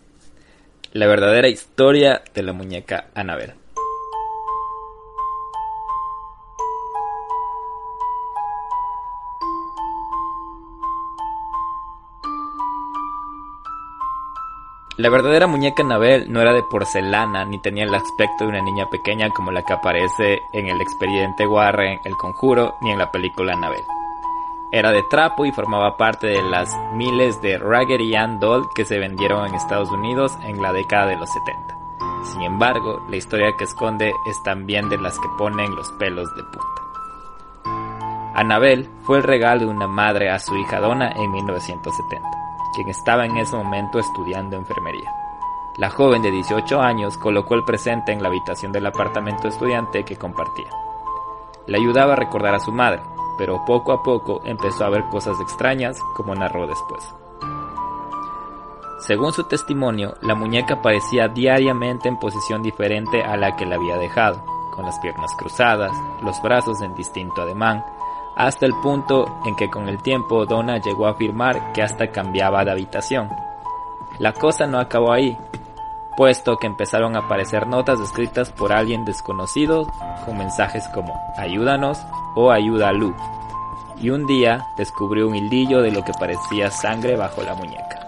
la 0.92 1.08
verdadera 1.08 1.48
historia 1.48 2.24
de 2.36 2.44
la 2.44 2.54
muñeca 2.54 3.08
Annabelle. 3.16 3.56
La 14.98 15.10
verdadera 15.10 15.48
muñeca 15.48 15.82
Annabelle 15.82 16.28
no 16.30 16.40
era 16.40 16.54
de 16.54 16.62
porcelana 16.62 17.44
ni 17.46 17.60
tenía 17.60 17.86
el 17.86 17.96
aspecto 17.96 18.44
de 18.44 18.52
una 18.52 18.62
niña 18.62 18.88
pequeña 18.92 19.32
como 19.32 19.52
la 19.52 19.64
que 19.64 19.74
aparece 19.74 20.40
en 20.54 20.68
el 20.68 20.80
expediente 20.80 21.48
Warren, 21.48 22.00
El 22.06 22.16
Conjuro, 22.16 22.76
ni 22.82 22.92
en 22.92 23.00
la 23.00 23.12
película 23.12 23.54
Annabelle. 23.54 24.03
Era 24.76 24.92
de 24.92 25.04
trapo 25.04 25.46
y 25.46 25.52
formaba 25.52 25.98
parte 25.98 26.26
de 26.26 26.42
las 26.42 26.76
miles 26.94 27.40
de 27.44 27.60
Raggedy 27.60 28.16
Ann 28.16 28.40
doll 28.40 28.68
que 28.74 28.86
se 28.86 28.98
vendieron 28.98 29.46
en 29.46 29.54
Estados 29.54 29.92
Unidos 29.92 30.36
en 30.42 30.60
la 30.64 30.74
década 30.74 31.06
de 31.06 31.16
los 31.16 31.32
70. 31.32 31.78
Sin 32.32 32.42
embargo, 32.42 33.06
la 33.08 33.18
historia 33.18 33.54
que 33.56 33.66
esconde 33.66 34.12
es 34.26 34.42
también 34.42 34.90
de 34.90 34.98
las 34.98 35.20
que 35.20 35.30
ponen 35.38 35.76
los 35.76 35.92
pelos 36.00 36.28
de 36.36 36.42
punta. 36.42 36.82
Annabelle 38.34 38.90
fue 39.04 39.18
el 39.18 39.24
regalo 39.24 39.60
de 39.60 39.68
una 39.68 39.88
madre 39.88 40.32
a 40.32 40.40
su 40.40 40.58
hija 40.58 40.80
Donna 40.80 41.12
en 41.18 41.32
1970, 41.32 42.28
quien 42.74 42.90
estaba 42.90 43.28
en 43.28 43.38
ese 43.38 43.56
momento 43.56 44.00
estudiando 44.00 44.56
enfermería. 44.58 45.14
La 45.78 45.92
joven 45.92 46.24
de 46.24 46.32
18 46.32 46.82
años 46.82 47.16
colocó 47.20 47.54
el 47.54 47.64
presente 47.64 48.12
en 48.12 48.24
la 48.24 48.30
habitación 48.30 48.72
del 48.72 48.88
apartamento 48.88 49.48
estudiante 49.48 50.04
que 50.04 50.18
compartía. 50.18 50.72
Le 51.68 51.78
ayudaba 51.78 52.14
a 52.14 52.16
recordar 52.16 52.56
a 52.56 52.60
su 52.60 52.72
madre, 52.72 53.04
pero 53.38 53.64
poco 53.66 53.92
a 53.92 54.04
poco 54.04 54.42
empezó 54.46 54.86
a 54.86 54.90
ver 54.90 55.04
cosas 55.10 55.40
extrañas, 55.40 56.00
como 56.16 56.36
narró 56.36 56.68
después. 56.68 57.04
Según 59.00 59.34
su 59.34 59.44
testimonio, 59.44 60.16
la 60.22 60.34
muñeca 60.34 60.76
aparecía 60.76 61.28
diariamente 61.28 62.08
en 62.08 62.18
posición 62.18 62.62
diferente 62.62 63.22
a 63.22 63.36
la 63.36 63.56
que 63.56 63.66
la 63.66 63.76
había 63.76 63.98
dejado, 63.98 64.44
con 64.72 64.86
las 64.86 64.98
piernas 65.00 65.36
cruzadas, 65.38 65.92
los 66.22 66.42
brazos 66.42 66.82
en 66.82 66.96
distinto 66.96 67.42
ademán, 67.42 67.84
hasta 68.36 68.66
el 68.66 68.74
punto 68.82 69.26
en 69.46 69.56
que 69.56 69.70
con 69.70 69.90
el 69.90 70.02
tiempo 70.02 70.46
Donna 70.46 70.78
llegó 70.78 71.08
a 71.08 71.12
afirmar 71.12 71.74
que 71.74 71.84
hasta 71.84 72.12
cambiaba 72.12 72.64
de 72.64 72.72
habitación. 72.72 73.30
La 74.20 74.32
cosa 74.32 74.68
no 74.68 74.80
acabó 74.80 75.12
ahí, 75.12 75.38
puesto 76.16 76.58
que 76.58 76.68
empezaron 76.68 77.16
a 77.16 77.20
aparecer 77.20 77.68
notas 77.68 78.00
escritas 78.00 78.52
por 78.52 78.74
alguien 78.74 79.06
desconocido 79.06 79.88
con 80.26 80.38
mensajes 80.38 80.88
como 80.90 81.14
ayúdanos 81.38 82.00
o 82.36 82.52
ayuda 82.52 82.90
a 82.90 82.94
Lu. 82.94 83.16
Y 83.98 84.10
un 84.10 84.26
día 84.26 84.68
descubrió 84.78 85.28
un 85.28 85.36
hildillo 85.36 85.82
de 85.82 85.92
lo 85.92 86.04
que 86.04 86.14
parecía 86.14 86.72
sangre 86.72 87.16
bajo 87.16 87.42
la 87.44 87.56
muñeca. 87.56 88.00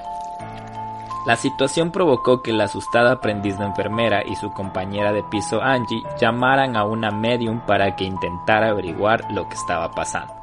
La 1.25 1.35
situación 1.35 1.91
provocó 1.91 2.43
que 2.43 2.53
la 2.53 2.65
asustada 2.65 3.13
aprendiz 3.13 3.57
de 3.57 3.65
enfermera 3.65 4.21
y 4.23 4.35
su 4.35 4.51
compañera 4.51 5.11
de 5.11 5.23
piso 5.23 5.59
Angie 5.59 6.03
llamaran 6.19 6.77
a 6.77 6.83
una 6.83 7.09
medium 7.09 7.61
para 7.61 7.95
que 7.95 8.03
intentara 8.03 8.69
averiguar 8.69 9.31
lo 9.31 9.49
que 9.49 9.55
estaba 9.55 9.89
pasando, 9.89 10.33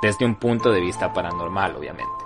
desde 0.00 0.24
un 0.24 0.36
punto 0.36 0.70
de 0.70 0.80
vista 0.80 1.12
paranormal 1.12 1.76
obviamente. 1.76 2.25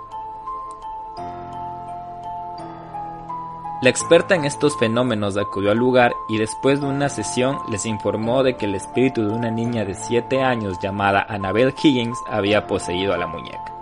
La 3.81 3.89
experta 3.89 4.35
en 4.35 4.45
estos 4.45 4.77
fenómenos 4.77 5.37
acudió 5.37 5.71
al 5.71 5.79
lugar 5.79 6.13
y 6.29 6.37
después 6.37 6.79
de 6.79 6.85
una 6.85 7.09
sesión 7.09 7.57
les 7.67 7.87
informó 7.87 8.43
de 8.43 8.55
que 8.55 8.65
el 8.67 8.75
espíritu 8.75 9.25
de 9.27 9.33
una 9.33 9.49
niña 9.49 9.83
de 9.85 9.95
7 9.95 10.43
años 10.43 10.77
llamada 10.79 11.25
Annabelle 11.27 11.73
Higgins 11.81 12.19
había 12.27 12.67
poseído 12.67 13.11
a 13.11 13.17
la 13.17 13.25
muñeca. 13.25 13.73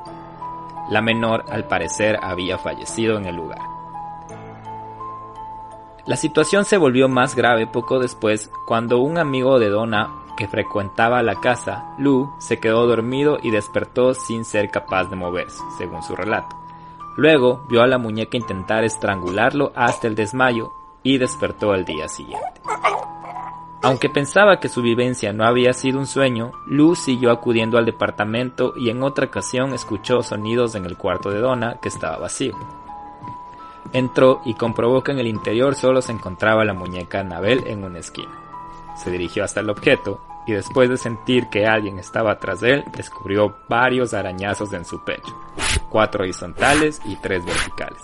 La 0.89 1.01
menor, 1.01 1.43
al 1.49 1.67
parecer, 1.67 2.17
había 2.21 2.57
fallecido 2.57 3.17
en 3.17 3.25
el 3.25 3.35
lugar. 3.35 3.59
La 6.05 6.15
situación 6.15 6.63
se 6.63 6.77
volvió 6.77 7.09
más 7.09 7.35
grave 7.35 7.67
poco 7.67 7.99
después 7.99 8.49
cuando 8.65 8.99
un 8.99 9.17
amigo 9.17 9.59
de 9.59 9.67
Donna 9.67 10.09
que 10.37 10.47
frecuentaba 10.47 11.21
la 11.23 11.35
casa, 11.41 11.93
Lou, 11.97 12.31
se 12.39 12.61
quedó 12.61 12.87
dormido 12.87 13.37
y 13.43 13.51
despertó 13.51 14.13
sin 14.13 14.45
ser 14.45 14.71
capaz 14.71 15.09
de 15.09 15.17
moverse, 15.17 15.61
según 15.77 16.01
su 16.03 16.15
relato. 16.15 16.55
Luego 17.19 17.65
vio 17.67 17.81
a 17.81 17.87
la 17.87 17.97
muñeca 17.97 18.37
intentar 18.37 18.85
estrangularlo 18.85 19.73
hasta 19.75 20.07
el 20.07 20.15
desmayo 20.15 20.71
y 21.03 21.17
despertó 21.17 21.73
al 21.73 21.83
día 21.83 22.07
siguiente. 22.07 22.61
Aunque 23.81 24.07
pensaba 24.09 24.61
que 24.61 24.69
su 24.69 24.81
vivencia 24.81 25.33
no 25.33 25.43
había 25.43 25.73
sido 25.73 25.99
un 25.99 26.07
sueño, 26.07 26.53
Luz 26.65 26.99
siguió 26.99 27.31
acudiendo 27.31 27.77
al 27.77 27.83
departamento 27.83 28.71
y 28.77 28.89
en 28.89 29.03
otra 29.03 29.25
ocasión 29.25 29.73
escuchó 29.73 30.23
sonidos 30.23 30.75
en 30.75 30.85
el 30.85 30.95
cuarto 30.95 31.29
de 31.29 31.39
Donna 31.39 31.75
que 31.81 31.89
estaba 31.89 32.19
vacío. 32.19 32.55
Entró 33.91 34.39
y 34.45 34.53
comprobó 34.53 35.03
que 35.03 35.11
en 35.11 35.19
el 35.19 35.27
interior 35.27 35.75
solo 35.75 36.01
se 36.01 36.13
encontraba 36.13 36.63
la 36.63 36.73
muñeca 36.73 37.19
Anabel 37.19 37.67
en 37.67 37.83
una 37.83 37.99
esquina. 37.99 38.31
Se 38.95 39.11
dirigió 39.11 39.43
hasta 39.43 39.59
el 39.59 39.69
objeto 39.69 40.21
y 40.47 40.53
después 40.53 40.89
de 40.89 40.95
sentir 40.95 41.47
que 41.49 41.67
alguien 41.67 41.99
estaba 41.99 42.35
de 42.35 42.73
él, 42.73 42.83
descubrió 42.95 43.57
varios 43.67 44.13
arañazos 44.13 44.73
en 44.73 44.85
su 44.85 45.03
pecho, 45.03 45.35
cuatro 45.89 46.23
horizontales 46.23 47.01
y 47.05 47.15
tres 47.17 47.43
verticales, 47.45 48.01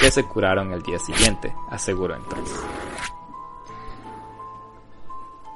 que 0.00 0.10
se 0.10 0.24
curaron 0.24 0.72
el 0.72 0.82
día 0.82 0.98
siguiente, 0.98 1.54
aseguró 1.70 2.16
entonces. 2.16 2.58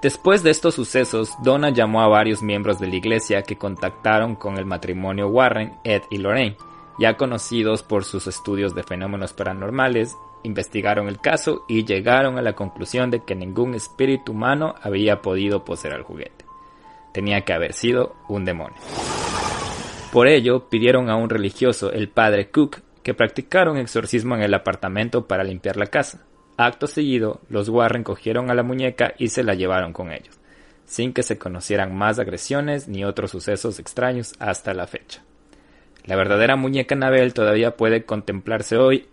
Después 0.02 0.42
de 0.42 0.50
estos 0.50 0.74
sucesos, 0.74 1.36
Donna 1.42 1.70
llamó 1.70 2.02
a 2.02 2.08
varios 2.08 2.42
miembros 2.42 2.80
de 2.80 2.88
la 2.88 2.96
iglesia 2.96 3.42
que 3.42 3.56
contactaron 3.56 4.34
con 4.34 4.58
el 4.58 4.66
matrimonio 4.66 5.28
Warren, 5.28 5.78
Ed 5.84 6.02
y 6.10 6.18
Lorraine, 6.18 6.56
ya 6.98 7.16
conocidos 7.16 7.84
por 7.84 8.04
sus 8.04 8.26
estudios 8.26 8.74
de 8.74 8.82
fenómenos 8.82 9.32
paranormales, 9.32 10.16
investigaron 10.42 11.06
el 11.06 11.20
caso 11.20 11.64
y 11.68 11.84
llegaron 11.84 12.36
a 12.36 12.42
la 12.42 12.54
conclusión 12.54 13.10
de 13.10 13.20
que 13.20 13.36
ningún 13.36 13.74
espíritu 13.74 14.32
humano 14.32 14.74
había 14.82 15.22
podido 15.22 15.64
poseer 15.64 15.94
el 15.94 16.02
juguete. 16.02 16.44
Tenía 17.12 17.42
que 17.42 17.52
haber 17.52 17.72
sido 17.72 18.16
un 18.28 18.44
demonio. 18.44 18.78
Por 20.12 20.28
ello, 20.28 20.68
pidieron 20.68 21.08
a 21.08 21.16
un 21.16 21.30
religioso, 21.30 21.90
el 21.90 22.10
padre 22.10 22.50
Cook, 22.50 22.80
que 23.02 23.14
practicara 23.14 23.70
un 23.70 23.78
exorcismo 23.78 24.34
en 24.34 24.42
el 24.42 24.52
apartamento 24.52 25.26
para 25.26 25.42
limpiar 25.42 25.78
la 25.78 25.86
casa. 25.86 26.22
Acto 26.58 26.86
seguido, 26.86 27.40
los 27.48 27.70
Warren 27.70 28.04
cogieron 28.04 28.50
a 28.50 28.54
la 28.54 28.62
muñeca 28.62 29.14
y 29.16 29.28
se 29.28 29.42
la 29.42 29.54
llevaron 29.54 29.94
con 29.94 30.12
ellos, 30.12 30.38
sin 30.84 31.14
que 31.14 31.22
se 31.22 31.38
conocieran 31.38 31.96
más 31.96 32.18
agresiones 32.18 32.88
ni 32.88 33.06
otros 33.06 33.30
sucesos 33.30 33.78
extraños 33.78 34.34
hasta 34.38 34.74
la 34.74 34.86
fecha. 34.86 35.24
La 36.04 36.14
verdadera 36.14 36.56
muñeca 36.56 36.94
Anabel 36.94 37.32
todavía 37.32 37.78
puede 37.78 38.04
contemplarse 38.04 38.76
hoy. 38.76 39.06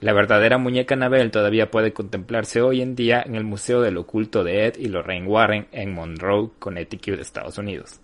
La 0.00 0.12
verdadera 0.12 0.58
muñeca 0.58 0.94
Anabel 0.94 1.30
todavía 1.30 1.70
puede 1.70 1.94
contemplarse 1.94 2.60
hoy 2.60 2.82
en 2.82 2.96
día 2.96 3.22
en 3.24 3.34
el 3.34 3.44
Museo 3.44 3.80
del 3.80 3.96
Oculto 3.96 4.44
de 4.44 4.66
Ed 4.66 4.74
y 4.76 4.88
Lorraine 4.88 5.26
Warren 5.26 5.68
en 5.72 5.94
Monroe, 5.94 6.50
Connecticut, 6.58 7.18
Estados 7.18 7.56
Unidos. 7.56 8.02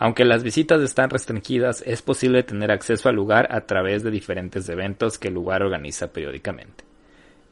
Aunque 0.00 0.24
las 0.24 0.42
visitas 0.42 0.80
están 0.80 1.10
restringidas, 1.10 1.82
es 1.86 2.00
posible 2.00 2.42
tener 2.42 2.70
acceso 2.70 3.10
al 3.10 3.16
lugar 3.16 3.54
a 3.54 3.66
través 3.66 4.02
de 4.02 4.10
diferentes 4.10 4.66
eventos 4.70 5.18
que 5.18 5.28
el 5.28 5.34
lugar 5.34 5.62
organiza 5.62 6.10
periódicamente. 6.10 6.84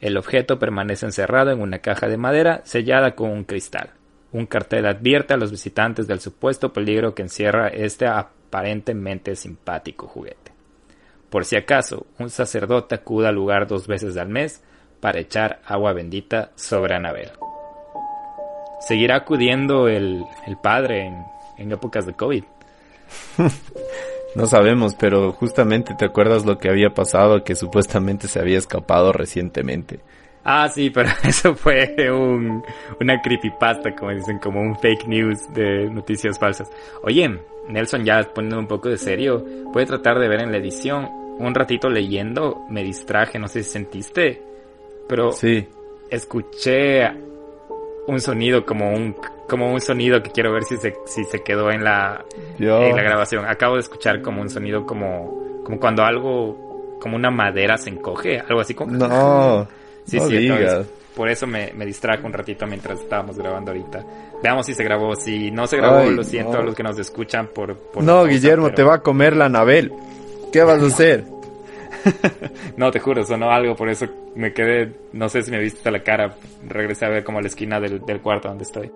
El 0.01 0.17
objeto 0.17 0.57
permanece 0.57 1.05
encerrado 1.05 1.51
en 1.51 1.61
una 1.61 1.77
caja 1.77 2.07
de 2.07 2.17
madera 2.17 2.61
sellada 2.65 3.13
con 3.13 3.29
un 3.29 3.43
cristal. 3.43 3.91
Un 4.31 4.47
cartel 4.47 4.87
advierte 4.87 5.35
a 5.35 5.37
los 5.37 5.51
visitantes 5.51 6.07
del 6.07 6.21
supuesto 6.21 6.73
peligro 6.73 7.13
que 7.13 7.21
encierra 7.21 7.67
este 7.67 8.07
aparentemente 8.07 9.35
simpático 9.35 10.07
juguete. 10.07 10.51
Por 11.29 11.45
si 11.45 11.55
acaso, 11.55 12.07
un 12.17 12.31
sacerdote 12.31 12.95
acude 12.95 13.27
al 13.27 13.35
lugar 13.35 13.67
dos 13.67 13.85
veces 13.85 14.17
al 14.17 14.29
mes 14.29 14.63
para 14.99 15.19
echar 15.19 15.61
agua 15.67 15.93
bendita 15.93 16.51
sobre 16.55 16.95
Anabel. 16.95 17.29
¿Seguirá 18.79 19.17
acudiendo 19.17 19.87
el, 19.87 20.25
padre 20.63 21.05
en, 21.05 21.25
en 21.59 21.71
épocas 21.71 22.05
de 22.05 22.13
COVID? 22.13 22.43
No 24.35 24.45
sabemos, 24.45 24.93
pero 24.93 25.31
justamente 25.31 25.95
te 25.95 26.05
acuerdas 26.05 26.45
lo 26.45 26.59
que 26.59 26.69
había 26.69 26.93
pasado, 26.93 27.43
que 27.43 27.55
supuestamente 27.55 28.27
se 28.27 28.39
había 28.39 28.59
escapado 28.59 29.11
recientemente. 29.11 30.01
Ah, 30.43 30.69
sí, 30.69 30.89
pero 30.89 31.09
eso 31.23 31.55
fue 31.55 31.95
un, 32.11 32.63
una 32.99 33.21
creepypasta, 33.21 33.95
como 33.95 34.11
dicen, 34.11 34.39
como 34.39 34.61
un 34.61 34.77
fake 34.79 35.07
news 35.07 35.51
de 35.53 35.89
noticias 35.89 36.37
falsas. 36.37 36.69
Oye, 37.03 37.39
Nelson, 37.67 38.05
ya 38.05 38.21
poniendo 38.33 38.59
un 38.59 38.67
poco 38.67 38.89
de 38.89 38.97
serio, 38.97 39.43
puede 39.73 39.87
tratar 39.87 40.19
de 40.19 40.27
ver 40.27 40.41
en 40.41 40.51
la 40.51 40.57
edición. 40.57 41.09
Un 41.39 41.55
ratito 41.55 41.89
leyendo, 41.89 42.65
me 42.69 42.83
distraje, 42.83 43.39
no 43.39 43.47
sé 43.47 43.63
si 43.63 43.71
sentiste, 43.71 44.41
pero 45.07 45.31
sí. 45.31 45.67
escuché 46.09 47.09
un 48.07 48.19
sonido 48.19 48.65
como 48.65 48.89
un 48.89 49.15
como 49.49 49.73
un 49.73 49.81
sonido 49.81 50.21
que 50.23 50.31
quiero 50.31 50.53
ver 50.53 50.63
si 50.63 50.77
se, 50.77 50.95
si 51.05 51.25
se 51.25 51.41
quedó 51.43 51.71
en 51.71 51.83
la, 51.83 52.23
en 52.57 52.95
la 52.95 53.03
grabación. 53.03 53.45
Acabo 53.45 53.75
de 53.75 53.81
escuchar 53.81 54.21
como 54.21 54.41
un 54.41 54.49
sonido 54.49 54.85
como, 54.85 55.61
como 55.65 55.79
cuando 55.79 56.03
algo, 56.03 56.97
como 57.01 57.17
una 57.17 57.31
madera 57.31 57.77
se 57.77 57.89
encoge, 57.89 58.39
algo 58.39 58.61
así 58.61 58.73
como... 58.73 58.93
No, 59.09 59.67
sí, 60.05 60.19
sí, 60.21 60.49
por 61.15 61.27
eso 61.27 61.45
me, 61.45 61.73
me 61.73 61.85
distrajo 61.85 62.25
un 62.25 62.31
ratito 62.31 62.65
mientras 62.65 63.01
estábamos 63.01 63.37
grabando 63.37 63.71
ahorita. 63.71 64.05
Veamos 64.41 64.65
si 64.65 64.73
se 64.73 64.85
grabó. 64.85 65.15
Si 65.17 65.51
no 65.51 65.67
se 65.67 65.75
grabó, 65.75 66.09
lo 66.09 66.23
siento 66.23 66.59
a 66.59 66.61
los 66.61 66.73
que 66.73 66.83
nos 66.83 66.97
escuchan 66.97 67.49
por... 67.53 67.75
no, 68.01 68.23
Guillermo, 68.23 68.71
te 68.71 68.83
va 68.83 68.95
a 68.95 68.99
comer 69.01 69.35
la 69.35 69.49
Nabel. 69.49 69.91
¿Qué 70.53 70.63
vas 70.63 70.81
a 70.81 70.85
hacer? 70.85 71.25
no, 72.77 72.89
te 72.91 72.99
juro, 72.99 73.25
sonó 73.25 73.51
algo, 73.51 73.75
por 73.75 73.89
eso 73.89 74.05
me 74.35 74.53
quedé, 74.53 74.93
no 75.11 75.27
sé 75.27 75.41
si 75.41 75.51
me 75.51 75.59
viste 75.59 75.91
la 75.91 76.01
cara, 76.01 76.35
regresé 76.65 77.05
a 77.05 77.09
ver 77.09 77.25
como 77.25 77.39
a 77.39 77.41
la 77.41 77.47
esquina 77.47 77.81
del, 77.81 77.99
del 78.05 78.21
cuarto 78.21 78.47
donde 78.47 78.63
estoy. 78.63 78.89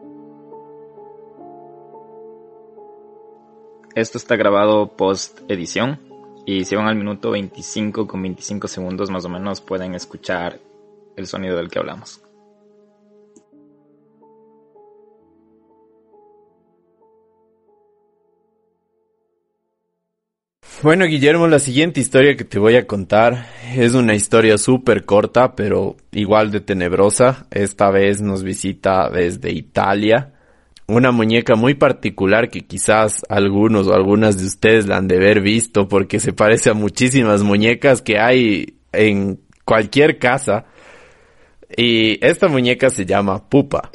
Esto 3.96 4.18
está 4.18 4.36
grabado 4.36 4.98
post 4.98 5.42
edición 5.50 6.00
y 6.48 6.66
si 6.66 6.76
van 6.76 6.88
al 6.88 6.96
minuto 6.96 7.30
25 7.30 8.08
con 8.08 8.24
25 8.24 8.68
segundos 8.68 9.12
más 9.12 9.24
o 9.26 9.30
menos 9.30 9.62
pueden 9.62 9.94
escuchar 9.94 10.60
el 11.16 11.28
sonido 11.28 11.58
del 11.58 11.70
que 11.70 11.78
hablamos. 11.78 12.20
Bueno, 20.82 21.06
Guillermo, 21.06 21.48
la 21.48 21.60
siguiente 21.60 22.02
historia 22.02 22.36
que 22.36 22.44
te 22.44 22.58
voy 22.58 22.76
a 22.76 22.88
contar 22.88 23.46
es 23.76 23.94
una 23.94 24.16
historia 24.16 24.58
súper 24.58 25.06
corta, 25.06 25.56
pero 25.56 25.96
igual 26.12 26.52
de 26.52 26.62
tenebrosa. 26.62 27.46
Esta 27.52 27.92
vez 27.92 28.22
nos 28.22 28.44
visita 28.44 29.10
desde 29.10 29.52
Italia 29.52 30.33
una 30.88 31.12
muñeca 31.12 31.56
muy 31.56 31.76
particular 31.76 32.50
que 32.50 32.62
quizás 32.62 33.22
algunos 33.30 33.88
o 33.88 33.94
algunas 33.94 34.38
de 34.38 34.46
ustedes 34.46 34.88
la 34.88 34.98
han 34.98 35.08
de 35.08 35.16
haber 35.16 35.42
visto 35.42 35.88
porque 35.88 36.20
se 36.20 36.34
parece 36.34 36.70
a 36.70 36.74
muchísimas 36.74 37.42
muñecas 37.42 38.02
que 38.02 38.20
hay 38.20 38.76
en 38.92 39.40
cualquier 39.66 40.20
casa. 40.20 40.66
Y 41.76 42.24
esta 42.26 42.48
muñeca 42.48 42.90
se 42.90 43.06
llama 43.06 43.48
Pupa. 43.50 43.90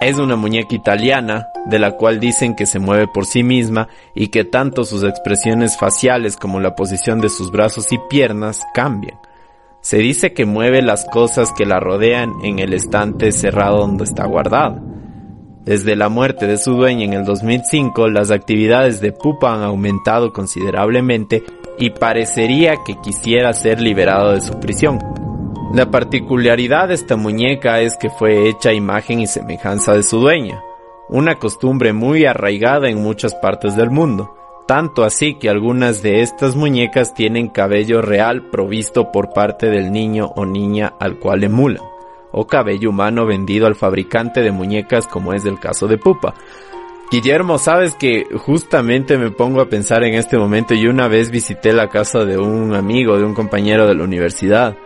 Es 0.00 0.18
una 0.18 0.34
muñeca 0.34 0.74
italiana 0.74 1.46
de 1.66 1.78
la 1.78 1.92
cual 1.92 2.18
dicen 2.18 2.56
que 2.56 2.66
se 2.66 2.80
mueve 2.80 3.06
por 3.06 3.24
sí 3.24 3.44
misma 3.44 3.88
y 4.16 4.28
que 4.28 4.44
tanto 4.44 4.84
sus 4.84 5.04
expresiones 5.04 5.78
faciales 5.78 6.36
como 6.36 6.58
la 6.58 6.74
posición 6.74 7.20
de 7.20 7.28
sus 7.28 7.52
brazos 7.52 7.92
y 7.92 7.98
piernas 8.10 8.62
cambian. 8.74 9.18
Se 9.80 9.98
dice 9.98 10.32
que 10.32 10.44
mueve 10.44 10.82
las 10.82 11.04
cosas 11.04 11.52
que 11.52 11.66
la 11.66 11.78
rodean 11.78 12.32
en 12.42 12.58
el 12.58 12.72
estante 12.72 13.30
cerrado 13.30 13.78
donde 13.78 14.04
está 14.04 14.26
guardada. 14.26 14.82
Desde 15.64 15.94
la 15.94 16.08
muerte 16.08 16.48
de 16.48 16.56
su 16.56 16.72
dueña 16.74 17.04
en 17.04 17.12
el 17.12 17.24
2005, 17.24 18.08
las 18.08 18.32
actividades 18.32 19.00
de 19.00 19.12
Pupa 19.12 19.54
han 19.54 19.62
aumentado 19.62 20.32
considerablemente 20.32 21.44
y 21.78 21.90
parecería 21.90 22.78
que 22.84 22.96
quisiera 23.00 23.52
ser 23.52 23.80
liberado 23.80 24.32
de 24.32 24.40
su 24.40 24.58
prisión. 24.58 24.98
La 25.72 25.88
particularidad 25.88 26.88
de 26.88 26.94
esta 26.94 27.14
muñeca 27.14 27.80
es 27.80 27.96
que 27.96 28.10
fue 28.10 28.48
hecha 28.48 28.72
imagen 28.72 29.20
y 29.20 29.28
semejanza 29.28 29.94
de 29.94 30.02
su 30.02 30.18
dueña, 30.18 30.60
una 31.08 31.36
costumbre 31.36 31.92
muy 31.92 32.24
arraigada 32.24 32.88
en 32.88 33.00
muchas 33.00 33.32
partes 33.36 33.76
del 33.76 33.90
mundo, 33.90 34.34
tanto 34.66 35.04
así 35.04 35.34
que 35.34 35.48
algunas 35.48 36.02
de 36.02 36.22
estas 36.22 36.56
muñecas 36.56 37.14
tienen 37.14 37.48
cabello 37.48 38.02
real 38.02 38.50
provisto 38.50 39.12
por 39.12 39.32
parte 39.32 39.70
del 39.70 39.92
niño 39.92 40.32
o 40.34 40.44
niña 40.44 40.94
al 40.98 41.20
cual 41.20 41.44
emulan 41.44 41.91
o 42.32 42.46
cabello 42.46 42.90
humano 42.90 43.26
vendido 43.26 43.66
al 43.66 43.74
fabricante 43.74 44.40
de 44.40 44.50
muñecas 44.50 45.06
como 45.06 45.32
es 45.32 45.44
el 45.44 45.58
caso 45.58 45.86
de 45.86 45.98
Pupa. 45.98 46.34
Guillermo, 47.10 47.58
sabes 47.58 47.94
que 47.94 48.26
justamente 48.36 49.18
me 49.18 49.30
pongo 49.30 49.60
a 49.60 49.68
pensar 49.68 50.02
en 50.02 50.14
este 50.14 50.38
momento 50.38 50.74
y 50.74 50.86
una 50.86 51.08
vez 51.08 51.30
visité 51.30 51.72
la 51.72 51.88
casa 51.88 52.24
de 52.24 52.38
un 52.38 52.74
amigo, 52.74 53.18
de 53.18 53.24
un 53.24 53.34
compañero 53.34 53.86
de 53.86 53.94
la 53.94 54.04
universidad 54.04 54.76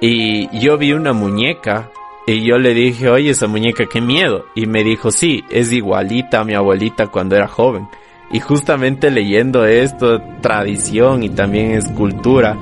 y 0.00 0.58
yo 0.58 0.76
vi 0.76 0.92
una 0.92 1.12
muñeca 1.12 1.90
y 2.26 2.44
yo 2.44 2.58
le 2.58 2.74
dije, 2.74 3.08
oye, 3.08 3.30
esa 3.30 3.46
muñeca, 3.46 3.86
qué 3.86 4.00
miedo. 4.00 4.46
Y 4.54 4.66
me 4.66 4.82
dijo, 4.82 5.10
sí, 5.10 5.44
es 5.48 5.72
igualita 5.72 6.40
a 6.40 6.44
mi 6.44 6.54
abuelita 6.54 7.06
cuando 7.06 7.36
era 7.36 7.46
joven. 7.46 7.88
Y 8.32 8.40
justamente 8.40 9.10
leyendo 9.10 9.64
esto, 9.64 10.20
tradición 10.40 11.22
y 11.22 11.28
también 11.30 11.70
escultura, 11.72 12.58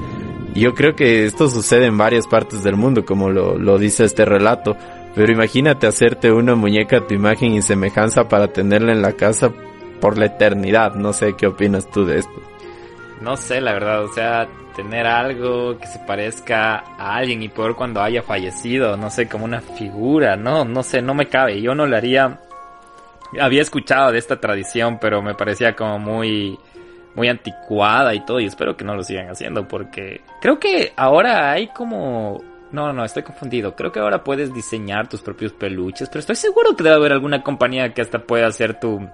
yo 0.61 0.75
creo 0.75 0.95
que 0.95 1.27
esto 1.27 1.49
sucede 1.49 1.87
en 1.87 1.99
varias 1.99 2.27
partes 2.27 2.63
del 2.63 2.77
mundo, 2.77 3.05
como 3.05 3.31
lo, 3.31 3.59
lo 3.59 3.79
dice 3.79 4.05
este 4.05 4.25
relato. 4.25 4.77
Pero 5.15 5.33
imagínate 5.33 5.87
hacerte 5.87 6.33
una 6.33 6.55
muñeca 6.55 6.99
a 6.99 7.07
tu 7.07 7.15
imagen 7.15 7.53
y 7.53 7.63
semejanza 7.63 8.29
para 8.29 8.49
tenerla 8.49 8.93
en 8.93 9.03
la 9.03 9.13
casa 9.13 9.53
por 10.01 10.19
la 10.19 10.27
eternidad. 10.27 10.95
No 10.95 11.13
sé 11.13 11.35
qué 11.37 11.47
opinas 11.47 11.89
tú 11.91 12.05
de 12.05 12.19
esto. 12.19 12.33
No 13.21 13.37
sé, 13.37 13.61
la 13.61 13.73
verdad, 13.73 14.05
o 14.05 14.13
sea, 14.13 14.49
tener 14.75 15.07
algo 15.07 15.79
que 15.79 15.87
se 15.87 16.01
parezca 16.01 16.85
a 16.99 17.17
alguien 17.17 17.43
y 17.43 17.49
peor 17.49 17.77
cuando 17.77 18.03
haya 18.03 18.23
fallecido, 18.23 18.97
no 18.97 19.09
sé, 19.09 19.29
como 19.29 19.45
una 19.45 19.61
figura, 19.61 20.37
no, 20.37 20.65
no 20.65 20.83
sé, 20.83 21.01
no 21.01 21.15
me 21.15 21.27
cabe. 21.27 21.61
Yo 21.61 21.75
no 21.75 21.87
lo 21.87 21.97
haría. 21.97 22.41
Había 23.41 23.63
escuchado 23.63 24.13
de 24.13 24.19
esta 24.19 24.41
tradición, 24.41 24.99
pero 25.01 25.23
me 25.23 25.35
parecía 25.35 25.75
como 25.75 25.99
muy 25.99 26.59
muy 27.15 27.29
anticuada 27.29 28.15
y 28.15 28.25
todo, 28.25 28.41
y 28.41 28.47
espero 28.47 28.77
que 28.77 28.85
no 28.85 28.95
lo 28.95 29.03
sigan 29.03 29.29
haciendo 29.29 29.67
porque 29.69 30.23
creo 30.41 30.59
que 30.59 30.93
ahora 30.97 31.53
hay 31.53 31.69
como... 31.69 32.43
No, 32.73 32.93
no, 32.93 33.05
estoy 33.05 33.23
confundido. 33.23 33.77
Creo 33.77 33.93
que 33.93 34.01
ahora 34.01 34.25
puedes 34.25 34.53
diseñar 34.53 35.09
tus 35.09 35.23
propios 35.23 35.53
peluches, 35.53 36.09
pero 36.09 36.19
estoy 36.19 36.35
seguro 36.35 36.75
que 36.75 36.83
debe 36.83 36.97
haber 36.97 37.13
alguna 37.13 37.41
compañía 37.43 37.95
que 37.95 38.03
hasta 38.03 38.19
pueda 38.19 38.49
hacer 38.49 38.81
tu... 38.81 39.09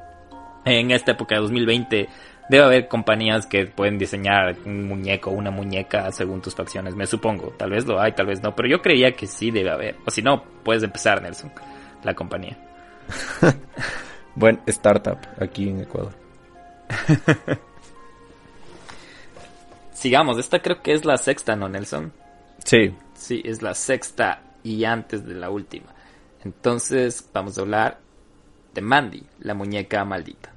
En 0.65 0.91
esta 0.91 1.13
época 1.13 1.35
de 1.35 1.43
2020 1.43 2.09
debe 2.51 2.65
haber 2.65 2.89
compañías 2.89 3.47
que 3.47 3.67
pueden 3.67 3.97
diseñar 3.99 4.57
un 4.65 4.89
muñeco, 4.89 5.31
una 5.31 5.51
muñeca 5.51 6.11
según 6.11 6.41
tus 6.41 6.55
facciones, 6.55 6.97
me 6.97 7.07
supongo. 7.07 7.53
Tal 7.57 7.71
vez 7.71 7.87
lo 7.87 8.01
hay, 8.01 8.13
tal 8.13 8.27
vez 8.27 8.43
no, 8.43 8.55
pero 8.57 8.69
yo 8.69 8.83
creía 8.83 9.13
que 9.13 9.27
sí 9.27 9.51
debe 9.51 9.71
haber. 9.71 9.97
O 10.07 10.11
si 10.11 10.21
no, 10.23 10.43
puedes 10.65 10.83
empezar, 10.83 11.23
Nelson. 11.23 11.53
la 12.03 12.15
compañía. 12.15 12.59
Buen 14.35 14.61
startup 14.67 15.19
aquí 15.39 15.69
en 15.69 15.81
Ecuador. 15.81 16.13
Sigamos, 20.01 20.39
esta 20.39 20.63
creo 20.63 20.81
que 20.81 20.95
es 20.95 21.05
la 21.05 21.19
sexta, 21.19 21.57
¿no, 21.57 21.69
Nelson? 21.69 22.11
Sí. 22.65 22.97
Sí, 23.13 23.43
es 23.45 23.61
la 23.61 23.75
sexta 23.75 24.43
y 24.63 24.85
antes 24.85 25.27
de 25.27 25.35
la 25.35 25.51
última. 25.51 25.95
Entonces 26.43 27.29
vamos 27.35 27.59
a 27.59 27.61
hablar 27.61 28.01
de 28.73 28.81
Mandy, 28.81 29.23
la 29.41 29.53
muñeca 29.53 30.03
maldita. 30.07 30.55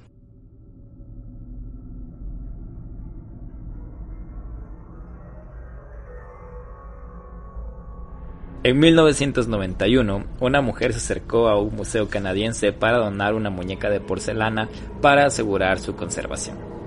En 8.62 8.78
1991, 8.78 10.24
una 10.40 10.62
mujer 10.62 10.94
se 10.94 11.00
acercó 11.00 11.48
a 11.48 11.60
un 11.60 11.76
museo 11.76 12.08
canadiense 12.08 12.72
para 12.72 12.96
donar 12.96 13.34
una 13.34 13.50
muñeca 13.50 13.90
de 13.90 14.00
porcelana 14.00 14.70
para 15.02 15.26
asegurar 15.26 15.80
su 15.80 15.94
conservación. 15.94 16.83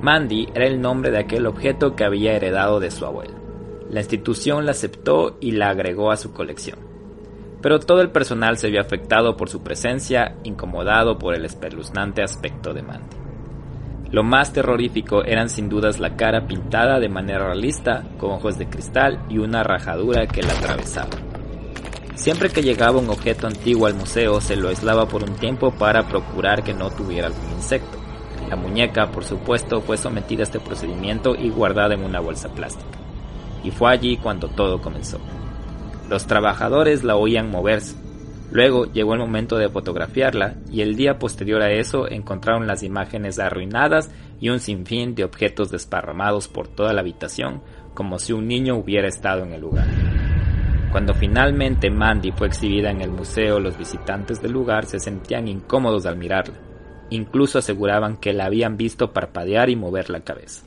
Mandy 0.00 0.48
era 0.54 0.66
el 0.66 0.80
nombre 0.80 1.10
de 1.10 1.18
aquel 1.18 1.46
objeto 1.46 1.96
que 1.96 2.04
había 2.04 2.34
heredado 2.34 2.78
de 2.78 2.90
su 2.90 3.04
abuelo. 3.04 3.34
La 3.90 4.00
institución 4.00 4.64
la 4.64 4.70
aceptó 4.70 5.38
y 5.40 5.52
la 5.52 5.70
agregó 5.70 6.12
a 6.12 6.16
su 6.16 6.32
colección. 6.32 6.78
Pero 7.60 7.80
todo 7.80 8.00
el 8.00 8.10
personal 8.10 8.58
se 8.58 8.70
vio 8.70 8.80
afectado 8.80 9.36
por 9.36 9.48
su 9.48 9.64
presencia, 9.64 10.36
incomodado 10.44 11.18
por 11.18 11.34
el 11.34 11.44
espeluznante 11.44 12.22
aspecto 12.22 12.72
de 12.72 12.82
Mandy. 12.82 13.16
Lo 14.12 14.22
más 14.22 14.52
terrorífico 14.52 15.24
eran 15.24 15.50
sin 15.50 15.68
dudas 15.68 15.98
la 15.98 16.16
cara 16.16 16.46
pintada 16.46 17.00
de 17.00 17.08
manera 17.08 17.46
realista, 17.46 18.04
con 18.18 18.30
ojos 18.30 18.56
de 18.56 18.68
cristal 18.68 19.24
y 19.28 19.38
una 19.38 19.64
rajadura 19.64 20.28
que 20.28 20.42
la 20.42 20.52
atravesaba. 20.52 21.10
Siempre 22.14 22.50
que 22.50 22.62
llegaba 22.62 23.00
un 23.00 23.10
objeto 23.10 23.48
antiguo 23.48 23.86
al 23.86 23.94
museo 23.94 24.40
se 24.40 24.56
lo 24.56 24.68
aislaba 24.68 25.06
por 25.06 25.24
un 25.24 25.34
tiempo 25.36 25.72
para 25.72 26.06
procurar 26.08 26.62
que 26.62 26.74
no 26.74 26.90
tuviera 26.90 27.26
algún 27.26 27.50
insecto. 27.56 27.97
La 28.48 28.56
muñeca, 28.56 29.10
por 29.10 29.24
supuesto, 29.24 29.80
fue 29.80 29.96
sometida 29.96 30.42
a 30.42 30.44
este 30.44 30.60
procedimiento 30.60 31.34
y 31.34 31.50
guardada 31.50 31.94
en 31.94 32.04
una 32.04 32.20
bolsa 32.20 32.48
plástica. 32.48 32.98
Y 33.62 33.70
fue 33.70 33.90
allí 33.90 34.16
cuando 34.16 34.48
todo 34.48 34.80
comenzó. 34.80 35.18
Los 36.08 36.26
trabajadores 36.26 37.04
la 37.04 37.16
oían 37.16 37.50
moverse, 37.50 37.96
Luego 38.50 38.86
llegó 38.86 39.12
el 39.12 39.20
momento 39.20 39.58
de 39.58 39.68
fotografiarla 39.68 40.54
y 40.70 40.80
el 40.80 40.96
día 40.96 41.18
posterior 41.18 41.60
a 41.60 41.70
eso 41.70 42.08
encontraron 42.08 42.66
las 42.66 42.82
imágenes 42.82 43.38
arruinadas 43.38 44.10
y 44.40 44.48
un 44.48 44.58
sinfín 44.58 45.14
de 45.14 45.24
objetos 45.24 45.70
desparramados 45.70 46.48
por 46.48 46.66
toda 46.68 46.94
la 46.94 47.02
habitación 47.02 47.62
como 47.92 48.18
si 48.18 48.32
un 48.32 48.46
niño 48.46 48.76
hubiera 48.76 49.08
estado 49.08 49.42
en 49.42 49.52
el 49.52 49.60
lugar. 49.60 49.86
Cuando 50.92 51.12
finalmente 51.12 51.90
Mandy 51.90 52.32
fue 52.32 52.46
exhibida 52.46 52.90
en 52.90 53.02
el 53.02 53.10
museo, 53.10 53.60
los 53.60 53.76
visitantes 53.76 54.40
del 54.40 54.52
lugar 54.52 54.86
se 54.86 54.98
sentían 54.98 55.46
incómodos 55.46 56.06
al 56.06 56.16
mirarla. 56.16 56.67
Incluso 57.10 57.58
aseguraban 57.58 58.16
que 58.16 58.32
la 58.32 58.46
habían 58.46 58.76
visto 58.76 59.12
parpadear 59.12 59.70
y 59.70 59.76
mover 59.76 60.10
la 60.10 60.20
cabeza. 60.20 60.64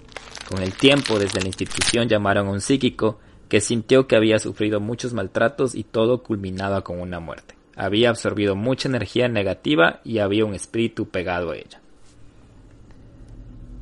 Con 0.49 0.61
el 0.61 0.73
tiempo, 0.73 1.19
desde 1.19 1.41
la 1.41 1.47
institución 1.47 2.07
llamaron 2.07 2.47
a 2.47 2.51
un 2.51 2.61
psíquico 2.61 3.19
que 3.47 3.61
sintió 3.61 4.07
que 4.07 4.15
había 4.15 4.39
sufrido 4.39 4.79
muchos 4.79 5.13
maltratos 5.13 5.75
y 5.75 5.83
todo 5.83 6.23
culminaba 6.23 6.81
con 6.83 6.99
una 6.99 7.19
muerte 7.19 7.55
había 7.75 8.09
absorbido 8.09 8.55
mucha 8.55 8.87
energía 8.87 9.27
negativa 9.27 10.01
y 10.03 10.19
había 10.19 10.45
un 10.45 10.53
espíritu 10.53 11.09
pegado 11.09 11.51
a 11.51 11.55
ella. 11.55 11.81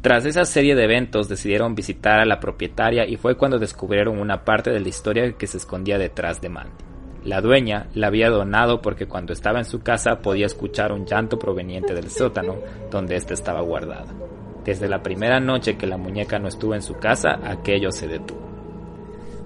Tras 0.02 0.26
esa 0.26 0.46
serie 0.46 0.76
de 0.76 0.86
eventos 0.86 1.28
decidieron 1.28 1.76
visitar 1.76 2.20
a 2.20 2.26
la 2.26 2.40
propietaria 2.40 3.06
y 3.06 3.18
fue 3.18 3.36
cuando 3.36 3.60
descubrieron 3.60 4.18
una 4.18 4.46
parte 4.46 4.72
de 4.72 4.80
la 4.80 4.88
historia 4.88 5.34
que 5.34 5.48
se 5.48 5.58
escondía 5.58 5.98
detrás 5.98 6.40
de 6.40 6.48
Mandy. 6.48 6.89
La 7.26 7.42
dueña 7.42 7.88
la 7.96 8.08
había 8.08 8.30
donado 8.30 8.82
porque 8.82 9.06
cuando 9.06 9.34
estaba 9.34 9.60
en 9.60 9.66
su 9.66 9.82
casa 9.82 10.20
podía 10.22 10.46
escuchar 10.46 10.94
un 10.94 11.06
llanto 11.06 11.38
proveniente 11.38 11.94
del 11.94 12.10
sótano 12.10 12.56
donde 12.90 13.16
ésta 13.18 13.34
estaba 13.34 13.62
guardada. 13.62 14.14
Desde 14.64 14.88
la 14.88 15.04
primera 15.04 15.40
noche 15.40 15.78
que 15.78 15.88
la 15.88 15.98
muñeca 15.98 16.40
no 16.40 16.48
estuvo 16.48 16.76
en 16.76 16.82
su 16.82 16.96
casa, 16.96 17.40
aquello 17.44 17.92
se 17.92 18.08
detuvo. 18.08 18.50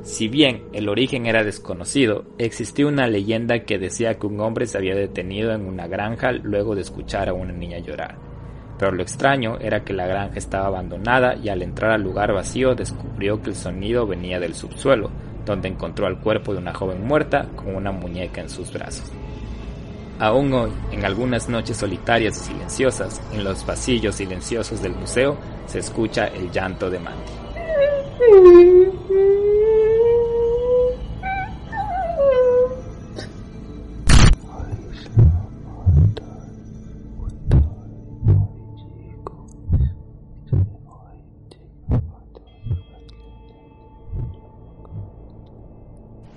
Si 0.03 0.27
bien 0.27 0.65
el 0.73 0.89
origen 0.89 1.25
era 1.25 1.43
desconocido, 1.43 2.25
existía 2.37 2.87
una 2.87 3.07
leyenda 3.07 3.59
que 3.59 3.79
decía 3.79 4.15
que 4.15 4.27
un 4.27 4.39
hombre 4.41 4.65
se 4.65 4.77
había 4.77 4.95
detenido 4.95 5.53
en 5.53 5.65
una 5.65 5.87
granja 5.87 6.33
luego 6.33 6.75
de 6.75 6.81
escuchar 6.81 7.29
a 7.29 7.33
una 7.33 7.53
niña 7.53 7.79
llorar. 7.79 8.17
Pero 8.77 8.91
lo 8.91 9.01
extraño 9.01 9.57
era 9.59 9.85
que 9.85 9.93
la 9.93 10.05
granja 10.05 10.37
estaba 10.37 10.67
abandonada 10.67 11.35
y 11.35 11.47
al 11.47 11.61
entrar 11.61 11.91
al 11.91 12.03
lugar 12.03 12.33
vacío 12.33 12.75
descubrió 12.75 13.41
que 13.41 13.51
el 13.51 13.55
sonido 13.55 14.05
venía 14.05 14.41
del 14.41 14.55
subsuelo, 14.55 15.09
donde 15.45 15.67
encontró 15.67 16.07
al 16.07 16.17
cuerpo 16.19 16.53
de 16.53 16.59
una 16.59 16.73
joven 16.73 17.05
muerta 17.05 17.47
con 17.55 17.75
una 17.75 17.91
muñeca 17.91 18.41
en 18.41 18.49
sus 18.49 18.71
brazos. 18.71 19.11
Aún 20.19 20.53
hoy, 20.53 20.71
en 20.91 21.03
algunas 21.05 21.49
noches 21.49 21.77
solitarias 21.77 22.37
y 22.37 22.53
silenciosas, 22.53 23.21
en 23.33 23.43
los 23.43 23.63
pasillos 23.63 24.15
silenciosos 24.15 24.81
del 24.81 24.93
museo, 24.93 25.37
se 25.65 25.79
escucha 25.79 26.27
el 26.27 26.51
llanto 26.51 26.89
de 26.89 26.99
Mandy. 26.99 27.31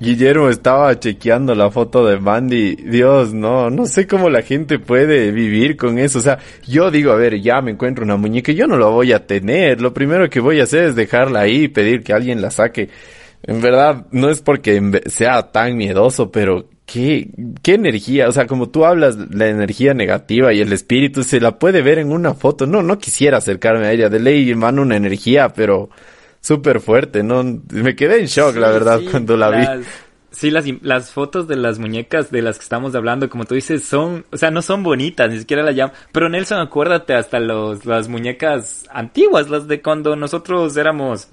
Guillermo 0.06 0.48
estaba 0.50 1.00
chequeando 1.00 1.52
la 1.56 1.68
foto 1.68 2.06
de 2.06 2.20
Mandy. 2.20 2.76
Dios, 2.76 3.34
no, 3.34 3.70
no 3.70 3.86
sé 3.86 4.06
cómo 4.06 4.30
la 4.30 4.42
gente 4.42 4.78
puede 4.78 5.32
vivir 5.32 5.76
con 5.76 5.98
eso. 5.98 6.20
O 6.20 6.22
sea, 6.22 6.38
yo 6.64 6.92
digo, 6.92 7.10
a 7.10 7.16
ver, 7.16 7.40
ya 7.40 7.60
me 7.60 7.72
encuentro 7.72 8.04
una 8.04 8.16
muñeca, 8.16 8.52
yo 8.52 8.68
no 8.68 8.78
la 8.78 8.86
voy 8.86 9.12
a 9.12 9.26
tener. 9.26 9.80
Lo 9.80 9.92
primero 9.92 10.30
que 10.30 10.38
voy 10.38 10.60
a 10.60 10.62
hacer 10.62 10.84
es 10.84 10.94
dejarla 10.94 11.40
ahí 11.40 11.64
y 11.64 11.68
pedir 11.68 12.04
que 12.04 12.12
alguien 12.12 12.40
la 12.40 12.52
saque. 12.52 12.88
En 13.42 13.60
verdad, 13.60 14.06
no 14.12 14.30
es 14.30 14.42
porque 14.42 15.02
sea 15.06 15.50
tan 15.50 15.76
miedoso, 15.76 16.30
pero 16.30 16.68
qué, 16.84 17.28
qué 17.60 17.74
energía. 17.74 18.28
O 18.28 18.32
sea, 18.32 18.46
como 18.46 18.68
tú 18.68 18.84
hablas, 18.84 19.16
la 19.16 19.48
energía 19.48 19.92
negativa 19.92 20.52
y 20.52 20.60
el 20.60 20.72
espíritu 20.72 21.24
se 21.24 21.40
la 21.40 21.58
puede 21.58 21.82
ver 21.82 21.98
en 21.98 22.12
una 22.12 22.32
foto. 22.34 22.68
No, 22.68 22.80
no 22.80 23.00
quisiera 23.00 23.38
acercarme 23.38 23.86
a 23.86 23.92
ella. 23.92 24.08
De 24.08 24.20
ley, 24.20 24.54
mano, 24.54 24.82
una 24.82 24.94
energía, 24.94 25.48
pero 25.48 25.90
súper 26.46 26.80
fuerte, 26.80 27.24
¿no? 27.24 27.42
Me 27.70 27.96
quedé 27.96 28.20
en 28.20 28.26
shock, 28.26 28.54
la 28.56 28.70
verdad, 28.70 29.00
cuando 29.10 29.36
la 29.36 29.50
vi. 29.50 29.84
Sí, 30.30 30.50
las, 30.50 30.64
las 30.82 31.10
fotos 31.10 31.48
de 31.48 31.56
las 31.56 31.80
muñecas 31.80 32.30
de 32.30 32.40
las 32.40 32.58
que 32.58 32.62
estamos 32.62 32.94
hablando, 32.94 33.28
como 33.28 33.46
tú 33.46 33.56
dices, 33.56 33.84
son, 33.84 34.24
o 34.30 34.36
sea, 34.36 34.52
no 34.52 34.62
son 34.62 34.84
bonitas, 34.84 35.28
ni 35.28 35.40
siquiera 35.40 35.64
la 35.64 35.72
llaman. 35.72 35.96
Pero 36.12 36.28
Nelson, 36.28 36.60
acuérdate, 36.60 37.14
hasta 37.14 37.40
los, 37.40 37.84
las 37.84 38.08
muñecas 38.08 38.86
antiguas, 38.92 39.48
las 39.48 39.66
de 39.66 39.82
cuando 39.82 40.14
nosotros 40.14 40.76
éramos 40.76 41.28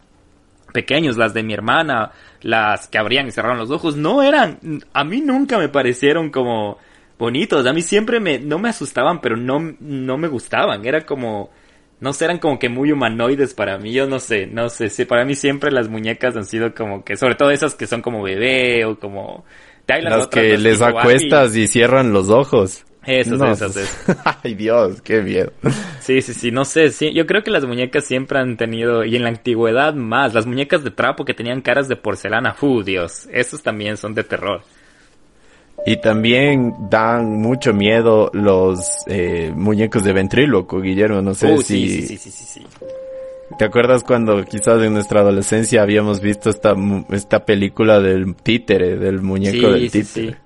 pequeños, 0.73 1.15
las 1.15 1.35
de 1.35 1.43
mi 1.43 1.53
hermana, 1.53 2.11
las 2.41 2.87
que 2.87 2.97
abrían 2.97 3.27
y 3.27 3.31
cerraron 3.31 3.59
los 3.59 3.69
ojos, 3.69 3.95
no 3.95 4.23
eran, 4.23 4.57
a 4.93 5.03
mí 5.03 5.21
nunca 5.21 5.59
me 5.59 5.69
parecieron 5.69 6.31
como 6.31 6.79
bonitos, 7.19 7.67
a 7.67 7.73
mí 7.73 7.83
siempre 7.83 8.19
me, 8.19 8.39
no 8.39 8.57
me 8.57 8.69
asustaban, 8.69 9.21
pero 9.21 9.37
no, 9.37 9.75
no 9.79 10.17
me 10.17 10.27
gustaban, 10.27 10.83
era 10.85 11.05
como, 11.05 11.51
no 12.03 12.11
sé, 12.11 12.25
eran 12.25 12.39
como 12.39 12.59
que 12.59 12.67
muy 12.67 12.91
humanoides 12.91 13.53
para 13.53 13.77
mí, 13.77 13.93
yo 13.93 14.05
no 14.07 14.19
sé, 14.19 14.45
no 14.45 14.67
sé, 14.67 14.89
sí, 14.89 15.05
para 15.05 15.23
mí 15.23 15.35
siempre 15.35 15.71
las 15.71 15.87
muñecas 15.87 16.35
han 16.35 16.43
sido 16.43 16.75
como 16.75 17.05
que, 17.05 17.15
sobre 17.15 17.35
todo 17.35 17.49
esas 17.49 17.75
que 17.75 17.87
son 17.87 18.01
como 18.01 18.21
bebé 18.21 18.83
o 18.83 18.99
como... 18.99 19.45
las, 19.87 20.27
que 20.27 20.57
les 20.57 20.81
acuestas 20.81 21.55
y... 21.55 21.65
cierran 21.65 22.11
los 22.11 22.29
ojos. 22.29 22.83
Esas, 23.05 23.39
esas, 23.41 23.77
esas. 23.77 24.27
Ay 24.43 24.53
Dios, 24.53 25.01
qué 25.01 25.21
miedo. 25.21 25.53
Sí, 26.01 26.21
sí, 26.21 26.33
sí, 26.33 26.51
no 26.51 26.65
sé, 26.65 26.89
sí, 26.89 27.13
yo 27.13 27.25
creo 27.25 27.41
que 27.41 27.51
las 27.51 27.65
muñecas 27.65 28.03
siempre 28.03 28.37
han 28.37 28.57
tenido, 28.57 29.05
y 29.05 29.15
en 29.15 29.23
la 29.23 29.29
antigüedad 29.29 29.93
más, 29.93 30.33
las 30.33 30.45
muñecas 30.45 30.83
de 30.83 30.91
trapo 30.91 31.23
que 31.23 31.33
tenían 31.33 31.61
caras 31.61 31.87
de 31.87 31.95
porcelana, 31.95 32.53
¡uh, 32.59 32.83
Dios! 32.83 33.29
Esos 33.31 33.63
también 33.63 33.95
son 33.95 34.13
de 34.13 34.25
terror. 34.25 34.61
Y 35.85 35.97
también 35.97 36.75
dan 36.89 37.41
mucho 37.41 37.73
miedo 37.73 38.29
los 38.33 39.03
eh, 39.07 39.51
muñecos 39.53 40.03
de 40.03 40.13
ventríloco, 40.13 40.79
Guillermo. 40.79 41.21
No 41.21 41.33
sé 41.33 41.57
si... 41.57 42.01
Sí, 42.01 42.17
sí, 42.17 42.17
sí, 42.17 42.31
sí, 42.31 42.65
¿Te 43.57 43.65
acuerdas 43.65 44.03
cuando 44.03 44.43
quizás 44.45 44.81
en 44.81 44.93
nuestra 44.93 45.19
adolescencia 45.19 45.81
habíamos 45.81 46.21
visto 46.21 46.49
esta, 46.49 46.73
esta 47.11 47.45
película 47.45 47.99
del 47.99 48.35
títere, 48.35 48.97
del 48.97 49.21
muñeco 49.21 49.71
del 49.71 49.91
títere? 49.91 50.37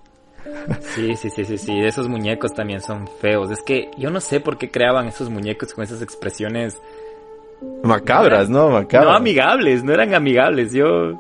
Sí, 0.96 1.16
sí, 1.16 1.30
sí, 1.30 1.46
sí, 1.46 1.58
sí. 1.58 1.80
Esos 1.80 2.10
muñecos 2.10 2.54
también 2.54 2.82
son 2.82 3.08
feos. 3.22 3.52
Es 3.52 3.62
que 3.62 3.92
yo 3.98 4.10
no 4.10 4.20
sé 4.20 4.40
por 4.40 4.58
qué 4.58 4.70
creaban 4.70 5.08
esos 5.08 5.30
muñecos 5.30 5.74
con 5.74 5.84
esas 5.84 6.02
expresiones... 6.02 6.82
Macabras, 7.84 8.50
¿no? 8.50 8.70
Macabras. 8.70 9.10
No 9.10 9.16
amigables, 9.16 9.84
no 9.84 9.94
eran 9.94 10.14
amigables. 10.14 10.74
Yo 10.74 11.20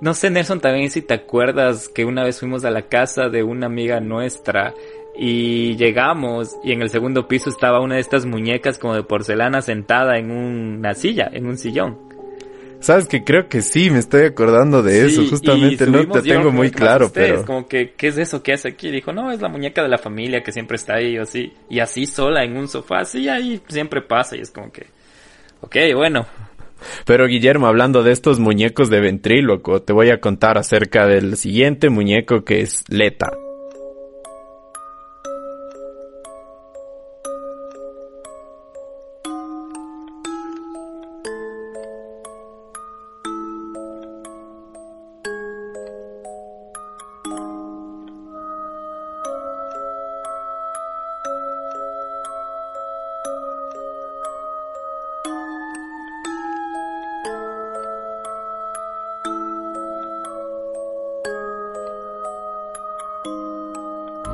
no 0.00 0.14
sé, 0.14 0.30
Nelson, 0.30 0.60
también 0.60 0.90
si 0.90 1.02
te 1.02 1.14
acuerdas 1.14 1.88
que 1.88 2.04
una 2.04 2.24
vez 2.24 2.40
fuimos 2.40 2.64
a 2.64 2.70
la 2.70 2.82
casa 2.82 3.28
de 3.28 3.42
una 3.42 3.66
amiga 3.66 4.00
nuestra 4.00 4.74
y 5.16 5.76
llegamos 5.76 6.56
y 6.62 6.72
en 6.72 6.82
el 6.82 6.90
segundo 6.90 7.26
piso 7.26 7.50
estaba 7.50 7.80
una 7.80 7.96
de 7.96 8.00
estas 8.00 8.24
muñecas 8.24 8.78
como 8.78 8.94
de 8.94 9.02
porcelana 9.02 9.62
sentada 9.62 10.16
en 10.18 10.30
una 10.30 10.94
silla, 10.94 11.28
en 11.32 11.46
un 11.46 11.58
sillón. 11.58 11.98
Sabes 12.80 13.08
que 13.08 13.24
creo 13.24 13.48
que 13.48 13.60
sí, 13.60 13.90
me 13.90 13.98
estoy 13.98 14.22
acordando 14.22 14.84
de 14.84 15.06
eso, 15.06 15.26
justamente 15.28 15.84
no 15.88 16.06
te 16.06 16.22
tengo 16.22 16.52
muy 16.52 16.70
claro, 16.70 17.10
pero... 17.12 17.44
Como 17.44 17.66
que, 17.66 17.94
¿qué 17.96 18.06
es 18.06 18.18
eso 18.18 18.40
que 18.40 18.52
hace 18.52 18.68
aquí? 18.68 18.92
Dijo, 18.92 19.12
no, 19.12 19.32
es 19.32 19.40
la 19.40 19.48
muñeca 19.48 19.82
de 19.82 19.88
la 19.88 19.98
familia 19.98 20.44
que 20.44 20.52
siempre 20.52 20.76
está 20.76 20.94
ahí, 20.94 21.18
o 21.18 21.22
así, 21.22 21.52
y 21.68 21.80
así 21.80 22.06
sola 22.06 22.44
en 22.44 22.56
un 22.56 22.68
sofá, 22.68 23.00
así 23.00 23.28
ahí 23.28 23.60
siempre 23.66 24.00
pasa, 24.00 24.36
y 24.36 24.42
es 24.42 24.52
como 24.52 24.70
que, 24.70 24.86
ok, 25.60 25.76
bueno. 25.96 26.24
Pero 27.04 27.26
Guillermo, 27.26 27.66
hablando 27.66 28.02
de 28.02 28.12
estos 28.12 28.38
muñecos 28.38 28.90
de 28.90 29.00
ventríloco, 29.00 29.82
te 29.82 29.92
voy 29.92 30.10
a 30.10 30.20
contar 30.20 30.58
acerca 30.58 31.06
del 31.06 31.36
siguiente 31.36 31.90
muñeco 31.90 32.44
que 32.44 32.60
es 32.60 32.84
Leta. 32.88 33.47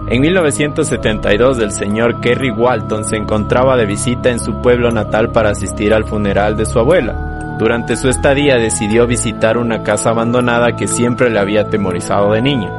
En 0.07 0.21
1972 0.21 1.59
el 1.61 1.73
señor 1.73 2.21
Kerry 2.21 2.51
Walton 2.51 3.05
se 3.05 3.17
encontraba 3.17 3.75
de 3.79 3.87
visita 3.87 4.31
en 4.31 4.39
su 4.39 4.61
pueblo 4.61 4.91
natal 4.91 5.33
para 5.33 5.51
asistir 5.51 5.95
al 5.95 6.05
funeral 6.05 6.59
de 6.59 6.67
su 6.67 6.79
abuela. 6.79 7.57
Durante 7.59 7.97
su 7.97 8.11
estadía 8.11 8.57
decidió 8.57 9.07
visitar 9.07 9.57
una 9.57 9.83
casa 9.83 10.11
abandonada 10.11 10.77
que 10.77 10.89
siempre 10.89 11.31
le 11.31 11.39
había 11.39 11.63
atemorizado 11.63 12.33
de 12.33 12.43
niño. 12.43 12.71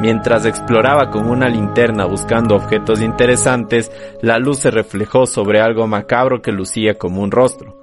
Mientras 0.00 0.46
exploraba 0.46 1.10
con 1.10 1.30
una 1.30 1.48
linterna 1.48 2.06
buscando 2.06 2.56
objetos 2.56 3.02
interesantes, 3.02 3.92
la 4.20 4.38
luz 4.40 4.58
se 4.58 4.72
reflejó 4.72 5.26
sobre 5.26 5.60
algo 5.60 5.86
macabro 5.86 6.42
que 6.42 6.50
lucía 6.50 6.98
como 6.98 7.22
un 7.22 7.30
rostro. 7.30 7.76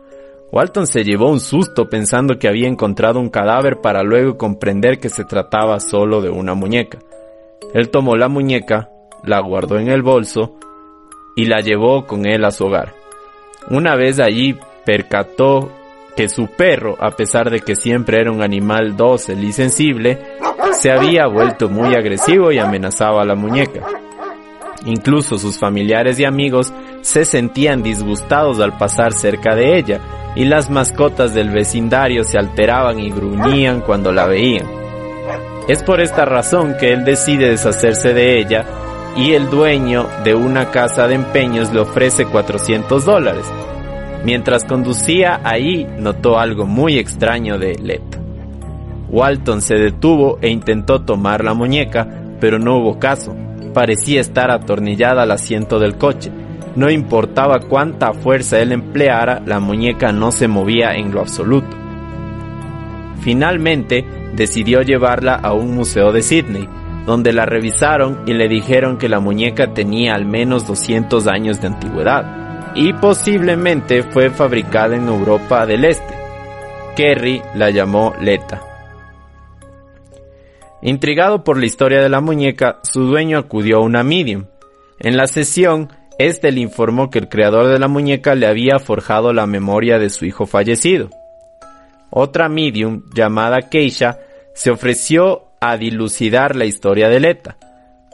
Walton 0.51 0.85
se 0.85 1.05
llevó 1.05 1.31
un 1.31 1.39
susto 1.39 1.89
pensando 1.89 2.37
que 2.37 2.49
había 2.49 2.67
encontrado 2.67 3.21
un 3.21 3.29
cadáver 3.29 3.79
para 3.81 4.03
luego 4.03 4.37
comprender 4.37 4.99
que 4.99 5.09
se 5.09 5.23
trataba 5.23 5.79
solo 5.79 6.21
de 6.21 6.29
una 6.29 6.55
muñeca. 6.55 6.99
Él 7.73 7.89
tomó 7.89 8.15
la 8.15 8.29
muñeca, 8.29 8.89
la 9.23 9.39
guardó 9.41 9.77
en 9.77 9.89
el 9.89 10.01
bolso 10.01 10.55
y 11.35 11.45
la 11.45 11.59
llevó 11.59 12.05
con 12.05 12.25
él 12.25 12.45
a 12.45 12.51
su 12.51 12.65
hogar. 12.65 12.93
Una 13.69 13.95
vez 13.95 14.19
allí 14.19 14.55
percató 14.85 15.71
que 16.15 16.29
su 16.29 16.47
perro, 16.47 16.95
a 16.99 17.11
pesar 17.11 17.49
de 17.49 17.59
que 17.59 17.75
siempre 17.75 18.21
era 18.21 18.31
un 18.31 18.41
animal 18.41 18.95
dócil 18.95 19.43
y 19.43 19.51
sensible, 19.51 20.19
se 20.71 20.91
había 20.91 21.27
vuelto 21.27 21.69
muy 21.69 21.95
agresivo 21.95 22.51
y 22.51 22.59
amenazaba 22.59 23.21
a 23.21 23.25
la 23.25 23.35
muñeca. 23.35 23.81
Incluso 24.85 25.37
sus 25.37 25.59
familiares 25.59 26.19
y 26.19 26.25
amigos 26.25 26.71
se 27.01 27.25
sentían 27.25 27.81
disgustados 27.81 28.59
al 28.59 28.77
pasar 28.77 29.13
cerca 29.13 29.55
de 29.55 29.77
ella, 29.77 29.99
y 30.35 30.45
las 30.45 30.69
mascotas 30.69 31.33
del 31.33 31.49
vecindario 31.49 32.23
se 32.23 32.37
alteraban 32.37 32.99
y 32.99 33.09
gruñían 33.09 33.81
cuando 33.81 34.11
la 34.11 34.25
veían. 34.25 34.84
Es 35.67 35.81
por 35.81 35.99
esta 35.99 36.25
razón 36.25 36.75
que 36.79 36.93
él 36.93 37.05
decide 37.05 37.49
deshacerse 37.49 38.13
de 38.13 38.37
ella 38.37 38.65
y 39.17 39.33
el 39.33 39.49
dueño 39.49 40.05
de 40.23 40.35
una 40.35 40.69
casa 40.69 41.07
de 41.07 41.15
empeños 41.15 41.73
le 41.73 41.79
ofrece 41.79 42.25
400 42.25 43.03
dólares. 43.03 43.51
Mientras 44.23 44.63
conducía 44.63 45.39
ahí 45.43 45.87
notó 45.97 46.37
algo 46.37 46.67
muy 46.67 46.99
extraño 46.99 47.57
de 47.57 47.75
Leto. 47.75 48.19
Walton 49.09 49.61
se 49.63 49.75
detuvo 49.75 50.37
e 50.39 50.49
intentó 50.49 51.01
tomar 51.01 51.43
la 51.43 51.55
muñeca, 51.55 52.07
pero 52.39 52.59
no 52.59 52.77
hubo 52.77 52.99
caso. 52.99 53.35
Parecía 53.73 54.21
estar 54.21 54.51
atornillada 54.51 55.23
al 55.23 55.31
asiento 55.31 55.79
del 55.79 55.97
coche. 55.97 56.31
No 56.75 56.91
importaba 56.91 57.59
cuánta 57.59 58.13
fuerza 58.13 58.59
él 58.59 58.71
empleara, 58.71 59.41
la 59.45 59.59
muñeca 59.59 60.11
no 60.11 60.31
se 60.31 60.47
movía 60.47 60.91
en 60.91 61.11
lo 61.11 61.21
absoluto. 61.21 61.84
Finalmente, 63.25 64.05
decidió 64.35 64.83
llevarla 64.83 65.33
a 65.33 65.51
un 65.51 65.73
museo 65.73 66.11
de 66.11 66.21
Sydney, 66.21 66.69
donde 67.07 67.33
la 67.33 67.47
revisaron 67.47 68.21
y 68.27 68.35
le 68.35 68.47
dijeron 68.47 68.99
que 68.99 69.09
la 69.09 69.19
muñeca 69.19 69.73
tenía 69.73 70.13
al 70.13 70.27
menos 70.27 70.67
200 70.67 71.25
años 71.25 71.59
de 71.59 71.65
antigüedad 71.65 72.71
y 72.75 72.93
posiblemente 72.93 74.03
fue 74.03 74.29
fabricada 74.29 74.95
en 74.95 75.07
Europa 75.07 75.65
del 75.65 75.85
Este. 75.85 76.13
Kerry 76.95 77.41
la 77.55 77.71
llamó 77.71 78.13
Leta. 78.21 78.61
Intrigado 80.83 81.43
por 81.43 81.57
la 81.57 81.65
historia 81.65 82.03
de 82.03 82.09
la 82.09 82.21
muñeca, 82.21 82.79
su 82.83 83.05
dueño 83.05 83.39
acudió 83.39 83.77
a 83.77 83.81
una 83.81 84.03
medium. 84.03 84.45
En 84.99 85.17
la 85.17 85.25
sesión, 85.25 85.89
este 86.19 86.51
le 86.51 86.61
informó 86.61 87.09
que 87.09 87.17
el 87.17 87.27
creador 87.27 87.69
de 87.69 87.79
la 87.79 87.87
muñeca 87.87 88.35
le 88.35 88.45
había 88.45 88.77
forjado 88.77 89.33
la 89.33 89.47
memoria 89.47 89.97
de 89.97 90.11
su 90.11 90.25
hijo 90.25 90.45
fallecido. 90.45 91.09
Otra 92.17 92.47
medium, 92.47 93.03
llamada 93.13 93.63
Keisha, 93.63 94.19
se 94.53 94.71
ofreció 94.71 95.49
a 95.59 95.75
dilucidar 95.75 96.55
la 96.55 96.63
historia 96.63 97.09
de 97.09 97.19
Leta. 97.19 97.57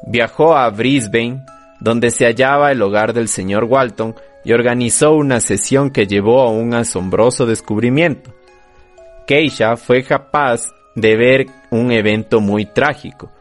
Viajó 0.08 0.58
a 0.58 0.68
Brisbane, 0.72 1.46
donde 1.80 2.10
se 2.10 2.26
hallaba 2.26 2.72
el 2.72 2.82
hogar 2.82 3.14
del 3.14 3.28
señor 3.28 3.66
Walton, 3.66 4.16
y 4.44 4.54
organizó 4.54 5.14
una 5.14 5.40
sesión 5.40 5.92
que 5.92 6.08
llevó 6.08 6.42
a 6.42 6.50
un 6.50 6.74
asombroso 6.74 7.46
descubrimiento. 7.46 8.34
Keisha 9.28 9.78
fue 9.78 10.04
capaz 10.04 10.70
de 10.96 11.16
ver 11.16 11.46
un 11.70 11.92
evento 11.92 12.42
muy 12.42 12.66
trágico, 12.66 13.32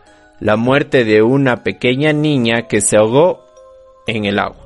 la 0.41 0.57
muerte 0.57 1.07
de 1.07 1.23
una 1.23 1.63
pequeña 1.63 2.13
niña 2.13 2.69
que 2.69 2.83
se 2.83 2.99
ahogó 2.99 3.47
en 4.07 4.27
el 4.27 4.39
agua. 4.39 4.60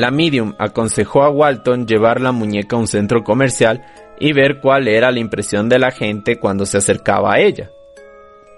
La 0.00 0.10
medium 0.10 0.54
aconsejó 0.58 1.24
a 1.24 1.28
Walton 1.28 1.86
llevar 1.86 2.22
la 2.22 2.32
muñeca 2.32 2.74
a 2.74 2.78
un 2.78 2.86
centro 2.86 3.22
comercial 3.22 3.84
y 4.18 4.32
ver 4.32 4.58
cuál 4.58 4.88
era 4.88 5.10
la 5.10 5.20
impresión 5.20 5.68
de 5.68 5.78
la 5.78 5.90
gente 5.90 6.38
cuando 6.38 6.64
se 6.64 6.78
acercaba 6.78 7.34
a 7.34 7.40
ella. 7.40 7.70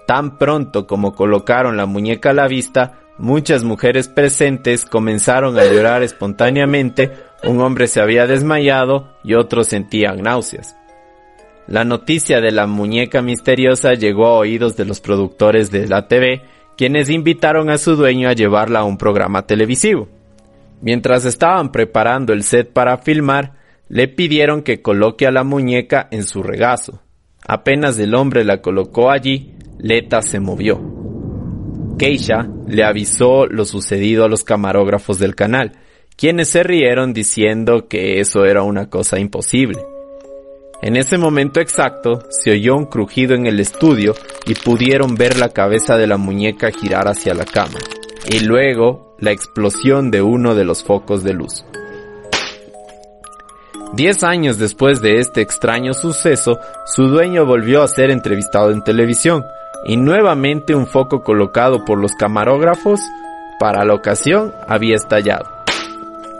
Tan 0.06 0.38
pronto 0.38 0.86
como 0.86 1.16
colocaron 1.16 1.76
la 1.76 1.84
muñeca 1.84 2.30
a 2.30 2.32
la 2.32 2.46
vista, 2.46 3.00
muchas 3.18 3.64
mujeres 3.64 4.06
presentes 4.06 4.84
comenzaron 4.84 5.58
a 5.58 5.64
llorar 5.64 6.04
espontáneamente, 6.04 7.10
un 7.42 7.60
hombre 7.60 7.88
se 7.88 8.00
había 8.00 8.28
desmayado 8.28 9.08
y 9.24 9.34
otros 9.34 9.66
sentían 9.66 10.22
náuseas. 10.22 10.76
La 11.66 11.84
noticia 11.84 12.40
de 12.40 12.52
la 12.52 12.68
muñeca 12.68 13.20
misteriosa 13.20 13.94
llegó 13.94 14.28
a 14.28 14.38
oídos 14.38 14.76
de 14.76 14.84
los 14.84 15.00
productores 15.00 15.72
de 15.72 15.88
la 15.88 16.06
TV, 16.06 16.42
quienes 16.76 17.10
invitaron 17.10 17.68
a 17.68 17.78
su 17.78 17.96
dueño 17.96 18.28
a 18.28 18.32
llevarla 18.32 18.78
a 18.78 18.84
un 18.84 18.96
programa 18.96 19.44
televisivo. 19.44 20.06
Mientras 20.82 21.24
estaban 21.24 21.72
preparando 21.72 22.32
el 22.32 22.42
set 22.42 22.72
para 22.72 22.98
filmar, 22.98 23.54
le 23.88 24.08
pidieron 24.08 24.62
que 24.62 24.82
coloque 24.82 25.26
a 25.26 25.30
la 25.30 25.44
muñeca 25.44 26.08
en 26.10 26.24
su 26.24 26.42
regazo. 26.42 27.02
Apenas 27.46 27.98
el 27.98 28.14
hombre 28.14 28.44
la 28.44 28.60
colocó 28.60 29.10
allí, 29.10 29.54
Leta 29.78 30.22
se 30.22 30.40
movió. 30.40 30.80
Keisha 31.98 32.48
le 32.66 32.84
avisó 32.84 33.46
lo 33.46 33.64
sucedido 33.64 34.24
a 34.24 34.28
los 34.28 34.44
camarógrafos 34.44 35.18
del 35.18 35.36
canal, 35.36 35.72
quienes 36.16 36.48
se 36.48 36.62
rieron 36.62 37.12
diciendo 37.12 37.86
que 37.88 38.20
eso 38.20 38.44
era 38.44 38.62
una 38.62 38.90
cosa 38.90 39.20
imposible. 39.20 39.78
En 40.82 40.96
ese 40.96 41.16
momento 41.16 41.60
exacto 41.60 42.24
se 42.28 42.50
oyó 42.50 42.74
un 42.74 42.86
crujido 42.86 43.36
en 43.36 43.46
el 43.46 43.60
estudio 43.60 44.14
y 44.46 44.54
pudieron 44.54 45.14
ver 45.14 45.38
la 45.38 45.50
cabeza 45.50 45.96
de 45.96 46.08
la 46.08 46.16
muñeca 46.16 46.72
girar 46.72 47.06
hacia 47.06 47.34
la 47.34 47.44
cama. 47.44 47.78
Y 48.28 48.40
luego 48.40 49.14
la 49.18 49.30
explosión 49.30 50.10
de 50.10 50.22
uno 50.22 50.54
de 50.54 50.64
los 50.64 50.84
focos 50.84 51.22
de 51.22 51.32
luz. 51.32 51.64
Diez 53.94 54.24
años 54.24 54.58
después 54.58 55.02
de 55.02 55.18
este 55.18 55.42
extraño 55.42 55.92
suceso, 55.92 56.58
su 56.86 57.08
dueño 57.08 57.44
volvió 57.44 57.82
a 57.82 57.88
ser 57.88 58.10
entrevistado 58.10 58.70
en 58.70 58.82
televisión 58.82 59.44
y 59.84 59.96
nuevamente 59.96 60.74
un 60.74 60.86
foco 60.86 61.22
colocado 61.22 61.84
por 61.84 61.98
los 61.98 62.12
camarógrafos 62.14 63.00
para 63.60 63.84
la 63.84 63.94
ocasión 63.94 64.52
había 64.66 64.96
estallado. 64.96 65.44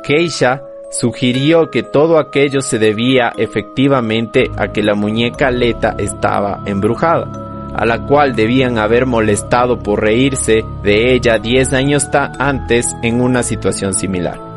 Keisha 0.02 0.62
sugirió 0.90 1.70
que 1.70 1.82
todo 1.82 2.18
aquello 2.18 2.60
se 2.62 2.78
debía 2.78 3.32
efectivamente 3.36 4.50
a 4.56 4.68
que 4.68 4.82
la 4.82 4.94
muñeca 4.94 5.50
Leta 5.50 5.94
estaba 5.98 6.62
embrujada 6.64 7.51
a 7.74 7.86
la 7.86 8.06
cual 8.06 8.34
debían 8.34 8.78
haber 8.78 9.06
molestado 9.06 9.78
por 9.78 10.00
reírse 10.02 10.64
de 10.82 11.14
ella 11.14 11.38
10 11.38 11.72
años 11.72 12.08
antes 12.38 12.94
en 13.02 13.20
una 13.20 13.42
situación 13.42 13.94
similar. 13.94 14.52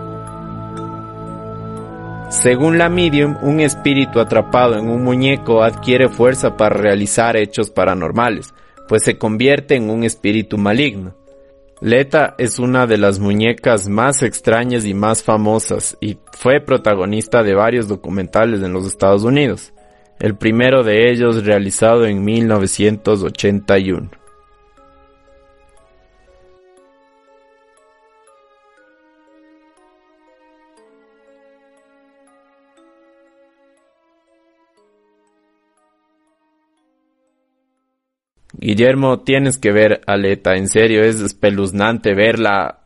Según 2.30 2.78
la 2.78 2.90
medium, 2.90 3.38
un 3.44 3.60
espíritu 3.60 4.20
atrapado 4.20 4.78
en 4.78 4.90
un 4.90 5.04
muñeco 5.04 5.64
adquiere 5.64 6.10
fuerza 6.10 6.58
para 6.58 6.76
realizar 6.76 7.38
hechos 7.38 7.70
paranormales, 7.70 8.54
pues 8.88 9.04
se 9.04 9.18
convierte 9.18 9.76
en 9.76 9.90
un 9.90 10.04
espíritu 10.04 10.58
maligno. 10.58 11.16
Leta 11.82 12.36
es 12.38 12.58
una 12.58 12.88
de 12.88 12.98
las 12.98 13.20
muñecas 13.20 13.88
más 13.88 14.24
extrañas 14.24 14.86
y 14.86 14.94
más 14.94 15.24
famosas 15.24 15.98
y 16.02 16.18
fue 16.32 16.62
protagonista 16.62 17.44
de 17.44 17.54
varios 17.54 17.88
documentales 17.88 18.64
en 18.64 18.74
los 18.74 18.86
Estados 18.88 19.24
Unidos, 19.24 19.74
el 20.20 20.36
primero 20.36 20.84
de 20.84 21.12
ellos 21.12 21.46
realizado 21.46 22.06
en 22.06 22.24
1981. 22.24 24.10
Guillermo, 38.58 39.20
tienes 39.20 39.58
que 39.58 39.72
ver 39.72 40.02
Aleta, 40.08 40.56
en 40.56 40.68
serio, 40.70 41.04
es 41.04 41.22
espeluznante 41.22 42.16
verla. 42.16 42.85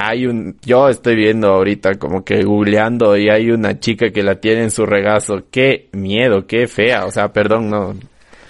Hay 0.00 0.26
un, 0.26 0.56
yo 0.64 0.88
estoy 0.88 1.16
viendo 1.16 1.48
ahorita 1.48 1.96
como 1.98 2.24
que 2.24 2.44
googleando 2.44 3.16
y 3.16 3.30
hay 3.30 3.50
una 3.50 3.80
chica 3.80 4.10
que 4.10 4.22
la 4.22 4.36
tiene 4.36 4.62
en 4.62 4.70
su 4.70 4.86
regazo. 4.86 5.46
Qué 5.50 5.88
miedo, 5.90 6.46
qué 6.46 6.68
fea, 6.68 7.04
o 7.04 7.10
sea, 7.10 7.32
perdón, 7.32 7.68
no. 7.68 7.96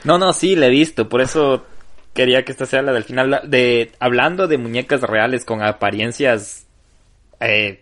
No, 0.04 0.18
no, 0.18 0.34
sí, 0.34 0.56
la 0.56 0.66
he 0.66 0.70
visto, 0.70 1.08
por 1.08 1.22
eso 1.22 1.64
quería 2.12 2.44
que 2.44 2.52
esta 2.52 2.66
sea 2.66 2.82
la 2.82 2.92
del 2.92 3.04
final. 3.04 3.40
De, 3.44 3.92
hablando 3.98 4.46
de 4.46 4.58
muñecas 4.58 5.00
reales 5.00 5.46
con 5.46 5.62
apariencias 5.62 6.66
eh, 7.40 7.80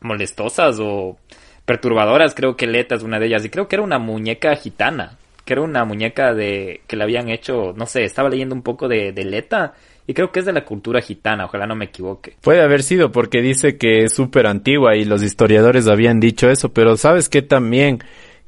molestosas 0.00 0.76
o 0.78 1.16
perturbadoras, 1.64 2.34
creo 2.34 2.54
que 2.54 2.66
Leta 2.66 2.96
es 2.96 3.02
una 3.02 3.18
de 3.18 3.28
ellas. 3.28 3.46
Y 3.46 3.48
creo 3.48 3.66
que 3.66 3.76
era 3.76 3.82
una 3.82 3.98
muñeca 3.98 4.54
gitana 4.56 5.16
que 5.46 5.52
era 5.52 5.62
una 5.62 5.84
muñeca 5.84 6.34
de 6.34 6.82
que 6.88 6.96
le 6.96 7.04
habían 7.04 7.28
hecho, 7.28 7.72
no 7.76 7.86
sé, 7.86 8.02
estaba 8.02 8.28
leyendo 8.28 8.54
un 8.54 8.62
poco 8.62 8.88
de, 8.88 9.12
de 9.12 9.24
Leta 9.24 9.74
y 10.06 10.14
creo 10.14 10.30
que 10.30 10.40
es 10.40 10.46
de 10.46 10.52
la 10.52 10.64
cultura 10.64 11.00
gitana, 11.00 11.46
ojalá 11.46 11.66
no 11.66 11.74
me 11.74 11.86
equivoque. 11.86 12.36
Puede 12.40 12.62
haber 12.62 12.82
sido 12.82 13.10
porque 13.10 13.42
dice 13.42 13.76
que 13.76 14.04
es 14.04 14.14
súper 14.14 14.46
antigua 14.46 14.96
y 14.96 15.04
los 15.04 15.22
historiadores 15.22 15.88
habían 15.88 16.20
dicho 16.20 16.48
eso, 16.48 16.72
pero 16.72 16.96
sabes 16.96 17.28
que 17.28 17.42
también 17.42 17.98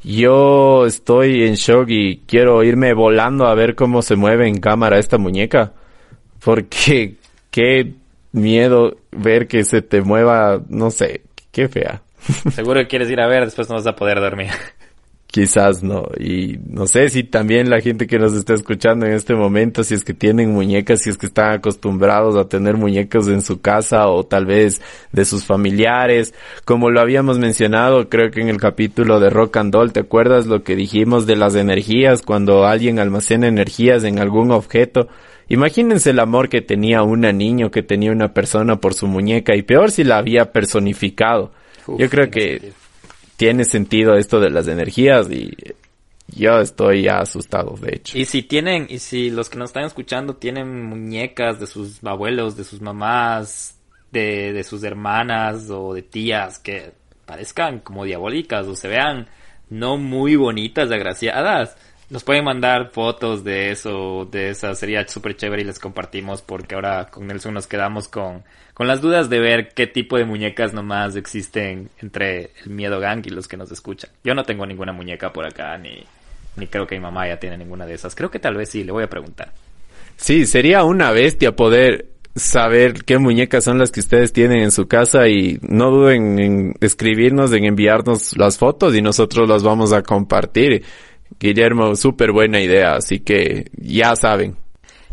yo 0.04 0.86
estoy 0.86 1.44
en 1.44 1.54
shock 1.54 1.88
y 1.88 2.18
quiero 2.26 2.62
irme 2.62 2.94
volando 2.94 3.46
a 3.46 3.54
ver 3.54 3.74
cómo 3.74 4.02
se 4.02 4.14
mueve 4.14 4.46
en 4.46 4.60
cámara 4.60 4.98
esta 4.98 5.18
muñeca, 5.18 5.72
porque 6.44 7.16
qué 7.50 7.94
miedo 8.30 8.96
ver 9.10 9.48
que 9.48 9.64
se 9.64 9.82
te 9.82 10.00
mueva, 10.02 10.62
no 10.68 10.90
sé, 10.90 11.22
qué 11.50 11.68
fea. 11.68 12.02
Seguro 12.52 12.80
que 12.80 12.86
quieres 12.86 13.10
ir 13.10 13.20
a 13.20 13.26
ver, 13.26 13.44
después 13.44 13.68
no 13.68 13.74
vas 13.74 13.86
a 13.86 13.96
poder 13.96 14.20
dormir. 14.20 14.50
Quizás 15.30 15.82
no. 15.82 16.08
Y 16.18 16.58
no 16.66 16.86
sé 16.86 17.10
si 17.10 17.22
también 17.22 17.68
la 17.68 17.82
gente 17.82 18.06
que 18.06 18.18
nos 18.18 18.32
está 18.32 18.54
escuchando 18.54 19.04
en 19.04 19.12
este 19.12 19.34
momento, 19.34 19.84
si 19.84 19.92
es 19.92 20.02
que 20.02 20.14
tienen 20.14 20.54
muñecas, 20.54 21.02
si 21.02 21.10
es 21.10 21.18
que 21.18 21.26
están 21.26 21.52
acostumbrados 21.52 22.34
a 22.36 22.48
tener 22.48 22.78
muñecas 22.78 23.28
en 23.28 23.42
su 23.42 23.60
casa 23.60 24.08
o 24.08 24.24
tal 24.24 24.46
vez 24.46 24.80
de 25.12 25.26
sus 25.26 25.44
familiares. 25.44 26.32
Como 26.64 26.90
lo 26.90 27.00
habíamos 27.00 27.38
mencionado, 27.38 28.08
creo 28.08 28.30
que 28.30 28.40
en 28.40 28.48
el 28.48 28.56
capítulo 28.56 29.20
de 29.20 29.28
Rock 29.28 29.58
and 29.58 29.74
Roll, 29.74 29.92
¿te 29.92 30.00
acuerdas 30.00 30.46
lo 30.46 30.62
que 30.62 30.76
dijimos 30.76 31.26
de 31.26 31.36
las 31.36 31.54
energías? 31.56 32.22
Cuando 32.22 32.64
alguien 32.64 32.98
almacena 32.98 33.48
energías 33.48 34.04
en 34.04 34.20
algún 34.20 34.50
objeto. 34.50 35.08
Imagínense 35.50 36.10
el 36.10 36.20
amor 36.20 36.48
que 36.48 36.62
tenía 36.62 37.02
una 37.02 37.32
niño, 37.32 37.70
que 37.70 37.82
tenía 37.82 38.12
una 38.12 38.32
persona 38.32 38.76
por 38.76 38.94
su 38.94 39.06
muñeca 39.06 39.54
y 39.54 39.62
peor 39.62 39.90
si 39.90 40.04
la 40.04 40.16
había 40.16 40.52
personificado. 40.52 41.52
Yo 41.86 42.08
creo 42.08 42.30
que 42.30 42.72
tiene 43.38 43.64
sentido 43.64 44.16
esto 44.16 44.40
de 44.40 44.50
las 44.50 44.66
energías 44.66 45.30
y 45.30 45.56
yo 46.26 46.60
estoy 46.60 47.04
ya 47.04 47.20
asustado, 47.20 47.76
de 47.80 47.94
hecho. 47.94 48.18
Y 48.18 48.24
si 48.24 48.42
tienen, 48.42 48.86
y 48.90 48.98
si 48.98 49.30
los 49.30 49.48
que 49.48 49.58
nos 49.58 49.70
están 49.70 49.84
escuchando 49.84 50.34
tienen 50.34 50.84
muñecas 50.84 51.60
de 51.60 51.68
sus 51.68 52.02
abuelos, 52.04 52.56
de 52.56 52.64
sus 52.64 52.80
mamás, 52.80 53.78
de, 54.10 54.52
de 54.52 54.64
sus 54.64 54.82
hermanas 54.82 55.70
o 55.70 55.94
de 55.94 56.02
tías 56.02 56.58
que 56.58 56.90
parezcan 57.26 57.78
como 57.78 58.04
diabólicas 58.04 58.66
o 58.66 58.74
se 58.74 58.88
vean 58.88 59.28
no 59.70 59.98
muy 59.98 60.34
bonitas, 60.34 60.90
agraciadas, 60.90 61.76
nos 62.10 62.24
pueden 62.24 62.44
mandar 62.44 62.90
fotos 62.92 63.44
de 63.44 63.70
eso, 63.70 64.26
de 64.30 64.50
esa, 64.50 64.74
sería 64.74 65.06
súper 65.06 65.36
chévere 65.36 65.62
y 65.62 65.64
les 65.64 65.78
compartimos 65.78 66.40
porque 66.40 66.74
ahora 66.74 67.08
con 67.10 67.26
Nelson 67.26 67.52
nos 67.52 67.66
quedamos 67.66 68.08
con, 68.08 68.44
con 68.72 68.86
las 68.86 69.02
dudas 69.02 69.28
de 69.28 69.38
ver 69.40 69.74
qué 69.74 69.86
tipo 69.86 70.16
de 70.16 70.24
muñecas 70.24 70.72
nomás 70.72 71.16
existen 71.16 71.90
entre 72.00 72.52
el 72.64 72.70
miedo 72.70 72.98
gang 72.98 73.22
y 73.26 73.30
los 73.30 73.46
que 73.46 73.58
nos 73.58 73.70
escuchan. 73.70 74.10
Yo 74.24 74.34
no 74.34 74.44
tengo 74.44 74.64
ninguna 74.64 74.92
muñeca 74.92 75.32
por 75.32 75.44
acá, 75.44 75.76
ni, 75.76 76.02
ni 76.56 76.66
creo 76.66 76.86
que 76.86 76.94
mi 76.94 77.02
mamá 77.02 77.28
ya 77.28 77.38
tiene 77.38 77.58
ninguna 77.58 77.84
de 77.84 77.94
esas. 77.94 78.14
Creo 78.14 78.30
que 78.30 78.38
tal 78.38 78.56
vez 78.56 78.70
sí, 78.70 78.84
le 78.84 78.92
voy 78.92 79.04
a 79.04 79.10
preguntar. 79.10 79.52
Sí, 80.16 80.46
sería 80.46 80.84
una 80.84 81.12
bestia 81.12 81.54
poder 81.54 82.06
saber 82.34 83.04
qué 83.04 83.18
muñecas 83.18 83.64
son 83.64 83.78
las 83.78 83.90
que 83.90 84.00
ustedes 84.00 84.32
tienen 84.32 84.60
en 84.60 84.70
su 84.70 84.86
casa 84.86 85.28
y 85.28 85.58
no 85.62 85.90
duden 85.90 86.38
en 86.38 86.74
escribirnos, 86.80 87.52
en 87.52 87.64
enviarnos 87.64 88.36
las 88.36 88.58
fotos 88.58 88.94
y 88.94 89.02
nosotros 89.02 89.48
las 89.48 89.62
vamos 89.62 89.92
a 89.92 90.02
compartir. 90.02 90.84
Guillermo, 91.40 91.94
súper 91.96 92.32
buena 92.32 92.60
idea, 92.60 92.96
así 92.96 93.20
que 93.20 93.70
ya 93.76 94.16
saben. 94.16 94.56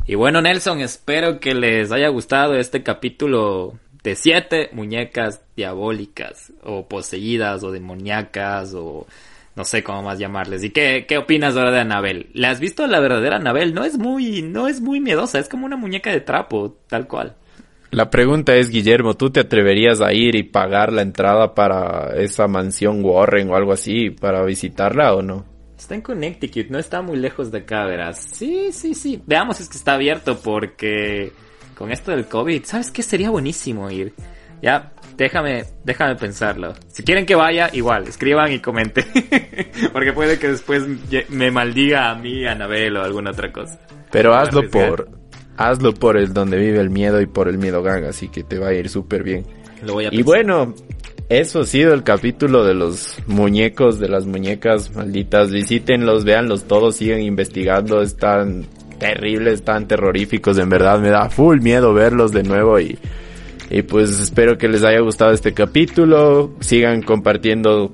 Y 0.07 0.15
bueno, 0.15 0.41
Nelson, 0.41 0.81
espero 0.81 1.39
que 1.39 1.53
les 1.55 1.91
haya 1.91 2.09
gustado 2.09 2.55
este 2.55 2.83
capítulo 2.83 3.79
de 4.03 4.15
siete 4.15 4.69
muñecas 4.71 5.41
diabólicas 5.55 6.53
o 6.63 6.87
poseídas 6.87 7.63
o 7.63 7.71
demoníacas 7.71 8.73
o 8.75 9.07
no 9.55 9.63
sé 9.63 9.83
cómo 9.83 10.03
más 10.03 10.19
llamarles. 10.19 10.63
¿Y 10.63 10.69
qué, 10.69 11.05
qué 11.07 11.17
opinas 11.17 11.55
ahora 11.55 11.71
de 11.71 11.79
Anabel? 11.79 12.27
¿Le 12.33 12.47
has 12.47 12.59
visto 12.59 12.85
la 12.85 12.99
verdadera 12.99 13.37
Anabel? 13.37 13.73
No 13.73 13.83
es 13.83 13.97
muy, 13.97 14.41
no 14.41 14.67
es 14.67 14.81
muy 14.81 14.99
miedosa, 14.99 15.39
es 15.39 15.49
como 15.49 15.65
una 15.65 15.77
muñeca 15.77 16.11
de 16.11 16.21
trapo, 16.21 16.77
tal 16.87 17.07
cual. 17.07 17.35
La 17.89 18.09
pregunta 18.09 18.55
es, 18.55 18.69
Guillermo, 18.69 19.13
¿tú 19.13 19.29
te 19.29 19.39
atreverías 19.39 20.01
a 20.01 20.13
ir 20.13 20.35
y 20.35 20.43
pagar 20.43 20.91
la 20.91 21.01
entrada 21.01 21.55
para 21.55 22.13
esa 22.17 22.47
mansión 22.47 23.03
Warren 23.03 23.49
o 23.49 23.55
algo 23.55 23.71
así 23.71 24.09
para 24.09 24.43
visitarla 24.43 25.15
o 25.15 25.21
no? 25.21 25.45
Está 25.77 25.95
en 25.95 26.01
Connecticut, 26.01 26.69
no 26.69 26.79
está 26.79 27.01
muy 27.01 27.17
lejos 27.17 27.51
de 27.51 27.59
acá, 27.59 27.85
verás. 27.85 28.19
Sí, 28.19 28.71
sí, 28.71 28.95
sí. 28.95 29.21
Veamos 29.25 29.57
si 29.57 29.63
es 29.63 29.69
que 29.69 29.77
está 29.77 29.93
abierto 29.93 30.39
porque 30.39 31.31
con 31.75 31.91
esto 31.91 32.11
del 32.11 32.27
COVID, 32.27 32.63
¿sabes 32.63 32.91
qué? 32.91 33.03
Sería 33.03 33.29
buenísimo 33.29 33.89
ir. 33.91 34.13
Ya, 34.61 34.93
déjame, 35.17 35.65
déjame 35.83 36.15
pensarlo. 36.15 36.73
Si 36.87 37.03
quieren 37.03 37.25
que 37.25 37.35
vaya, 37.35 37.69
igual, 37.73 38.07
escriban 38.07 38.51
y 38.51 38.59
comenten. 38.59 39.05
porque 39.93 40.13
puede 40.13 40.39
que 40.39 40.49
después 40.49 40.83
me 41.29 41.51
maldiga 41.51 42.09
a 42.09 42.15
mí, 42.15 42.45
a 42.45 42.53
Anabel 42.53 42.97
o 42.97 43.03
alguna 43.03 43.31
otra 43.31 43.51
cosa. 43.51 43.79
Pero 44.11 44.33
hazlo 44.33 44.69
por, 44.69 45.09
hazlo 45.57 45.93
por 45.93 46.17
el 46.17 46.33
donde 46.33 46.57
vive 46.57 46.79
el 46.79 46.89
miedo 46.89 47.21
y 47.21 47.25
por 47.25 47.49
el 47.49 47.57
miedo 47.57 47.83
gang, 47.83 48.05
así 48.05 48.29
que 48.29 48.43
te 48.43 48.57
va 48.57 48.69
a 48.69 48.73
ir 48.73 48.89
súper 48.89 49.23
bien. 49.23 49.45
Lo 49.83 49.93
voy 49.93 50.05
a 50.05 50.09
y 50.11 50.23
bueno, 50.23 50.73
eso 51.29 51.61
ha 51.61 51.65
sido 51.65 51.93
el 51.93 52.03
capítulo 52.03 52.63
de 52.63 52.75
los 52.75 53.17
muñecos, 53.25 53.99
de 53.99 54.09
las 54.09 54.25
muñecas 54.27 54.95
malditas. 54.95 55.51
Visítenlos, 55.51 56.23
véanlos 56.23 56.65
todos, 56.65 56.97
sigan 56.97 57.21
investigando. 57.21 58.01
Están 58.01 58.65
terribles, 58.99 59.55
están 59.55 59.87
terroríficos. 59.87 60.57
En 60.59 60.69
verdad 60.69 60.99
me 60.99 61.09
da 61.09 61.29
full 61.29 61.61
miedo 61.61 61.93
verlos 61.93 62.31
de 62.31 62.43
nuevo 62.43 62.79
y, 62.79 62.97
y 63.71 63.81
pues 63.81 64.19
espero 64.19 64.57
que 64.57 64.67
les 64.67 64.83
haya 64.83 64.99
gustado 64.99 65.31
este 65.31 65.53
capítulo. 65.53 66.53
Sigan 66.59 67.01
compartiendo 67.01 67.91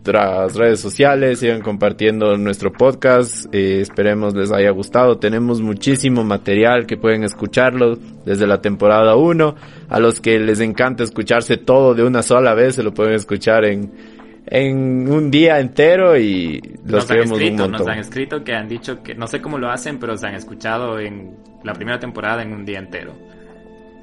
nuestras 0.00 0.56
redes 0.56 0.80
sociales, 0.80 1.40
sigan 1.40 1.60
compartiendo 1.60 2.38
nuestro 2.38 2.72
podcast, 2.72 3.54
eh, 3.54 3.82
esperemos 3.82 4.34
les 4.34 4.50
haya 4.50 4.70
gustado, 4.70 5.18
tenemos 5.18 5.60
muchísimo 5.60 6.24
material 6.24 6.86
que 6.86 6.96
pueden 6.96 7.22
escucharlo 7.22 7.98
desde 8.24 8.46
la 8.46 8.62
temporada 8.62 9.14
1, 9.16 9.54
a 9.90 10.00
los 10.00 10.22
que 10.22 10.38
les 10.38 10.60
encanta 10.60 11.04
escucharse 11.04 11.58
todo 11.58 11.94
de 11.94 12.02
una 12.02 12.22
sola 12.22 12.54
vez, 12.54 12.76
se 12.76 12.82
lo 12.82 12.94
pueden 12.94 13.12
escuchar 13.12 13.66
en, 13.66 13.92
en 14.46 15.06
un 15.12 15.30
día 15.30 15.60
entero 15.60 16.18
y 16.18 16.62
los 16.86 17.04
queremos 17.04 17.38
un 17.38 17.44
montón. 17.48 17.72
Nos 17.72 17.86
han 17.86 17.98
escrito 17.98 18.42
que 18.42 18.54
han 18.54 18.68
dicho 18.68 19.02
que 19.02 19.14
no 19.14 19.26
sé 19.26 19.42
cómo 19.42 19.58
lo 19.58 19.70
hacen, 19.70 19.98
pero 19.98 20.16
se 20.16 20.26
han 20.26 20.34
escuchado 20.34 20.98
en 20.98 21.36
la 21.62 21.74
primera 21.74 21.98
temporada 21.98 22.42
en 22.42 22.54
un 22.54 22.64
día 22.64 22.78
entero. 22.78 23.12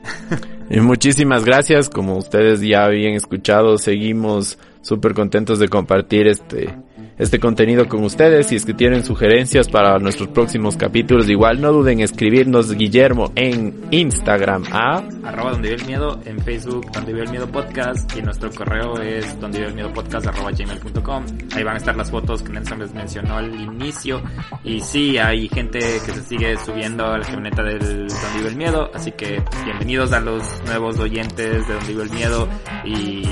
y 0.69 0.79
muchísimas 0.79 1.45
gracias, 1.45 1.89
como 1.89 2.17
ustedes 2.17 2.61
ya 2.61 2.85
habían 2.85 3.13
escuchado, 3.13 3.77
seguimos 3.77 4.57
súper 4.81 5.13
contentos 5.13 5.59
de 5.59 5.67
compartir 5.67 6.27
este, 6.27 6.75
este 7.17 7.39
contenido 7.39 7.87
con 7.87 8.03
ustedes. 8.03 8.47
Si 8.47 8.55
es 8.55 8.65
que 8.65 8.73
tienen 8.73 9.03
sugerencias 9.03 9.67
para 9.67 9.97
nuestros 9.99 10.29
próximos 10.29 10.77
capítulos, 10.77 11.29
igual 11.29 11.61
no 11.61 11.71
duden 11.71 11.99
en 11.99 12.05
escribirnos 12.05 12.73
Guillermo 12.73 13.31
en 13.35 13.73
Instagram 13.91 14.63
a 14.71 15.03
arroba 15.23 15.51
donde 15.51 15.69
vive 15.69 15.81
el 15.81 15.87
miedo, 15.87 16.19
en 16.25 16.39
Facebook 16.39 16.91
donde 16.91 17.13
vive 17.13 17.25
el 17.25 17.31
miedo 17.31 17.47
podcast 17.47 18.15
y 18.17 18.21
nuestro 18.21 18.51
correo 18.51 18.99
es 19.01 19.39
donde 19.39 19.59
vive 19.59 19.69
el 19.69 19.75
miedo 19.75 19.93
podcast 19.93 20.27
arroba 20.27 20.51
gmail.com. 20.51 21.25
Ahí 21.55 21.63
van 21.63 21.75
a 21.75 21.77
estar 21.77 21.95
las 21.95 22.11
fotos 22.11 22.43
que 22.43 22.53
Nelson 22.53 22.79
les 22.79 22.93
mencionó 22.93 23.37
al 23.37 23.53
inicio. 23.53 24.21
Y 24.63 24.79
sí, 24.81 25.17
hay 25.17 25.47
gente 25.49 25.79
que 25.79 26.11
se 26.11 26.21
sigue 26.23 26.57
subiendo 26.57 27.05
a 27.05 27.17
la 27.17 27.25
camioneta 27.25 27.63
del 27.63 28.07
donde 28.07 28.37
vive 28.37 28.49
el 28.49 28.55
miedo, 28.55 28.89
así 28.93 29.11
que 29.11 29.41
bienvenidos 29.65 30.11
a 30.13 30.19
los 30.19 30.43
nuevos 30.65 30.99
oyentes 30.99 31.67
de 31.67 31.73
donde 31.73 31.87
vive 31.87 32.03
el 32.03 32.09
miedo 32.11 32.47
y 32.85 33.23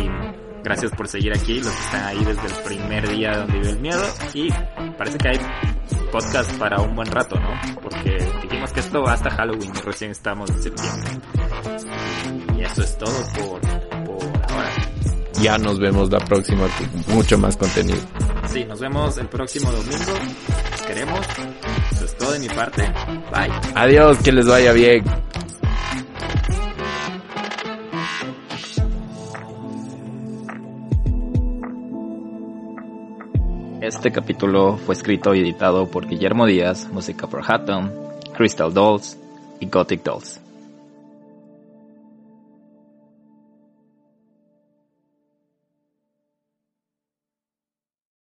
Gracias 0.66 0.92
por 0.94 1.08
seguir 1.08 1.32
aquí, 1.32 1.60
los 1.62 1.72
que 1.72 1.84
están 1.84 2.04
ahí 2.06 2.26
desde 2.26 2.48
el 2.48 2.64
primer 2.64 3.08
día 3.08 3.38
donde 3.38 3.54
vive 3.54 3.70
el 3.70 3.80
miedo. 3.80 4.04
Y 4.34 4.50
parece 4.98 5.18
que 5.20 5.28
hay 5.30 5.40
podcast 6.12 6.52
para 6.58 6.82
un 6.82 6.96
buen 6.96 7.08
rato, 7.12 7.40
¿no? 7.40 7.50
Porque 7.84 8.18
dijimos 8.42 8.74
que 8.74 8.80
esto 8.80 9.04
va 9.04 9.14
hasta 9.14 9.30
Halloween 9.30 9.72
y 9.76 9.82
recién 9.82 10.10
estamos 10.10 10.50
en 10.50 10.64
septiembre. 10.64 11.12
Y 12.58 12.64
eso 12.64 12.82
es 12.82 12.98
todo 12.98 13.14
por, 13.36 13.62
por 14.06 14.24
ahora. 14.52 14.72
Ya 15.40 15.60
nos 15.60 15.80
vemos 15.80 16.10
la 16.10 16.18
próxima 16.18 16.66
con 16.68 17.16
mucho 17.16 17.38
más 17.38 17.56
contenido. 17.58 18.00
Sí, 18.52 18.66
nos 18.66 18.80
vemos 18.80 19.20
el 19.20 19.28
próximo 19.28 19.72
domingo. 19.72 20.14
queremos. 20.88 21.20
Eso 21.92 22.06
es 22.06 22.18
todo 22.18 22.32
de 22.32 22.40
mi 22.40 22.48
parte. 22.48 22.92
Bye. 23.32 23.52
Adiós, 23.76 24.18
que 24.18 24.32
les 24.32 24.48
vaya 24.48 24.72
bien. 24.74 25.04
Este 33.86 34.12
capítulo 34.12 34.78
fue 34.78 34.96
escrito 34.96 35.36
y 35.36 35.42
editado 35.42 35.86
por 35.86 36.08
Guillermo 36.08 36.48
Díaz, 36.48 36.90
música 36.92 37.28
por 37.28 37.44
Hatton, 37.46 37.94
Crystal 38.36 38.74
Dolls 38.74 39.16
y 39.60 39.68
Gothic 39.68 40.02
Dolls. 40.02 40.42